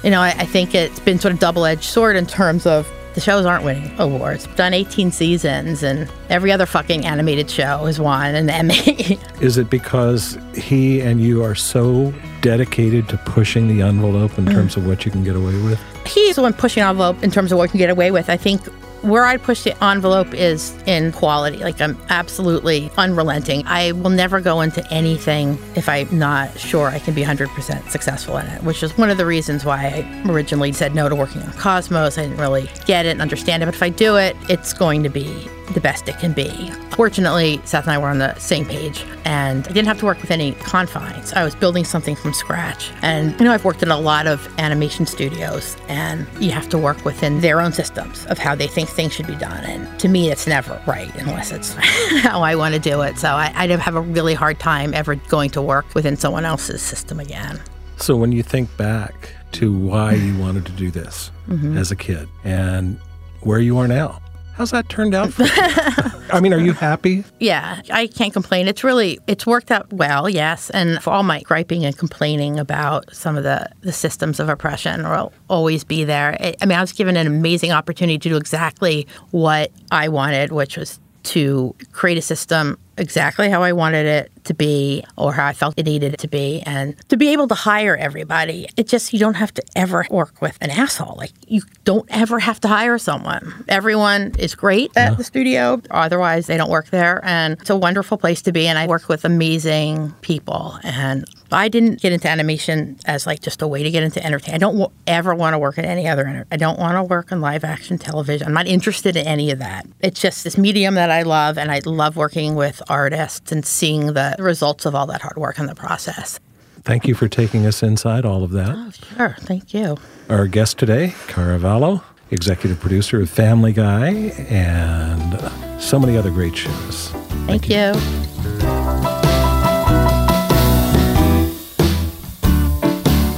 You 0.03 0.11
know, 0.11 0.21
I, 0.21 0.29
I 0.31 0.47
think 0.47 0.75
it's 0.75 1.01
been 1.01 1.19
sort 1.19 1.35
of 1.35 1.41
double 1.41 1.65
edged 1.67 1.85
sword 1.85 2.17
in 2.17 2.27
terms 2.27 2.67
of 2.67 2.91
the 3.21 3.25
shows 3.25 3.45
aren't 3.45 3.65
winning 3.65 3.93
awards. 3.99 4.47
Done 4.57 4.73
18 4.73 5.13
seasons, 5.13 5.83
and 5.83 6.11
every 6.31 6.51
other 6.51 6.67
fucking 6.67 7.05
animated 7.05 7.51
show 7.51 7.85
has 7.85 8.01
won 8.01 8.35
an 8.35 8.49
Emmy. 8.49 9.19
Is 9.41 9.59
it 9.59 9.69
because 9.69 10.39
he 10.55 11.01
and 11.01 11.21
you 11.21 11.45
are 11.45 11.55
so 11.55 12.13
dedicated 12.41 13.09
to 13.11 13.19
pushing 13.19 13.69
the 13.69 13.83
envelope 13.83 14.39
in 14.39 14.47
mm. 14.47 14.53
terms 14.53 14.77
of 14.77 14.87
what 14.87 15.05
you 15.05 15.13
can 15.13 15.23
get 15.23 15.37
away 15.37 15.55
with? 15.63 15.79
He's 16.07 16.37
the 16.37 16.43
one 16.43 16.55
pushing 16.55 16.83
envelope 16.83 17.23
in 17.23 17.31
terms 17.31 17.53
of 17.53 17.59
what 17.59 17.65
you 17.65 17.71
can 17.73 17.79
get 17.79 17.91
away 17.91 18.11
with. 18.11 18.31
I 18.31 18.37
think 18.37 18.63
where 19.03 19.25
I 19.25 19.37
push 19.37 19.63
the 19.63 19.85
envelope 19.85 20.35
is 20.35 20.77
in 20.87 21.13
quality. 21.13 21.59
Like 21.59 21.81
I'm 21.81 21.99
absolutely 22.09 22.91
unrelenting. 22.97 23.63
I 23.67 23.93
will 23.93 24.11
never 24.11 24.41
go 24.41 24.61
into 24.61 24.87
anything 24.93 25.59
if 25.75 25.89
I'm 25.89 26.19
not 26.19 26.59
sure 26.59 26.89
I 26.89 26.99
can 26.99 27.15
be 27.15 27.23
100% 27.23 27.91
successful 27.91 28.37
in 28.37 28.47
it, 28.47 28.63
which 28.63 28.83
is 28.83 28.97
one 28.97 29.11
of 29.11 29.19
the 29.19 29.27
reasons 29.27 29.65
why 29.65 29.87
I 29.87 30.31
originally 30.31 30.73
said 30.73 30.95
no 30.95 31.09
to 31.09 31.15
working 31.15 31.43
on 31.43 31.53
Cosmos. 31.53 32.19
I 32.19 32.23
didn't 32.23 32.39
really 32.39 32.69
get 32.87 33.07
it 33.07 33.11
and 33.11 33.23
understand 33.23 33.63
it, 33.63 33.67
but 33.67 33.75
if 33.75 33.83
I 33.83 33.89
do 33.89 34.17
it, 34.17 34.37
it's 34.49 34.73
going 34.73 35.03
to 35.03 35.09
be 35.09 35.49
the 35.75 35.81
best 35.81 36.09
it 36.09 36.19
can 36.19 36.33
be. 36.33 36.71
Fortunately, 36.91 37.61
Seth 37.65 37.85
and 37.85 37.93
I 37.93 37.99
were 37.99 38.09
on 38.09 38.19
the 38.19 38.35
same 38.39 38.65
page, 38.65 39.05
and 39.25 39.67
I 39.67 39.73
didn't 39.73 39.89
have 39.89 39.99
to 40.01 40.05
work 40.05 40.21
with 40.21 40.31
any 40.31 40.53
confines. 40.53 41.33
I 41.33 41.45
was 41.45 41.55
building 41.55 41.85
something 41.85 42.17
from 42.17 42.33
scratch. 42.33 42.91
And 43.03 43.39
you 43.39 43.45
know, 43.45 43.53
I've 43.53 43.65
worked 43.65 43.83
in 43.83 43.91
a 43.91 43.99
lot 43.99 44.27
of 44.27 44.49
animation 44.59 45.07
studios, 45.07 45.77
and 45.89 46.27
you 46.41 46.51
have 46.51 46.69
to 46.71 46.79
work 46.79 47.05
within 47.05 47.41
their 47.41 47.61
own 47.61 47.73
systems 47.73 48.27
of 48.27 48.39
how 48.39 48.55
they 48.55 48.67
think 48.67 48.89
things 48.89 49.13
should 49.13 49.27
be 49.27 49.37
done. 49.37 49.65
And 49.65 50.01
to 50.01 50.09
me, 50.09 50.31
it's 50.31 50.47
never 50.47 50.81
right 50.87 51.15
unless 51.17 51.53
it's 51.53 51.75
how 52.23 52.43
I 52.43 52.55
want 52.55 52.75
to 52.75 52.81
do 52.81 53.03
it. 53.03 53.19
So 53.19 53.29
I, 53.29 53.53
I'd 53.55 53.71
have 53.71 53.97
a 53.97 54.01
really 54.01 54.35
hard 54.35 54.59
time 54.59 54.95
ever 54.95 55.15
going 55.15 55.51
to 55.51 55.63
work 55.63 55.95
within 55.95 56.17
someone 56.17 56.45
else's 56.45 56.83
system 56.83 57.21
again. 57.21 57.61
So 57.97 58.17
when 58.17 58.33
you 58.33 58.43
think 58.43 58.75
back 58.77 59.31
to 59.53 59.73
why 59.73 60.15
you 60.15 60.39
wanted 60.39 60.65
to 60.67 60.73
do 60.73 60.91
this 60.91 61.31
mm-hmm. 61.49 61.77
as 61.77 61.91
a 61.91 61.97
kid 61.97 62.29
and 62.45 62.99
where 63.41 63.59
you 63.59 63.79
are 63.79 63.89
now, 63.89 64.21
how's 64.61 64.73
that 64.73 64.91
turned 64.91 65.15
out 65.15 65.33
for 65.33 65.45
you? 65.45 65.51
I 66.31 66.39
mean, 66.39 66.53
are 66.53 66.59
you 66.59 66.75
happy? 66.75 67.25
Yeah, 67.39 67.81
I 67.91 68.09
can't 68.09 68.35
complain. 68.35 68.69
It's 68.69 68.85
really 68.85 69.19
it's 69.27 69.47
worked 69.47 69.71
out 69.71 69.91
well, 69.91 70.29
yes. 70.29 70.69
And 70.69 71.03
for 71.03 71.09
all 71.11 71.23
my 71.23 71.41
griping 71.41 71.87
and 71.87 71.97
complaining 71.97 72.59
about 72.59 73.13
some 73.15 73.39
of 73.39 73.43
the 73.43 73.71
the 73.81 73.93
systems 73.93 74.39
of 74.39 74.51
oppression 74.51 75.05
will 75.05 75.33
always 75.49 75.83
be 75.83 76.05
there. 76.05 76.37
I 76.39 76.55
I 76.61 76.67
mean, 76.67 76.77
I 76.77 76.83
was 76.83 76.93
given 76.93 77.17
an 77.17 77.27
amazing 77.27 77.73
opportunity 77.73 78.19
to 78.19 78.29
do 78.29 78.37
exactly 78.37 79.07
what 79.31 79.73
I 79.91 80.09
wanted, 80.09 80.53
which 80.53 80.77
was 80.77 81.01
to 81.23 81.75
create 81.93 82.19
a 82.19 82.23
system 82.23 82.79
exactly 82.99 83.49
how 83.49 83.63
I 83.63 83.73
wanted 83.73 84.05
it 84.05 84.31
to 84.45 84.55
be 84.55 85.05
or 85.17 85.33
how 85.33 85.47
I 85.47 85.53
felt 85.53 85.75
it 85.77 85.85
needed 85.85 86.15
it 86.15 86.21
to 86.21 86.29
be 86.29 86.63
and 86.67 86.97
to 87.09 87.17
be 87.17 87.33
able 87.33 87.49
to 87.49 87.55
hire 87.55 87.97
everybody. 87.97 88.69
It 88.77 88.89
just 88.89 89.13
you 89.13 89.19
don't 89.19 89.35
have 89.35 89.53
to 89.55 89.63
ever 89.77 90.07
work 90.11 90.41
with 90.41 90.57
an 90.61 90.71
asshole. 90.71 91.17
Like 91.17 91.33
you 91.47 91.63
don't 91.85 92.07
ever 92.11 92.39
have 92.39 92.61
to 92.61 92.69
hire 92.69 92.99
someone. 92.99 93.65
Everyone 93.69 94.33
is 94.39 94.55
great 94.55 94.91
at 94.97 95.17
the 95.17 95.25
studio, 95.25 95.81
otherwise 95.91 96.47
they 96.47 96.57
don't 96.57 96.71
work 96.71 96.91
there 96.91 97.21
and 97.25 97.59
it's 97.61 97.71
a 97.71 97.77
wonderful 97.77 98.19
place 98.19 98.43
to 98.43 98.53
be 98.53 98.67
and 98.67 98.79
I 98.79 98.87
work 98.87 99.09
with 99.09 99.25
amazing 99.25 100.13
people 100.21 100.79
and 100.83 101.25
I 101.53 101.69
didn't 101.69 102.01
get 102.01 102.13
into 102.13 102.29
animation 102.29 102.99
as 103.07 103.27
like 103.27 103.41
just 103.41 103.63
a 103.63 103.67
way 103.67 103.83
to 103.83 103.91
get 103.91 104.03
into 104.03 104.25
entertainment. 104.25 104.63
I 104.63 104.67
don't 104.67 104.79
w- 104.79 104.97
ever 105.07 105.35
want 105.35 105.55
to 105.55 105.59
work 105.59 105.79
in 105.79 105.85
any 105.85 106.07
other. 106.07 106.47
I 106.51 106.57
don't 106.57 106.79
want 106.79 106.97
to 106.97 107.03
work 107.03 107.33
in 107.33 107.41
live 107.41 107.65
action 107.65 107.99
television. 107.99 108.47
I'm 108.47 108.55
not 108.55 108.67
interested 108.67 109.17
in 109.17 109.27
any 109.27 109.51
of 109.51 109.59
that. 109.59 109.87
It's 110.01 110.21
just 110.21 110.45
this 110.45 110.57
medium 110.57 110.95
that 110.95 111.11
I 111.11 111.23
love, 111.23 111.59
and 111.59 111.71
I 111.71 111.81
love 111.85 112.17
working 112.17 112.55
with 112.55 112.83
artists 112.89 113.51
and 113.53 113.65
seeing 113.65 114.07
the 114.15 114.30
results 114.39 114.87
of 114.87 114.95
all 114.95 115.07
that 115.07 115.23
hard 115.23 115.37
work 115.37 115.59
and 115.59 115.69
the 115.69 115.75
process. 115.75 116.39
Thank 116.83 117.07
you 117.07 117.15
for 117.15 117.29
taking 117.29 117.67
us 117.67 117.83
inside 117.83 118.25
all 118.25 118.43
of 118.43 118.53
that. 118.53 118.71
Oh, 118.71 118.91
sure. 118.91 119.37
Thank 119.41 119.75
you. 119.75 119.97
Our 120.29 120.47
guest 120.47 120.79
today, 120.79 121.15
Kara 121.27 121.59
Vallow, 121.59 122.03
executive 122.31 122.81
producer 122.81 123.21
of 123.21 123.29
Family 123.29 123.73
Guy 123.73 124.09
and 124.49 125.83
so 125.83 125.99
many 125.99 126.17
other 126.17 126.31
great 126.31 126.57
shows. 126.57 127.11
Thank, 127.47 127.69
you. 127.69 127.93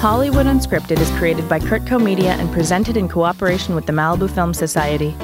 Hollywood 0.01 0.47
Unscripted 0.47 0.99
is 1.01 1.11
created 1.13 1.49
by 1.49 1.59
Curtco 1.61 2.03
Media 2.03 2.33
and 2.33 2.53
presented 2.53 2.97
in 2.97 3.09
cooperation 3.09 3.75
with 3.75 3.87
the 3.87 3.93
Malibu 3.93 4.29
Film 4.29 4.53
Society. 4.53 5.15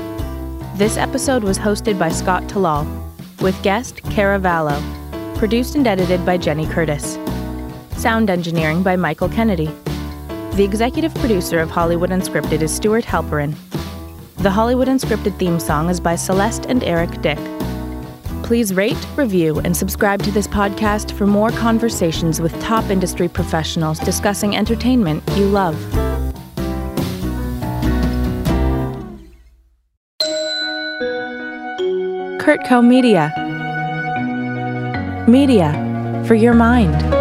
This 0.77 0.97
episode 0.97 1.43
was 1.43 1.59
hosted 1.59 1.99
by 1.99 2.09
Scott 2.09 2.45
Tallal, 2.45 2.87
with 3.41 3.61
guest 3.62 4.03
Kara 4.05 4.39
Vallow, 4.39 4.81
produced 5.39 5.76
and 5.76 5.86
edited 5.86 6.26
by 6.26 6.36
Jenny 6.36 6.66
Curtis. 6.66 7.16
Sound 7.97 8.28
engineering 8.28 8.82
by 8.82 8.97
Michael 8.97 9.28
Kennedy. 9.28 9.70
The 10.55 10.64
executive 10.64 11.14
producer 11.14 11.61
of 11.61 11.70
Hollywood 11.70 12.11
Unscripted 12.11 12.61
is 12.61 12.74
Stuart 12.74 13.05
Halperin. 13.05 13.55
The 14.39 14.51
Hollywood 14.51 14.89
Unscripted 14.89 15.39
theme 15.39 15.61
song 15.61 15.91
is 15.91 16.01
by 16.01 16.16
Celeste 16.16 16.66
and 16.66 16.82
Eric 16.82 17.22
Dick. 17.22 17.39
Please 18.43 18.74
rate, 18.74 18.99
review, 19.14 19.61
and 19.61 19.76
subscribe 19.76 20.22
to 20.24 20.32
this 20.32 20.49
podcast 20.49 21.12
for 21.12 21.24
more 21.24 21.51
conversations 21.51 22.41
with 22.41 22.61
top 22.61 22.91
industry 22.91 23.28
professionals 23.28 24.01
discussing 24.01 24.57
entertainment 24.57 25.22
you 25.36 25.47
love. 25.47 25.76
Curtco 32.41 32.84
Media. 32.84 33.38
Media 35.29 36.24
for 36.26 36.35
your 36.35 36.55
mind. 36.55 37.18